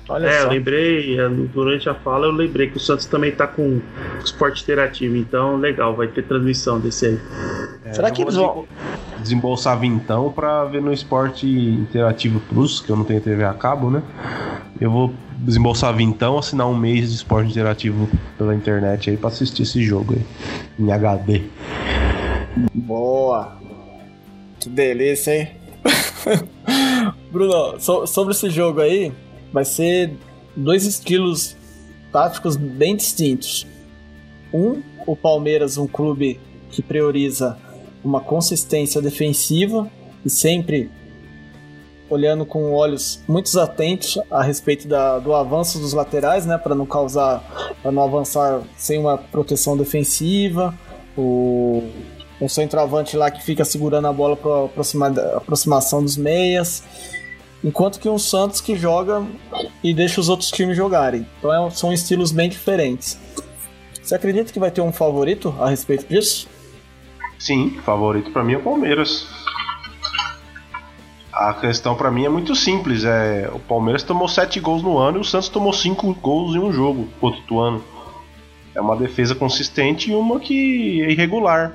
[0.08, 0.46] Olha é, só.
[0.46, 3.80] eu lembrei, é, durante a fala eu lembrei que o Santos também tá com
[4.24, 7.20] esporte interativo, então legal, vai ter transmissão desse aí.
[7.84, 8.66] É, Será que eles vão
[9.20, 13.90] desembolsar vintão pra ver no esporte interativo plus, que eu não tenho TV a cabo,
[13.90, 14.02] né?
[14.80, 18.08] Eu vou desembolsar vintão, assinar um mês de esporte interativo
[18.38, 20.24] pela internet aí pra assistir esse jogo aí,
[20.78, 21.42] em HD.
[22.72, 23.58] Boa!
[24.58, 25.48] Que delícia, hein?
[27.30, 29.12] Bruno, so, sobre esse jogo aí,
[29.52, 30.16] vai ser
[30.56, 31.54] dois estilos
[32.10, 33.66] táticos bem distintos.
[34.52, 37.58] Um, o Palmeiras, um clube que prioriza
[38.02, 39.90] uma consistência defensiva
[40.24, 40.90] e sempre
[42.08, 46.86] olhando com olhos muito atentos a respeito da, do avanço dos laterais, né, para não
[46.86, 47.42] causar,
[47.82, 50.72] para não avançar sem uma proteção defensiva.
[51.18, 51.82] O
[52.40, 56.82] um centroavante lá que fica segurando a bola para aproxima, aproximação dos meias.
[57.64, 59.26] Enquanto que um Santos que joga
[59.82, 61.26] e deixa os outros times jogarem.
[61.38, 63.18] Então é, são estilos bem diferentes.
[64.02, 66.46] Você acredita que vai ter um favorito a respeito disso?
[67.38, 69.26] Sim, favorito para mim é o Palmeiras.
[71.32, 73.04] A questão para mim é muito simples.
[73.04, 76.58] É, o Palmeiras tomou 7 gols no ano e o Santos tomou 5 gols em
[76.58, 77.82] um jogo outro ano.
[78.74, 81.74] É uma defesa consistente e uma que é irregular.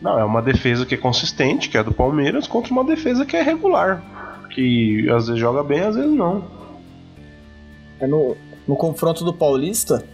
[0.00, 3.36] Não, é uma defesa que é consistente, que é do Palmeiras, contra uma defesa que
[3.36, 4.02] é regular.
[4.54, 6.44] Que às vezes joga bem, às vezes não.
[8.00, 10.04] É no, no confronto do Paulista,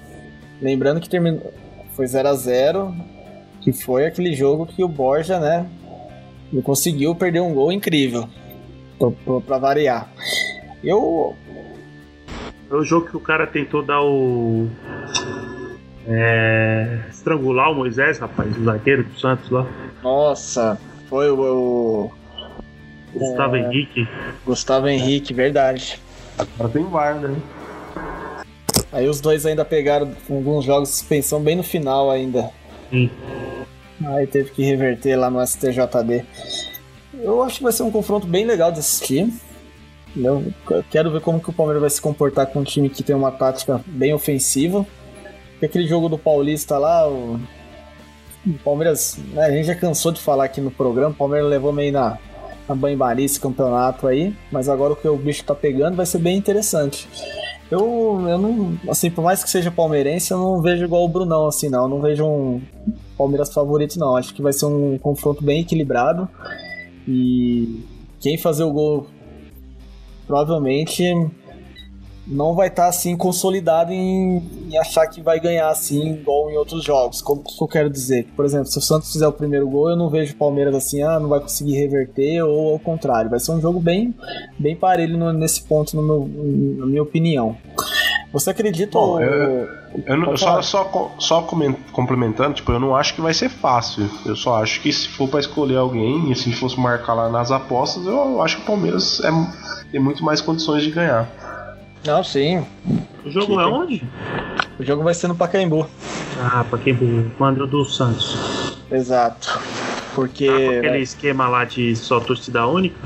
[0.61, 1.53] lembrando que terminou,
[1.93, 2.95] foi 0 a 0
[3.61, 5.67] que foi aquele jogo que o Borja, né,
[6.53, 8.29] não conseguiu perder um gol incrível.
[9.47, 10.09] Pra, variar.
[10.83, 11.35] Eu.
[12.71, 14.69] É o jogo que o cara tentou dar o.
[16.07, 19.67] É, estrangular o Moisés, rapaz, o zagueiro do Santos lá.
[20.03, 20.79] Nossa,
[21.09, 22.11] foi o.
[23.15, 24.09] o Gustavo é, Henrique.
[24.45, 25.99] Gustavo Henrique, verdade.
[26.39, 27.35] Agora tem VAR, né?
[28.93, 32.51] Aí os dois ainda pegaram alguns jogos de suspensão bem no final ainda.
[32.91, 33.11] Sim.
[34.05, 36.25] Aí teve que reverter lá no STJD.
[37.15, 39.33] Eu acho que vai ser um confronto bem legal de assistir.
[40.17, 40.53] Eu
[40.91, 43.33] quero ver como que o Palmeiras vai se comportar com um time que tem uma
[43.33, 44.87] tática bem ofensiva.
[45.63, 47.41] Aquele jogo do Paulista lá, o,
[48.47, 51.73] o Palmeiras, né, a gente já cansou de falar aqui no programa, o Palmeiras levou
[51.73, 52.19] meio na,
[52.69, 56.19] na banho-maria esse campeonato aí, mas agora o que o bicho tá pegando vai ser
[56.19, 57.09] bem interessante.
[57.71, 61.47] Eu, eu não, assim, por mais que seja palmeirense, eu não vejo igual o Brunão,
[61.47, 61.85] assim, não.
[61.85, 62.61] Eu não vejo um
[63.17, 64.17] Palmeiras favorito, não.
[64.17, 66.29] Acho que vai ser um confronto bem equilibrado.
[67.09, 67.83] E
[68.21, 69.07] quem fazer o gol
[70.27, 71.05] provavelmente
[72.27, 74.39] não vai estar tá, assim consolidado em,
[74.71, 77.21] em, achar que vai ganhar assim igual em outros jogos.
[77.21, 78.27] Como que eu quero dizer?
[78.35, 81.03] Por exemplo, se o Santos fizer o primeiro gol, eu não vejo o Palmeiras assim,
[81.03, 83.31] ah, não vai conseguir reverter ou ao contrário.
[83.31, 84.15] Vai ser um jogo bem,
[84.59, 86.29] bem parelho no, nesse ponto, no meu,
[86.79, 87.57] na minha opinião.
[88.33, 88.99] Você acredita?
[88.99, 89.21] Bom, ou...
[89.21, 89.69] eu,
[90.07, 91.43] eu, não, só, só, só
[91.93, 94.11] complementando, tipo, eu não acho que vai ser fácil.
[94.27, 97.53] Eu só acho que se for para escolher alguém e se fosse marcar lá nas
[97.53, 99.31] apostas, eu acho que o Palmeiras é,
[99.93, 101.44] tem muito mais condições de ganhar.
[102.07, 102.65] Não, sim.
[103.25, 104.03] O jogo é onde?
[104.79, 105.87] O jogo vai ser no Pacaembu.
[106.41, 108.77] Ah, Pacaembu, mando do Santos.
[108.91, 109.61] Exato.
[110.15, 110.49] Porque.
[110.49, 112.97] Ah, aquele esquema lá de só torcida única?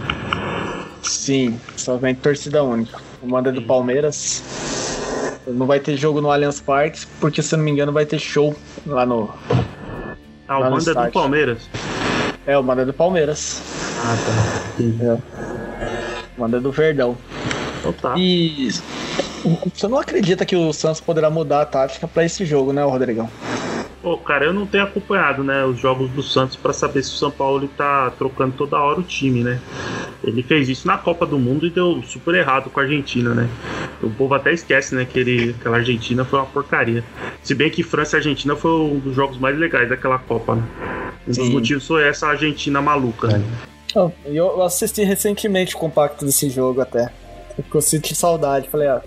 [1.03, 2.99] Sim, somente torcida única.
[3.23, 4.43] o manda do Palmeiras.
[5.47, 8.55] Não vai ter jogo no Allianz Parque, porque se não me engano vai ter show
[8.85, 9.31] lá no.
[10.49, 11.13] Ah, o Lá no manda do estádio.
[11.13, 11.69] Palmeiras.
[12.47, 13.63] É, o manda do Palmeiras.
[14.05, 14.83] Ah, tá.
[14.83, 15.05] Entendi.
[15.05, 15.19] É.
[16.37, 17.17] O manda do Verdão.
[17.89, 18.15] Então tá.
[18.19, 18.71] E.
[19.75, 23.31] Você não acredita que o Santos poderá mudar a tática pra esse jogo, né, Rodrigão?
[24.03, 27.17] Pô, cara, eu não tenho acompanhado, né, os jogos do Santos pra saber se o
[27.17, 29.61] São Paulo ele tá trocando toda hora o time, né?
[30.23, 33.49] Ele fez isso na Copa do Mundo e deu super errado com a Argentina, né?
[34.03, 37.03] O povo até esquece, né, que ele, aquela Argentina foi uma porcaria.
[37.43, 40.63] Se bem que França e Argentina foi um dos jogos mais legais daquela Copa, né?
[41.27, 41.53] Um dos Sim.
[41.53, 43.27] motivos foi essa Argentina maluca.
[43.29, 43.43] né?
[44.27, 47.11] Eu assisti recentemente o compacto desse jogo até.
[47.63, 48.69] Porque eu senti saudade.
[48.69, 49.03] Falei, ah,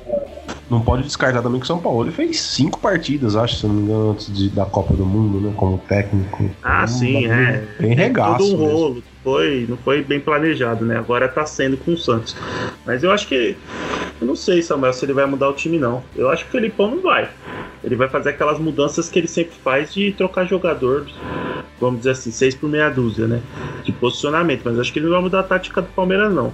[0.70, 3.74] Não pode descartar também que o São Paulo ele fez cinco partidas, acho, se não
[3.74, 5.54] me engano, antes de, da Copa do Mundo, né?
[5.56, 6.50] Como técnico.
[6.64, 7.64] Ah, Um sim, é.
[7.80, 8.38] Bem regaço.
[8.38, 9.04] Todo um rolo.
[9.24, 10.98] Foi, não foi bem planejado, né?
[10.98, 12.36] Agora tá sendo com o Santos.
[12.86, 13.56] Mas eu acho que.
[14.20, 16.04] Eu não sei, Samuel, se ele vai mudar o time, não.
[16.16, 17.30] Eu acho que o Felipão não vai.
[17.84, 21.08] Ele vai fazer aquelas mudanças que ele sempre faz de trocar jogador,
[21.80, 23.42] vamos dizer assim, seis por meia dúzia, né?
[23.84, 24.62] De posicionamento.
[24.66, 26.54] Mas acho que ele não vai mudar a tática do Palmeiras, não.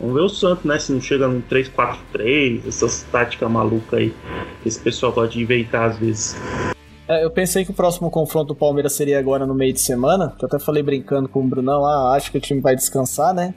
[0.00, 0.78] Vamos ver o Santos, né?
[0.78, 4.12] Se não chega num 3-4-3, essas táticas malucas aí.
[4.62, 6.36] Que esse pessoal gosta de inventar às vezes.
[7.08, 10.34] É, eu pensei que o próximo confronto do Palmeiras seria agora no meio de semana,
[10.38, 13.34] que eu até falei brincando com o Brunão, ah, acho que o time vai descansar,
[13.34, 13.54] né?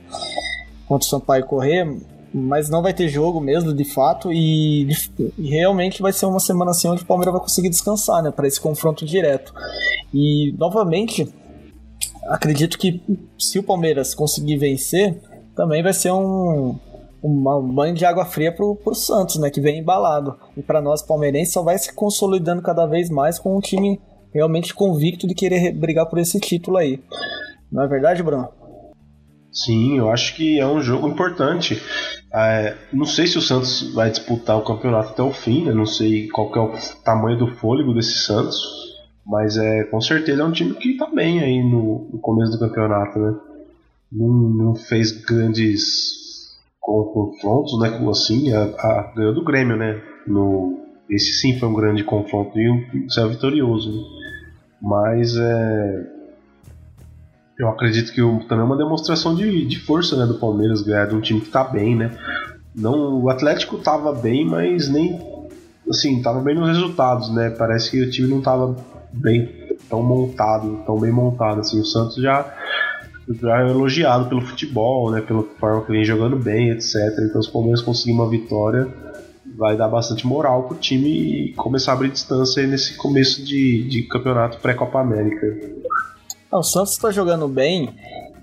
[0.85, 1.97] Contra o Sampaio Correr,
[2.33, 4.87] mas não vai ter jogo mesmo, de fato, e,
[5.37, 8.31] e realmente vai ser uma semana assim onde o Palmeiras vai conseguir descansar, né?
[8.31, 9.53] Para esse confronto direto.
[10.13, 11.33] E, novamente,
[12.27, 13.01] acredito que
[13.39, 15.21] se o Palmeiras conseguir vencer,
[15.55, 16.77] também vai ser um,
[17.23, 19.49] um banho de água fria pro, pro Santos, né?
[19.49, 20.37] Que vem embalado.
[20.55, 23.99] E para nós palmeirenses só vai se consolidando cada vez mais com um time
[24.33, 27.01] realmente convicto de querer brigar por esse título aí.
[27.71, 28.49] Não é verdade, Bruno?
[29.51, 31.81] Sim, eu acho que é um jogo importante.
[32.31, 35.73] É, não sei se o Santos vai disputar o campeonato até o fim, né?
[35.73, 36.73] não sei qual é o
[37.03, 38.59] tamanho do fôlego desse Santos,
[39.25, 42.59] mas é com certeza é um time que tá bem aí no, no começo do
[42.59, 43.35] campeonato, né?
[44.11, 46.26] Não, não fez grandes
[46.87, 47.99] con- confrontos, né?
[48.09, 50.01] Assim, a, a- ganhou do Grêmio, né?
[50.25, 53.91] No, esse sim foi um grande confronto e um, saiu vitorioso.
[53.91, 54.03] Né?
[54.81, 56.07] Mas é,
[57.59, 61.07] eu acredito que o- também é uma demonstração de, de força né, do Palmeiras ganhar
[61.07, 62.11] de um time que tá bem, né?
[62.75, 65.19] Não, o Atlético tava bem, mas nem
[65.89, 67.49] assim, tava bem nos resultados, né?
[67.49, 68.75] Parece que o time não tava
[69.11, 69.49] bem
[69.89, 71.79] tão montado, tão bem montado assim.
[71.79, 72.45] O Santos já
[73.29, 75.21] já é elogiado pelo futebol, né?
[75.21, 76.95] Pela forma que vem jogando bem, etc.
[77.19, 78.87] Então, se o Palmeiras conseguir uma vitória,
[79.57, 84.03] vai dar bastante moral pro time e começar a abrir distância nesse começo de, de
[84.03, 85.45] campeonato pré-Copa América.
[86.51, 87.93] O Santos está jogando bem.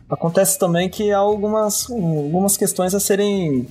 [0.08, 3.66] Acontece também que há algumas, algumas questões a serem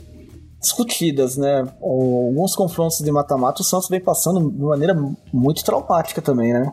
[0.60, 1.68] discutidas, né?
[1.81, 4.95] Alguns confrontos de mata-mata o Santos vem passando de maneira
[5.31, 6.72] muito traumática também, né?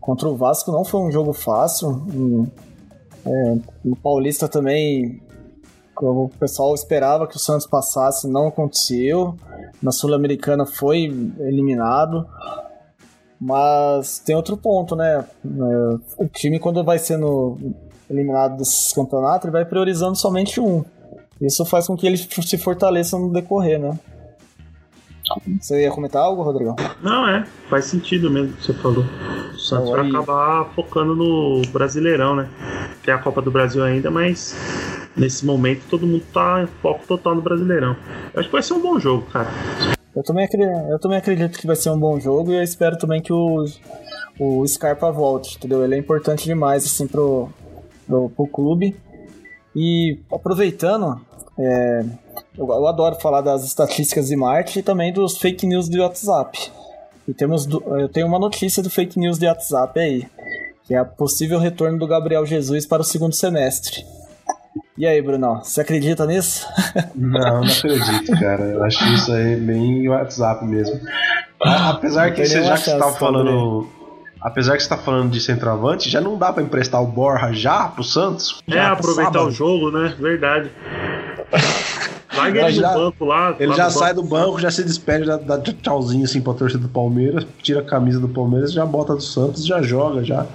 [0.00, 1.88] Contra o Vasco não foi um jogo fácil.
[1.88, 2.46] Hum,
[3.26, 5.20] é, no Paulista também
[5.98, 9.34] o pessoal esperava que o Santos passasse, não aconteceu.
[9.82, 11.04] Na Sul-Americana foi
[11.38, 12.26] eliminado.
[13.40, 15.24] Mas tem outro ponto, né?
[15.44, 17.58] É, O time, quando vai sendo
[18.10, 20.84] eliminado desses campeonatos, ele vai priorizando somente um.
[21.40, 23.98] Isso faz com que ele se fortaleça no decorrer, né?
[25.60, 26.76] Você ia comentar algo, Rodrigão?
[27.02, 29.04] Não, é, faz sentido mesmo o que você falou.
[29.54, 32.48] O Santos Então, vai acabar focando no Brasileirão, né?
[33.04, 34.56] Tem a Copa do Brasil ainda, mas
[35.16, 37.96] nesse momento todo mundo tá em foco total no Brasileirão.
[38.32, 39.48] Eu acho que vai ser um bom jogo, cara.
[40.14, 42.96] Eu também, acredito, eu também acredito que vai ser um bom jogo e eu espero
[42.96, 43.64] também que o,
[44.38, 45.84] o Scarpa volte, entendeu?
[45.84, 47.50] Ele é importante demais, assim, pro,
[48.06, 48.96] pro, pro clube.
[49.76, 51.20] E aproveitando,
[51.58, 52.04] é,
[52.56, 56.72] eu, eu adoro falar das estatísticas de Marte e também dos fake news do WhatsApp.
[57.28, 60.26] E temos, du- eu tenho uma notícia do fake news de WhatsApp aí,
[60.86, 64.06] que é a possível retorno do Gabriel Jesus para o segundo semestre.
[64.96, 66.66] E aí, Bruno, você acredita nisso?
[67.14, 68.62] Não, não acredito, cara.
[68.62, 70.98] Eu acho isso aí bem WhatsApp mesmo.
[71.62, 73.86] A- Apesar que você já que você chance, tava tá, falando.
[74.46, 77.88] Apesar que você tá falando de centroavante, já não dá pra emprestar o Borja já
[77.88, 78.62] pro Santos?
[78.68, 79.48] É, Já pro aproveitar sábado?
[79.48, 80.14] o jogo, né?
[80.20, 80.70] Verdade.
[82.32, 83.56] Larga ele Ele já- no banco lá.
[83.58, 86.80] Ele lá já sai do banco, já se despede, dá, dá tchauzinho assim pra torcida
[86.82, 90.46] do Palmeiras, tira a camisa do Palmeiras, já bota do Santos já joga já.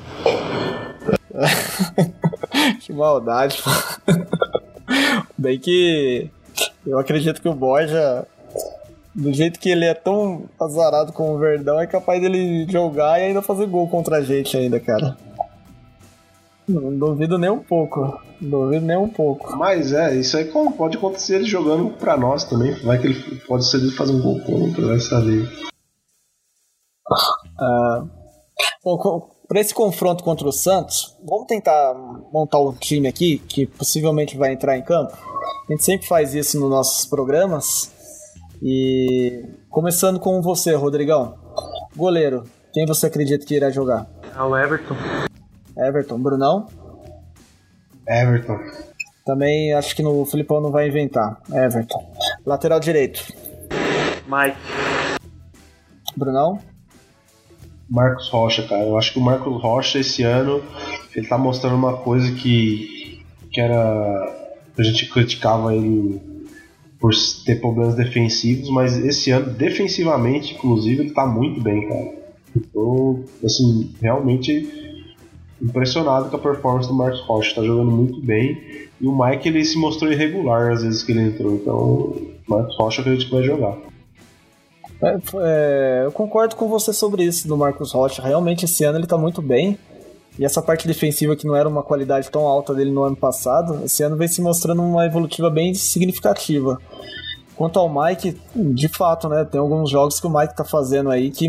[2.82, 3.70] Que maldade, pô.
[5.38, 6.30] Bem que
[6.86, 8.26] eu acredito que o Borja,
[9.14, 13.24] do jeito que ele é tão azarado com o Verdão, é capaz dele jogar e
[13.24, 15.18] ainda fazer gol contra a gente ainda, cara.
[16.68, 18.22] Não duvido nem um pouco.
[18.40, 19.56] Não duvido nem um pouco.
[19.58, 22.74] Mas é, isso aí como pode acontecer ele jogando pra nós também.
[22.84, 25.50] Vai que ele pode ser ele fazer um gol contra, vai saber.
[27.60, 28.06] Ah,
[28.84, 31.94] bom, para esse confronto contra o Santos, vamos tentar
[32.32, 35.14] montar um time aqui que possivelmente vai entrar em campo.
[35.68, 37.92] A gente sempre faz isso nos nossos programas.
[38.62, 41.36] E começando com você, Rodrigão.
[41.96, 44.08] Goleiro, quem você acredita que irá jogar?
[44.36, 44.96] É o Everton.
[45.76, 46.68] Everton, Brunão?
[48.08, 48.60] Everton.
[49.26, 51.42] Também acho que no Filipão não vai inventar.
[51.52, 52.14] Everton.
[52.46, 53.34] Lateral direito.
[54.28, 54.58] Mike.
[56.16, 56.60] Brunão?
[57.90, 58.84] Marcos Rocha, cara.
[58.84, 60.64] Eu acho que o Marcos Rocha esse ano
[61.16, 64.38] ele tá mostrando uma coisa que, que era.
[64.78, 66.31] A gente criticava ele
[67.02, 67.12] por
[67.44, 72.22] ter problemas defensivos, mas esse ano, defensivamente, inclusive, ele tá muito bem, cara.
[72.72, 75.02] Tô, assim, realmente
[75.60, 77.56] impressionado com a performance do Marcos Rocha.
[77.56, 78.88] Tá jogando muito bem.
[79.00, 81.54] E o Mike, ele se mostrou irregular às vezes que ele entrou.
[81.54, 83.78] Então, o Marcos Rocha acredito que vai jogar.
[85.02, 88.22] É, é, eu concordo com você sobre isso do Marcos Rocha.
[88.22, 89.78] Realmente esse ano ele tá muito bem.
[90.40, 93.84] E essa parte defensiva que não era uma qualidade tão alta dele no ano passado,
[93.84, 96.80] esse ano vem se mostrando uma evolutiva bem significativa.
[97.56, 101.30] Quanto ao Mike, de fato, né, tem alguns jogos que o Mike tá fazendo aí
[101.30, 101.48] que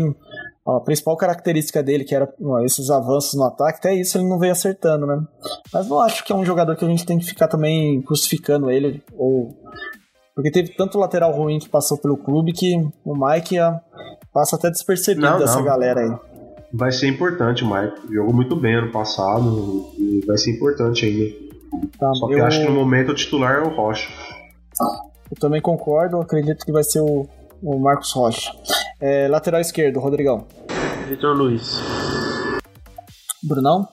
[0.65, 2.31] a principal característica dele, que era
[2.63, 5.21] esses avanços no ataque, até isso ele não veio acertando, né?
[5.73, 8.69] Mas não acho que é um jogador que a gente tem que ficar também crucificando
[8.69, 9.57] ele ou
[10.35, 13.55] porque teve tanto lateral ruim que passou pelo clube que o Mike
[14.33, 15.63] passa até despercebido Não, dessa não.
[15.63, 16.32] galera aí.
[16.73, 18.11] Vai ser importante o Mike.
[18.13, 21.87] Jogou muito bem ano passado e vai ser importante ainda.
[21.99, 24.09] Tá, Só que eu, eu acho que no momento o titular é o Rocha.
[25.29, 27.27] eu também concordo, acredito que vai ser o,
[27.61, 28.51] o Marcos Rocha.
[28.99, 30.47] É, lateral esquerdo, Rodrigão.
[31.07, 31.79] Vitor Luiz.
[33.43, 33.87] Brunão?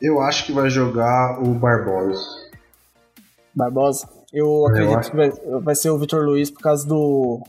[0.00, 2.20] Eu acho que vai jogar o Barbosa.
[3.54, 4.08] Barbosa?
[4.32, 5.30] Eu Eu acredito acho- que vai,
[5.60, 7.40] vai ser o Vitor Luiz por causa do,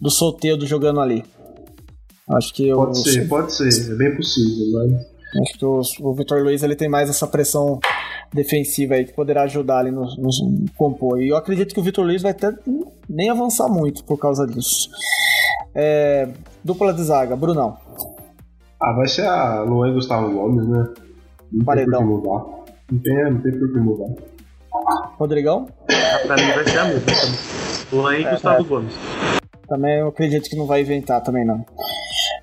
[0.00, 1.24] do Soteldo jogando ali.
[2.36, 5.10] Acho que eu, Pode ser, pode ser, é bem possível, mas.
[5.42, 5.80] Acho que o,
[6.10, 7.78] o Vitor Luiz ele tem mais essa pressão
[8.32, 11.20] defensiva aí que poderá ajudar ali no, no, no compor.
[11.22, 12.52] E eu acredito que o Vitor Luiz vai até
[13.08, 14.88] nem avançar muito por causa disso.
[15.74, 16.28] É,
[16.64, 17.76] dupla de zaga, Brunão.
[18.80, 20.88] Ah, vai ser a Luan e Gustavo Gomes, né?
[21.52, 22.00] Não Paredão.
[22.00, 22.44] tem por que mudar.
[22.90, 24.14] Não tem, não tem por que mudar.
[25.18, 25.66] Rodrigão?
[25.88, 27.38] Ah, Pra mim vai ser a mesma também.
[27.92, 28.66] Luan e É, Gustavo é.
[28.66, 28.94] Gomes.
[29.68, 31.64] Também eu acredito que não vai inventar também não.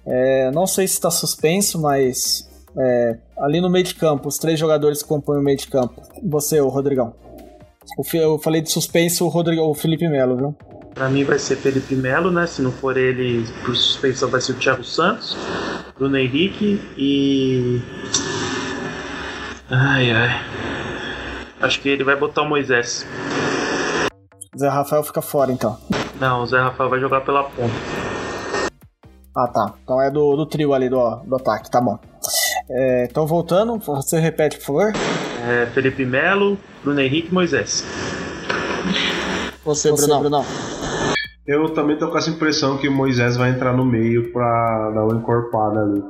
[0.07, 2.47] É, não sei se está suspenso, mas
[2.77, 6.01] é, ali no meio de campo, os três jogadores que compõem o meio de campo.
[6.23, 7.13] Você, o Rodrigão.
[8.13, 10.55] Eu falei de suspenso, o, Rodrigo, o Felipe Melo, viu?
[10.93, 12.47] Pra mim vai ser Felipe Melo, né?
[12.47, 15.37] Se não for ele, por suspensão vai ser o Thiago Santos,
[15.97, 17.81] Bruno Henrique e.
[19.69, 20.41] Ai ai.
[21.61, 23.05] Acho que ele vai botar o Moisés.
[24.57, 25.77] Zé Rafael fica fora então.
[26.19, 28.06] Não, o Zé Rafael vai jogar pela ponta.
[29.37, 29.75] Ah, tá.
[29.83, 31.99] Então é do, do trio ali do, do ataque, tá bom.
[32.67, 34.93] É, então voltando, você repete, por favor.
[35.47, 37.85] É, Felipe Melo, Bruno Henrique e Moisés.
[39.63, 40.21] Você, Brunão.
[40.21, 40.45] Brunão.
[41.45, 45.03] Eu também tô com essa impressão que o Moisés vai entrar no meio pra dar
[45.03, 46.03] uma encorpada ali.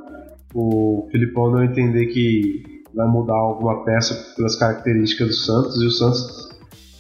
[0.56, 2.64] O Filipão deu a entender que
[2.95, 6.49] vai mudar alguma peça pelas características do Santos e o Santos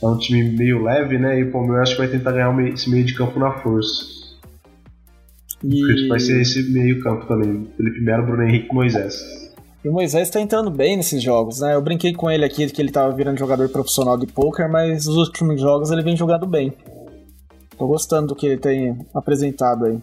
[0.03, 1.39] é um time meio leve, né?
[1.39, 4.16] E o Palmeiras acho que vai tentar ganhar esse meio de campo na força.
[5.63, 7.67] E, que vai ser esse meio campo também.
[7.75, 9.51] Felipe Melo, Bruno Henrique e Moisés.
[9.83, 11.73] e o Moisés tá entrando bem nesses jogos, né?
[11.73, 15.17] Eu brinquei com ele aqui que ele tava virando jogador profissional de poker, mas nos
[15.17, 16.73] últimos jogos ele vem jogando bem.
[17.77, 19.99] Tô gostando do que ele tem apresentado aí.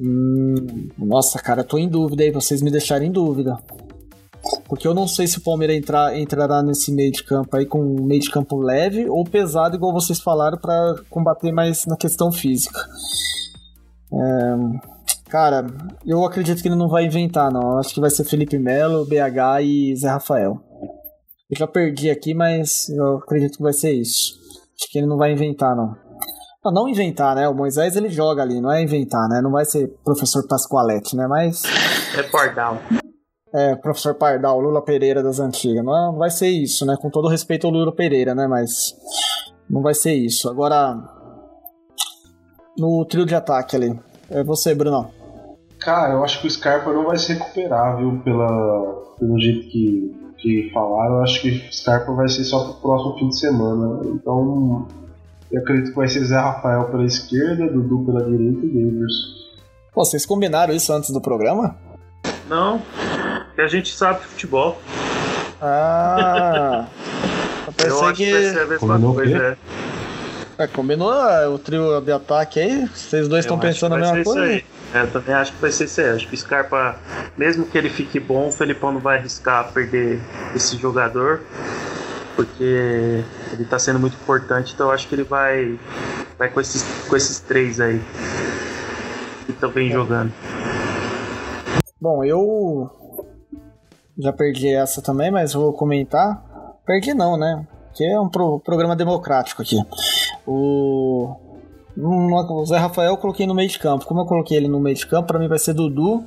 [0.00, 3.58] Hum, nossa, cara, tô em dúvida aí, vocês me deixaram em dúvida.
[4.66, 7.80] Porque eu não sei se o Palmeiras entrar, entrará nesse meio de campo aí com
[7.80, 12.32] um meio de campo leve ou pesado, igual vocês falaram, pra combater mais na questão
[12.32, 12.80] física.
[14.12, 14.90] É,
[15.30, 15.64] Cara,
[16.04, 17.62] eu acredito que ele não vai inventar, não.
[17.62, 20.60] Eu acho que vai ser Felipe Melo, BH e Zé Rafael.
[21.48, 24.34] Eu já perdi aqui, mas eu acredito que vai ser isso.
[24.74, 25.94] Acho que ele não vai inventar, não.
[26.64, 27.48] Não, não inventar, né?
[27.48, 29.40] O Moisés ele joga ali, não é inventar, né?
[29.40, 31.28] Não vai ser professor Pascoalete, né?
[31.28, 31.62] Mas
[32.18, 32.78] É Pardal.
[33.52, 35.84] É professor Pardal, Lula Pereira das antigas.
[35.84, 36.96] Não, não vai ser isso, né?
[37.00, 38.46] Com todo respeito ao Lula Pereira, né?
[38.46, 38.94] Mas
[39.68, 40.48] não vai ser isso.
[40.48, 40.96] Agora,
[42.78, 43.98] no trio de ataque ali,
[44.30, 45.10] é você, Brunão.
[45.78, 48.20] Cara, eu acho que o Scarpa não vai se recuperar, viu?
[48.22, 51.16] Pela, pelo jeito que, que falaram.
[51.16, 54.02] Eu acho que o Scarpa vai ser só pro próximo fim de semana.
[54.06, 54.86] Então,
[55.50, 59.12] eu acredito que vai ser Zé Rafael pela esquerda, Dudu pela direita e Davis.
[59.92, 61.76] Pô, vocês combinaram isso antes do programa?
[62.48, 62.80] Não.
[63.60, 64.80] Porque a gente sabe de futebol.
[65.60, 66.86] Ah.
[67.78, 68.58] Eu Eu acho que vai ser que.
[68.58, 69.36] a mesma Combinou o coisa.
[69.36, 69.56] É.
[70.62, 72.86] É, combinou ah, o trio de ataque aí?
[72.88, 74.46] Vocês dois estão pensando a que mesma coisa?
[74.46, 74.64] isso aí.
[74.92, 76.10] É, eu também acho que vai ser isso aí.
[76.10, 76.96] Acho que o Scarpa,
[77.36, 80.20] mesmo que ele fique bom, o Felipão não vai arriscar perder
[80.54, 81.40] esse jogador.
[82.36, 83.22] Porque
[83.52, 85.78] ele tá sendo muito importante, então eu acho que ele vai,
[86.38, 88.00] vai com, esses, com esses três aí.
[89.46, 90.32] Que estão bem jogando.
[92.00, 92.99] Bom, eu
[94.18, 96.42] já perdi essa também, mas vou comentar.
[96.86, 97.66] Perdi não, né?
[97.94, 99.76] Que é um pro- programa democrático aqui.
[100.46, 101.34] O...
[101.96, 104.06] o Zé Rafael eu coloquei no meio de campo.
[104.06, 106.24] Como eu coloquei ele no meio de campo, pra mim vai ser Dudu,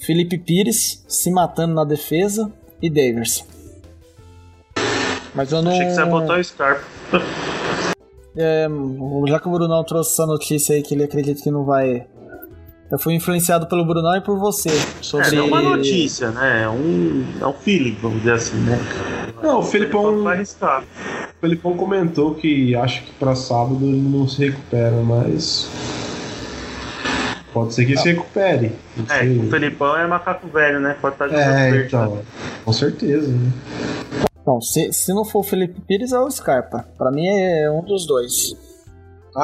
[0.00, 2.50] Felipe Pires se matando na defesa
[2.80, 3.46] e Davis.
[5.34, 5.70] Mas eu não.
[5.70, 6.82] Achei que você ia botar o Scarpa.
[8.40, 8.68] É,
[9.26, 12.06] já que o Brunão trouxe essa notícia aí que ele acredita que não vai.
[12.90, 14.70] Eu fui influenciado pelo Brunão e por você.
[15.02, 15.36] Sobre.
[15.36, 16.62] É, é uma notícia, né?
[16.64, 18.78] É um, é um feeling, vamos dizer assim, né?
[19.42, 20.82] Não, o Felipão, vai arriscar.
[20.82, 25.68] o Felipão comentou que acha que pra sábado ele não se recupera, mas.
[27.52, 28.72] Pode ser que se recupere.
[29.10, 30.96] É, o Felipão é macaco velho, né?
[31.00, 31.86] Pode estar jogando É, verde.
[31.88, 32.18] então.
[32.64, 33.28] Com certeza.
[33.28, 33.50] Né?
[34.46, 36.86] Bom, se, se não for o Felipe Pires, é o Scarpa.
[36.96, 38.54] Pra mim é um dos dois.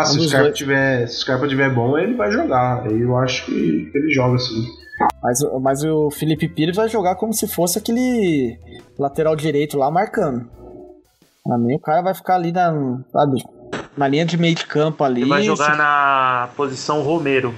[0.01, 0.59] Ah, se o Scarpa dois.
[0.59, 2.83] tiver, se o Scarpa tiver bom, ele vai jogar.
[2.87, 4.65] Aí eu acho que, ele joga assim.
[5.23, 8.59] Mas, o- mas o Felipe Pires vai jogar como se fosse aquele
[8.99, 10.49] lateral direito lá marcando.
[11.45, 12.73] Pra mim, o cara vai ficar ali na,
[13.13, 13.43] sabe,
[13.97, 15.23] na linha de meio de campo ali.
[15.23, 17.55] Ele vai jogar na posição Romero.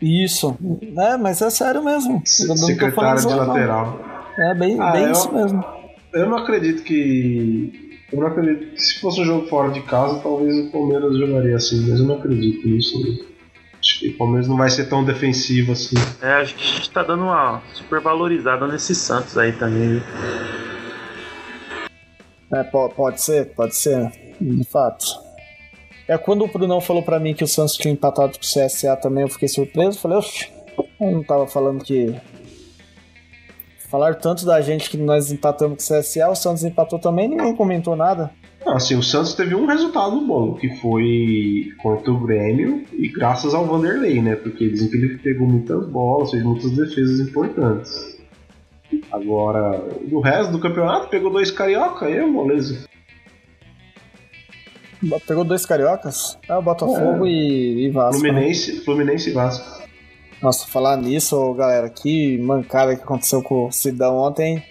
[0.00, 0.56] Isso.
[0.98, 2.22] É, mas é sério mesmo.
[2.24, 3.48] Secretário de zoeira, não.
[3.54, 4.00] lateral.
[4.38, 5.64] É bem, Ah, bem eu- isso mesmo.
[6.12, 7.85] Eu não acredito que.
[8.12, 11.56] Eu não acredito que se fosse um jogo fora de casa, talvez o Palmeiras jogaria
[11.56, 13.26] assim, mas eu não acredito nisso.
[13.80, 15.96] Acho que o Palmeiras não vai ser tão defensivo assim.
[16.22, 20.02] É, acho que a gente tá dando uma super valorizada nesse Santos aí também, viu?
[22.52, 24.10] É, po- pode ser, pode ser,
[24.40, 25.04] de fato.
[26.08, 28.96] É quando o Brunão falou pra mim que o Santos tinha empatado com o CSA
[28.96, 29.98] também, eu fiquei surpreso.
[29.98, 30.48] Falei, oxe,
[31.00, 32.14] eu não tava falando que.
[33.88, 37.54] Falaram tanto da gente que nós empatamos com o CSA, o Santos empatou também, ninguém
[37.54, 38.30] comentou nada.
[38.64, 43.54] Não, assim, o Santos teve um resultado bom, que foi contra o Grêmio, e graças
[43.54, 44.34] ao Vanderlei, né?
[44.34, 48.16] Porque dizem que ele pegou muitas bolas, fez muitas defesas importantes.
[49.12, 52.86] Agora, do resto do campeonato, pegou dois carioca, aí é moleza.
[55.26, 56.36] Pegou dois cariocas?
[56.48, 58.22] É o Botafogo e, e Vasco.
[58.22, 58.30] né?
[58.30, 59.85] Fluminense, Fluminense e Vasco.
[60.42, 64.62] Nossa, falar nisso, galera, que mancada que aconteceu com o Sidão ontem.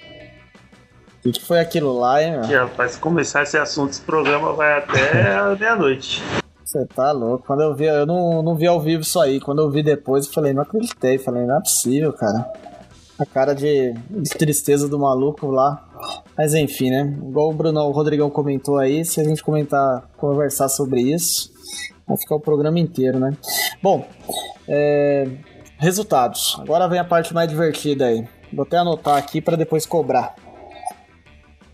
[1.20, 2.68] O que que foi aquilo lá, hein, meu?
[2.68, 6.22] Rapaz, se começar esse assunto, esse programa vai até meia-noite.
[6.64, 7.46] Você tá louco.
[7.48, 9.40] Quando eu vi, eu não, não vi ao vivo isso aí.
[9.40, 11.18] Quando eu vi depois, eu falei, não acreditei.
[11.18, 12.52] Falei, não é possível, cara.
[13.18, 15.84] A cara de, de tristeza do maluco lá.
[16.38, 17.18] Mas enfim, né?
[17.28, 21.50] Igual o Bruno, o Rodrigão comentou aí, se a gente comentar, conversar sobre isso,
[22.06, 23.32] vai ficar o programa inteiro, né?
[23.82, 24.06] Bom,
[24.68, 25.30] é,
[25.78, 26.58] resultados.
[26.60, 28.28] Agora vem a parte mais divertida aí.
[28.52, 30.36] Vou até anotar aqui para depois cobrar.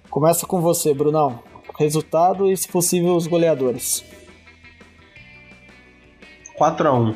[0.10, 1.40] Começa com você, Brunão.
[1.80, 4.03] Resultado e, se possível, os goleadores.
[6.60, 7.15] 4x1.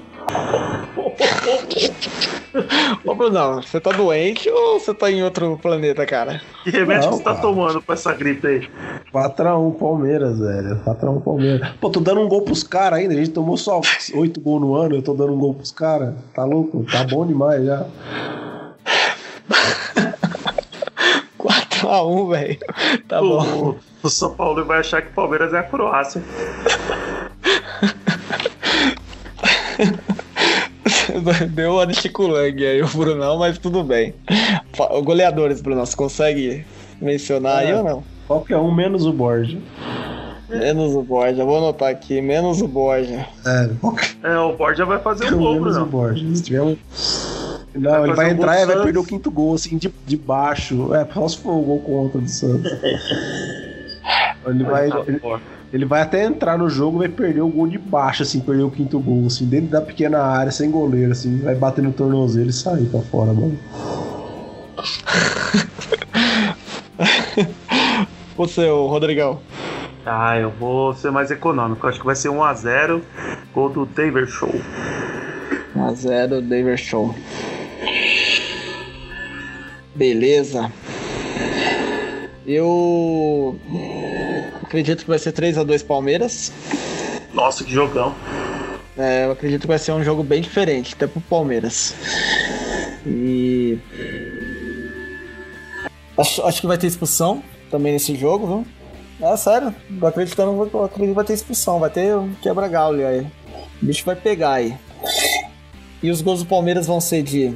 [3.04, 6.42] Ô, Brunão, você tá doente ou você tá em outro planeta, cara?
[6.64, 7.42] Que remédio Não, que você tá cara.
[7.42, 8.70] tomando pra essa gripe aí?
[9.14, 10.80] 4x1 Palmeiras, velho.
[10.86, 11.70] 4x1 Palmeiras.
[11.82, 13.14] Pô, tô dando um gol pros caras ainda.
[13.14, 13.82] A gente tomou só
[14.14, 14.96] 8 gols no ano.
[14.96, 16.14] Eu tô dando um gol pros caras.
[16.34, 16.86] Tá louco?
[16.92, 17.86] Tá bom demais já.
[21.38, 22.58] 4x1, velho.
[23.08, 23.76] Tá bom.
[24.04, 26.22] O, o São Paulo vai achar que o Palmeiras é a Croácia.
[31.52, 34.14] Deu a de Chiculang aí o Brunão, mas tudo bem.
[35.04, 36.66] Goleadores, Brunão, você consegue
[37.02, 37.76] mencionar aí É.
[37.78, 38.04] ou não?
[38.28, 39.58] Qualquer um menos o Borja.
[40.50, 43.26] Menos o Borja, vou anotar aqui, menos o Borja.
[43.46, 43.70] É,
[44.24, 45.86] É, o Borja vai fazer um gol, menos o Bruno.
[45.92, 46.36] Borja.
[46.36, 46.78] Se tiver um.
[47.76, 50.16] Não, Vai ele vai um entrar e vai perder o quinto gol, assim, de, de
[50.16, 50.94] baixo.
[50.96, 52.72] É, só se for o gol contra do Santos.
[54.48, 55.20] Ele vai, Tá ele.
[55.74, 58.64] Ele vai até entrar no jogo e vai perder o gol de baixo, assim, perder
[58.64, 62.50] o quinto gol, assim, dentro da pequena área, sem goleiro, assim, vai bater no tornozelo
[62.50, 63.58] e sair pra fora, mano.
[68.38, 69.40] Você, o Rodrigão.
[70.06, 71.88] Ah, eu vou ser mais econômico.
[71.88, 73.02] Acho que vai ser 1x0.
[73.54, 74.54] Gol do Taver Show.
[75.76, 77.16] 1x0, David Show.
[79.96, 80.72] Beleza.
[82.46, 83.58] Eu
[84.64, 86.52] acredito que vai ser 3x2 Palmeiras.
[87.34, 88.16] Nossa, que jogão.
[88.98, 91.94] É, eu acredito que vai ser um jogo bem diferente, até pro Palmeiras.
[93.06, 93.78] E
[96.18, 99.28] Acho, acho que vai ter expulsão também nesse jogo, viu?
[99.28, 103.22] É sério, tô acreditando, eu acredito que vai ter expulsão, vai ter um quebra-galho aí.
[103.82, 104.78] O bicho vai pegar aí.
[106.02, 107.54] E os gols do Palmeiras vão ser de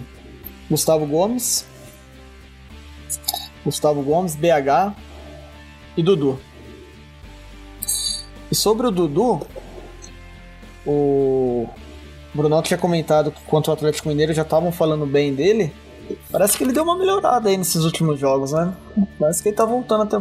[0.69, 1.65] Gustavo Gomes,
[3.63, 4.93] Gustavo Gomes, BH
[5.95, 6.39] e Dudu.
[8.51, 9.41] E sobre o Dudu,
[10.85, 11.67] o
[12.33, 15.73] Brunão tinha comentado que quanto o Atlético Mineiro já estavam falando bem dele.
[16.31, 18.73] Parece que ele deu uma melhorada aí nesses últimos jogos, né?
[19.19, 20.17] Parece que ele tá voltando até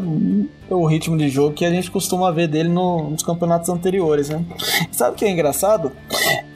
[0.68, 4.44] o ritmo de jogo que a gente costuma ver dele no, nos campeonatos anteriores, né?
[4.92, 5.92] Sabe o que é engraçado?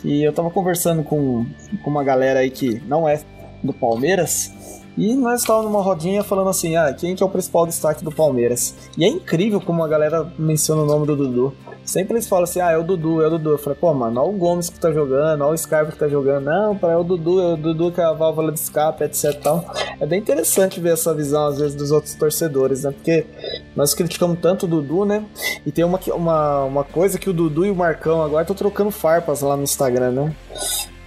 [0.05, 1.47] E eu tava conversando com,
[1.83, 3.23] com uma galera aí que não é
[3.63, 4.53] do Palmeiras.
[4.97, 8.13] E nós estávamos numa rodinha falando assim: ah, quem que é o principal destaque do
[8.13, 8.75] Palmeiras?
[8.97, 11.55] E é incrível como a galera menciona o nome do Dudu.
[11.85, 13.51] Sempre eles falam assim: ah, é o Dudu, é o Dudu.
[13.51, 16.09] Eu falei, pô, mano, olha o Gomes que tá jogando, olha o Scarpa que tá
[16.09, 16.45] jogando.
[16.45, 19.35] Não, é o Dudu, é o Dudu que é a válvula de escape, etc.
[19.43, 19.65] Tal.
[19.99, 22.93] É bem interessante ver essa visão, às vezes, dos outros torcedores, né?
[22.93, 23.27] Porque
[23.75, 25.25] nós criticamos tanto o Dudu, né?
[25.65, 28.91] E tem uma, uma, uma coisa que o Dudu e o Marcão agora estão trocando
[28.91, 30.37] farpas lá no Instagram, né?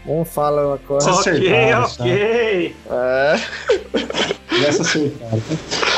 [0.07, 1.10] Um fala uma coisa.
[1.11, 2.76] Ok, ok.
[2.90, 3.40] É.
[4.61, 5.41] Nessa acertada.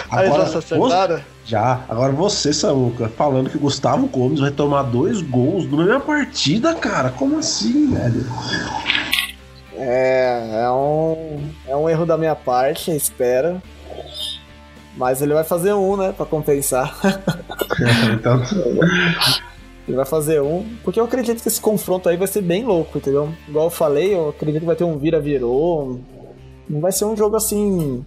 [0.10, 1.26] Aí Agora, nossa acertada?
[1.46, 1.82] já.
[1.90, 6.74] Agora você, Samuca, falando que o Gustavo Gomes vai tomar dois gols na mesma partida,
[6.74, 7.10] cara.
[7.10, 8.26] Como assim, velho?
[9.76, 13.62] É, é um, é um erro da minha parte, espero.
[14.96, 16.98] Mas ele vai fazer um, né, pra compensar.
[18.14, 18.42] então,
[19.88, 22.98] Ele vai fazer um, porque eu acredito que esse confronto aí vai ser bem louco,
[22.98, 23.30] entendeu?
[23.48, 26.00] Igual eu falei, eu acredito que vai ter um vira-virou.
[26.70, 28.04] Não vai ser um jogo assim.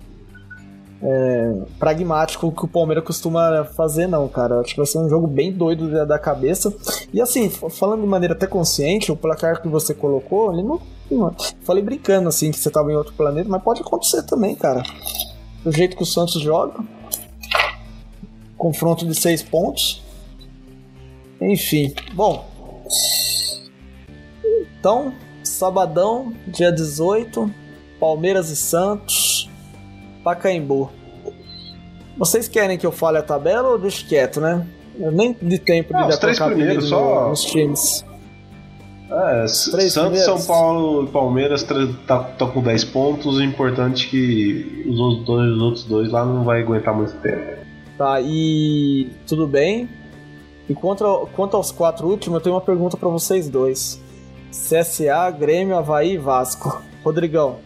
[1.02, 4.60] é, pragmático que o Palmeiras costuma fazer, não, cara.
[4.60, 6.70] Acho que vai ser um jogo bem doido da, cabeça.
[7.14, 10.78] E assim, falando de maneira até consciente, o placar que você colocou, ele não.
[11.10, 14.82] não- falei brincando assim que você tava em outro planeta, mas pode acontecer também, cara.
[15.64, 16.74] Do jeito que o Santos joga.
[18.58, 19.99] Confronto de seis pontos.
[21.40, 22.48] Enfim, bom.
[24.78, 25.12] Então,
[25.42, 27.50] sabadão, dia 18,
[27.98, 29.48] Palmeiras e Santos,
[30.24, 30.90] Pacaembu.
[32.16, 34.66] Vocês querem que eu fale a tabela ou deixe quieto, né?
[34.98, 38.04] Eu nem de tempo de os três primeiros, só- no- nos times.
[39.10, 40.24] é, Três Santos, primeiros.
[40.24, 41.62] São Paulo e Palmeiras
[42.06, 43.38] tá, tá com 10 pontos.
[43.38, 47.12] O importante é que os outros dois, os outros dois lá não vai aguentar muito
[47.20, 47.60] tempo.
[47.96, 49.88] Tá, e tudo bem.
[50.70, 54.00] E quanto, ao- quanto aos quatro últimos, eu tenho uma pergunta pra vocês dois:
[54.50, 56.80] CSA, Grêmio, Havaí e Vasco.
[57.04, 57.58] Rodrigão,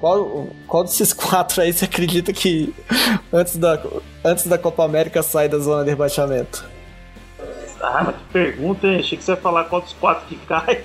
[0.00, 2.74] qual, qual desses quatro aí você acredita que
[3.32, 3.80] antes da,
[4.24, 6.64] antes da Copa América sai da zona de rebaixamento?
[7.80, 8.98] Ah, mas que pergunta, hein?
[8.98, 10.82] Achei que você ia falar qual dos quatro que cai.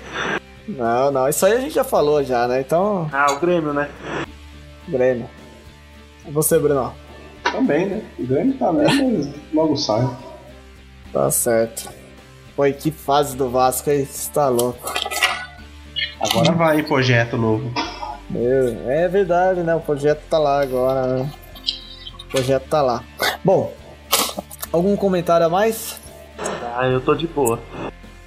[0.66, 2.60] Não, não, isso aí a gente já falou já, né?
[2.60, 3.90] Então, Ah, o Grêmio, né?
[4.88, 5.28] Grêmio.
[6.26, 6.94] E você, Bruno?
[7.42, 8.02] Também, né?
[8.18, 8.92] O Grêmio tá mas
[9.52, 10.08] logo sai.
[11.14, 11.88] Tá certo.
[12.56, 14.92] Pô, e que fase do Vasco aí, você tá louco.
[16.20, 17.72] Agora vai, projeto novo.
[18.28, 19.76] Meu, é verdade, né?
[19.76, 21.32] O projeto tá lá agora, né?
[22.20, 23.04] O projeto tá lá.
[23.44, 23.72] Bom,
[24.72, 26.00] algum comentário a mais?
[26.76, 27.60] Ah, eu tô de boa.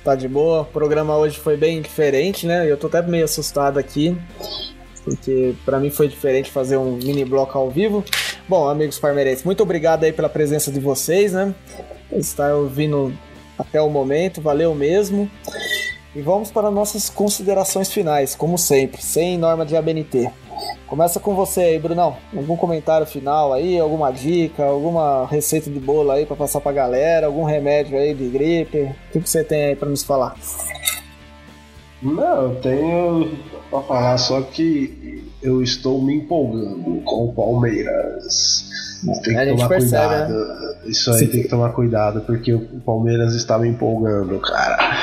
[0.01, 0.61] Tá de boa?
[0.61, 2.71] O programa hoje foi bem diferente, né?
[2.71, 4.17] Eu tô até meio assustado aqui,
[5.03, 8.05] porque pra mim foi diferente fazer um mini bloco ao vivo.
[8.47, 11.53] Bom, amigos parmeirenses, muito obrigado aí pela presença de vocês, né?
[12.11, 13.13] Estar ouvindo
[13.57, 15.29] até o momento, valeu mesmo.
[16.15, 20.31] E vamos para nossas considerações finais, como sempre, sem norma de ABNT.
[20.87, 22.15] Começa com você aí, Brunão.
[22.35, 27.27] Algum comentário final aí, alguma dica, alguma receita de bolo aí pra passar pra galera,
[27.27, 28.83] algum remédio aí de gripe?
[28.83, 30.35] O que, que você tem aí pra nos falar?
[32.01, 33.37] Não, eu tenho
[33.69, 38.69] pra falar só que eu estou me empolgando com o Palmeiras.
[39.23, 40.77] Tem A que gente tomar percebe, cuidado.
[40.85, 44.97] Isso aí tem que tomar cuidado, porque o Palmeiras está me empolgando, cara.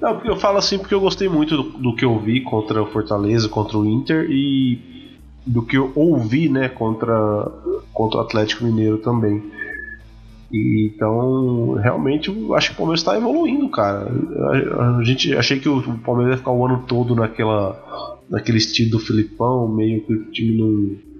[0.00, 2.82] Não, porque eu falo assim porque eu gostei muito do, do que eu vi contra
[2.82, 5.10] o Fortaleza, contra o Inter e
[5.46, 7.14] do que eu ouvi, né, contra,
[7.92, 9.42] contra o Atlético Mineiro também.
[10.52, 14.06] E, então, realmente, eu acho que o Palmeiras está evoluindo, cara.
[14.76, 18.90] A, a gente achei que o Palmeiras ia ficar o ano todo naquela, naquele estilo
[18.90, 21.11] do Filipão, meio que o time não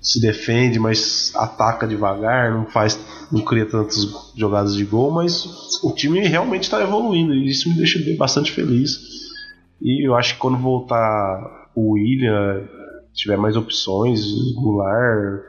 [0.00, 2.98] se defende, mas ataca devagar, não faz,
[3.30, 5.44] não cria tantas jogadas de gol, mas
[5.82, 8.98] o time realmente está evoluindo e isso me deixa bastante feliz.
[9.80, 12.62] E eu acho que quando voltar o William,
[13.14, 14.20] tiver mais opções,
[14.54, 15.42] Goulart,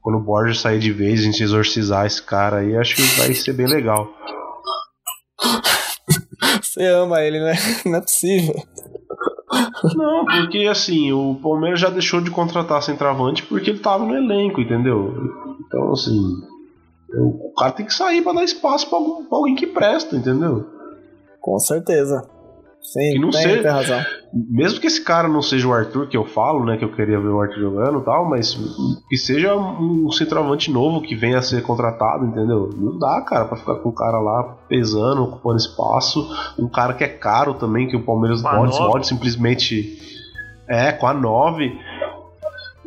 [0.00, 3.32] quando o Borja sair de vez, a gente exorcizar esse cara aí, acho que vai
[3.34, 4.08] ser bem legal.
[6.60, 7.52] Você ama ele, né?
[7.86, 8.54] Não é possível.
[9.94, 14.60] Não, porque assim, o Palmeiras já deixou de contratar centroavante porque ele tava no elenco,
[14.60, 15.56] entendeu?
[15.60, 16.18] Então, assim,
[17.14, 20.66] o cara tem que sair para dar espaço pra, algum, pra alguém que presta, entendeu?
[21.40, 22.26] Com certeza.
[22.82, 24.00] Sim, Que não tem, seja- tem razão.
[24.50, 26.76] Mesmo que esse cara não seja o Arthur, que eu falo, né?
[26.76, 28.58] Que eu queria ver o Arthur jogando e tal, mas
[29.08, 32.70] que seja um centroavante novo que venha a ser contratado, entendeu?
[32.76, 36.26] Não dá, cara, pra ficar com o cara lá pesando, ocupando espaço.
[36.58, 39.98] Um cara que é caro também, que o Palmeiras pode, pode simplesmente.
[40.68, 41.70] É, com a 9.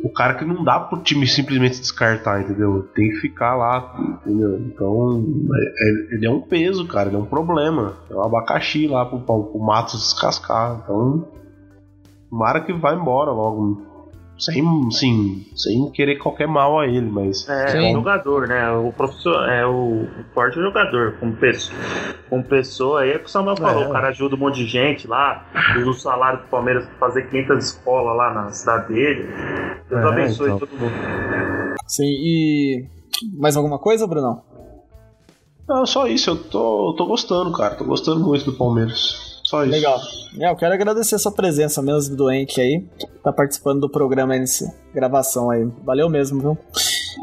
[0.02, 2.82] O cara que não dá pro time simplesmente descartar, entendeu?
[2.94, 4.58] Tem que ficar lá, entendeu?
[4.60, 5.24] Então,
[5.54, 7.94] é- é- ele é um peso, cara, ele é um problema.
[8.10, 10.80] É um abacaxi lá pro, pro, pro Matos descascar.
[10.84, 11.26] Então,
[12.28, 13.80] tomara que vá embora logo.
[14.38, 17.48] Sem, assim, sem querer qualquer mal a ele, mas.
[17.48, 17.90] É, Sim.
[17.92, 18.70] o jogador, né?
[18.70, 21.78] O professor é o, o forte jogador, como pessoa.
[22.28, 23.88] Como pessoa aí, é o que o Samuel falou, É.
[23.88, 25.46] o cara ajuda um monte de gente lá,
[25.78, 29.26] usa o salário do Palmeiras pra fazer 500 escolas lá na cidade dele.
[29.88, 30.58] Deus É, abençoe então.
[30.58, 30.92] todo mundo.
[31.86, 32.84] Sim, e.
[33.38, 34.42] Mais alguma coisa, Brunão?
[35.66, 37.74] Não, só isso, eu tô, tô gostando, cara.
[37.74, 39.25] Tô gostando muito do Palmeiras.
[39.46, 39.72] Só isso.
[39.72, 40.00] Legal.
[40.38, 42.84] É, eu quero agradecer a sua presença mesmo, doente aí.
[43.22, 45.66] Tá participando do programa aí nessa gravação aí.
[45.84, 46.58] Valeu mesmo, viu?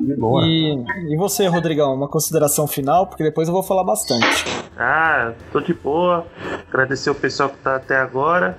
[0.06, 0.41] De boa.
[0.45, 0.74] E,
[1.12, 4.45] e você, Rodrigão, uma consideração final, porque depois eu vou falar bastante.
[4.78, 6.26] Ah, tô de boa.
[6.70, 8.58] Agradecer o pessoal que tá até agora.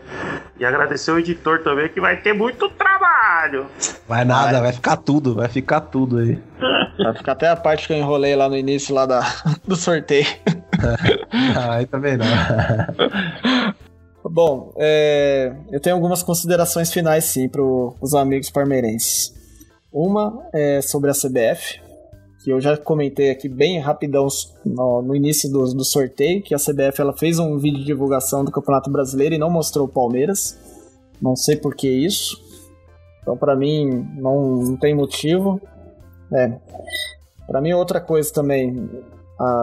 [0.61, 3.67] E agradecer o editor também, que vai ter muito trabalho.
[4.07, 6.39] Vai nada, vai ficar tudo, vai ficar tudo aí.
[6.99, 9.23] Vai ficar até a parte que eu enrolei lá no início lá da,
[9.67, 10.27] do sorteio.
[11.71, 12.27] Aí também não.
[14.25, 19.35] Bom, é, eu tenho algumas considerações finais sim para os amigos parmeirenses.
[19.93, 21.81] Uma é sobre a CBF,
[22.43, 24.27] que eu já comentei aqui bem rapidão
[24.65, 28.45] no, no início do, do sorteio, que a CBF ela fez um vídeo de divulgação
[28.45, 30.59] do Campeonato Brasileiro e não mostrou o Palmeiras.
[31.23, 32.43] Não sei por que isso.
[33.23, 35.61] Então, para mim, não, não tem motivo.
[36.33, 36.53] É.
[37.47, 38.91] Para mim, outra coisa também,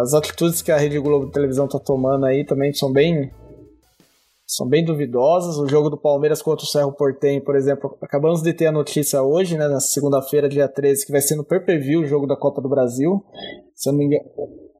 [0.02, 3.32] as atitudes que a Rede Globo de televisão tá tomando aí também são bem
[4.46, 5.58] são bem duvidosas.
[5.58, 9.24] O jogo do Palmeiras contra o Cerro Portenho, por exemplo, acabamos de ter a notícia
[9.24, 12.62] hoje, né, na segunda-feira, dia 13, que vai ser no pay-per-view o jogo da Copa
[12.62, 13.24] do Brasil.
[13.74, 14.26] Se eu não me engano,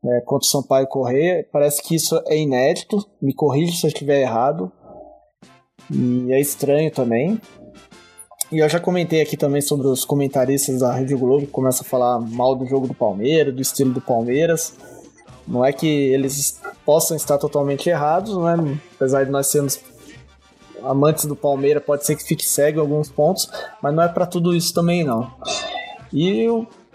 [0.04, 1.48] é, contra o Sampaio Correia.
[1.52, 2.98] Parece que isso é inédito.
[3.22, 4.72] Me corrija se eu estiver errado.
[5.90, 7.40] E é estranho também.
[8.52, 11.90] E eu já comentei aqui também sobre os comentaristas da Rede Globo que começam a
[11.90, 14.74] falar mal do jogo do Palmeiras, do estilo do Palmeiras.
[15.48, 18.80] Não é que eles possam estar totalmente errados, né?
[18.96, 19.80] Apesar de nós sermos
[20.84, 23.50] amantes do Palmeiras, pode ser que fique cego em alguns pontos,
[23.82, 25.32] mas não é para tudo isso também não.
[26.14, 26.48] E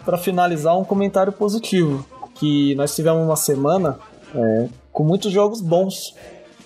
[0.03, 2.05] para finalizar, um comentário positivo,
[2.35, 3.99] que nós tivemos uma semana
[4.33, 6.15] é, com muitos jogos bons.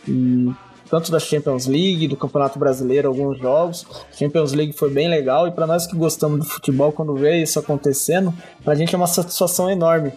[0.08, 0.52] E
[0.92, 3.88] tanto da Champions League, do Campeonato Brasileiro, alguns jogos.
[4.12, 7.58] Champions League foi bem legal e para nós que gostamos do futebol, quando vê isso
[7.58, 10.12] acontecendo, pra gente é uma satisfação enorme.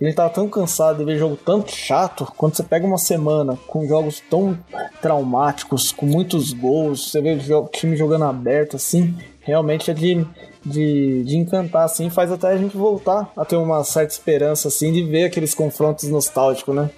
[0.00, 3.56] A gente tava tão cansado de ver jogo tanto chato, quando você pega uma semana
[3.68, 4.58] com jogos tão
[5.00, 10.26] traumáticos, com muitos gols, você vê o time jogando aberto assim, realmente é de,
[10.64, 14.92] de, de encantar assim, faz até a gente voltar a ter uma certa esperança assim
[14.92, 16.90] de ver aqueles confrontos nostálgicos, né?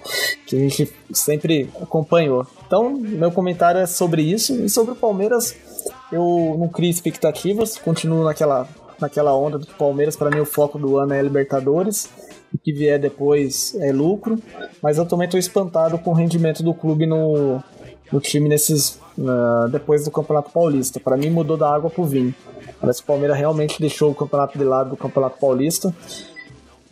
[0.45, 2.45] Que a gente sempre acompanhou.
[2.65, 5.55] Então, meu comentário é sobre isso e sobre o Palmeiras.
[6.11, 8.67] Eu não crio expectativas, continuo naquela,
[8.99, 12.09] naquela onda do Palmeiras, para mim, o foco do ano é Libertadores.
[12.53, 14.37] O que vier depois é lucro,
[14.79, 17.63] mas eu também estou espantado com o rendimento do clube no,
[18.11, 20.99] no time nesses na- depois do Campeonato Paulista.
[20.99, 22.33] Para mim mudou da água pro vinho.
[22.79, 25.93] Parece que o Palmeiras realmente deixou o campeonato de lado do Campeonato Paulista.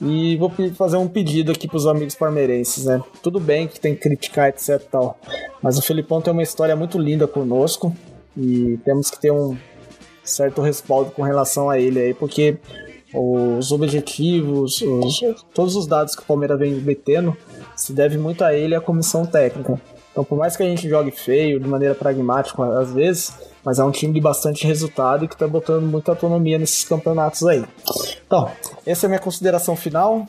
[0.04, 3.02] E vou fazer um pedido aqui pros amigos parmeirenses, né?
[3.22, 5.16] Tudo bem que tem que criticar, etc tal,
[5.62, 7.96] mas o Felipão tem uma história muito linda conosco
[8.36, 9.56] e temos que ter um
[10.24, 12.58] certo respaldo com relação a ele aí, porque
[13.14, 15.22] os objetivos, os-
[15.54, 17.38] todos os dados que o Palmeiras vem metendo
[17.76, 19.80] se deve muito a ele e à comissão técnica.
[20.12, 23.34] Então, por mais que a gente jogue feio, de maneira pragmática às vezes,
[23.64, 27.46] mas é um time de bastante resultado e que tá botando muita autonomia nesses campeonatos
[27.46, 27.64] aí.
[28.26, 28.52] Então,
[28.86, 30.28] essa é a minha consideração final.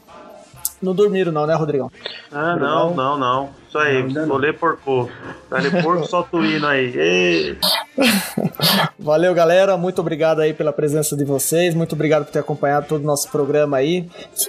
[0.82, 1.90] Não dormiram não, né, Rodrigão?
[2.32, 3.50] Ah, não, não, não.
[3.68, 5.08] Isso aí, solê porco.
[5.48, 6.92] Dale porco, solta o hino aí.
[6.98, 7.58] Ei.
[8.98, 9.76] Valeu, galera.
[9.76, 11.74] Muito obrigado aí pela presença de vocês.
[11.74, 14.08] Muito obrigado por ter acompanhado todo o nosso programa aí.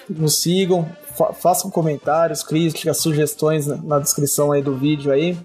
[0.10, 5.38] Nos sigam, fa- façam comentários, críticas, sugestões na- na descrição aí do vídeo aí.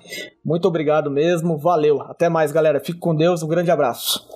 [0.44, 1.56] Muito obrigado mesmo.
[1.58, 2.00] Valeu.
[2.02, 2.80] Até mais, galera.
[2.80, 3.42] Fique com Deus.
[3.42, 4.26] Um grande abraço.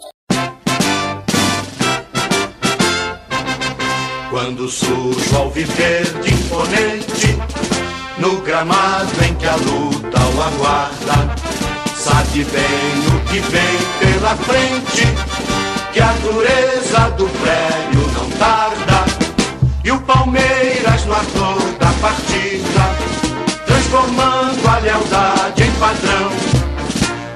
[4.32, 7.38] Quando surge o alviverde imponente
[8.16, 11.52] No gramado em que a luta o aguarda
[12.02, 15.06] sabe bem o que vem pela frente,
[15.92, 19.04] que a dureza do prédio não tarda.
[19.84, 26.32] E o Palmeiras no ator da partida, transformando a lealdade em padrão.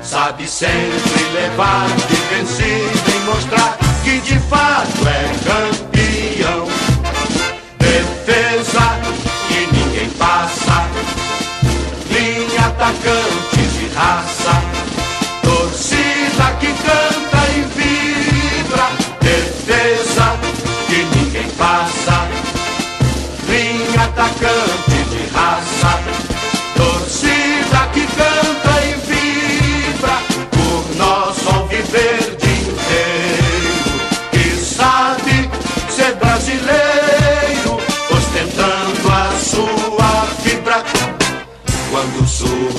[0.02, 5.95] Sabe sempre levar de vencido e mostrar que de fato é campeão.
[13.06, 14.62] Atacante de raça,
[15.42, 17.15] torcida que canta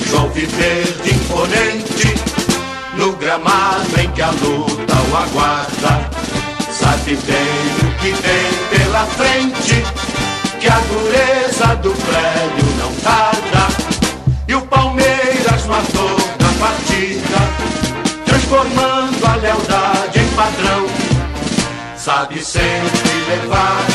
[0.08, 2.14] surge o alviverde imponente,
[2.96, 6.10] no gramado em que a luta o aguarda,
[6.70, 9.84] sabe bem o que vem pela frente,
[10.60, 13.68] que a dureza do prédio não tarda.
[14.46, 17.38] E o Palmeiras no ator da partida,
[18.24, 20.86] transformando a lealdade em padrão.
[21.96, 23.87] Sabe sempre levar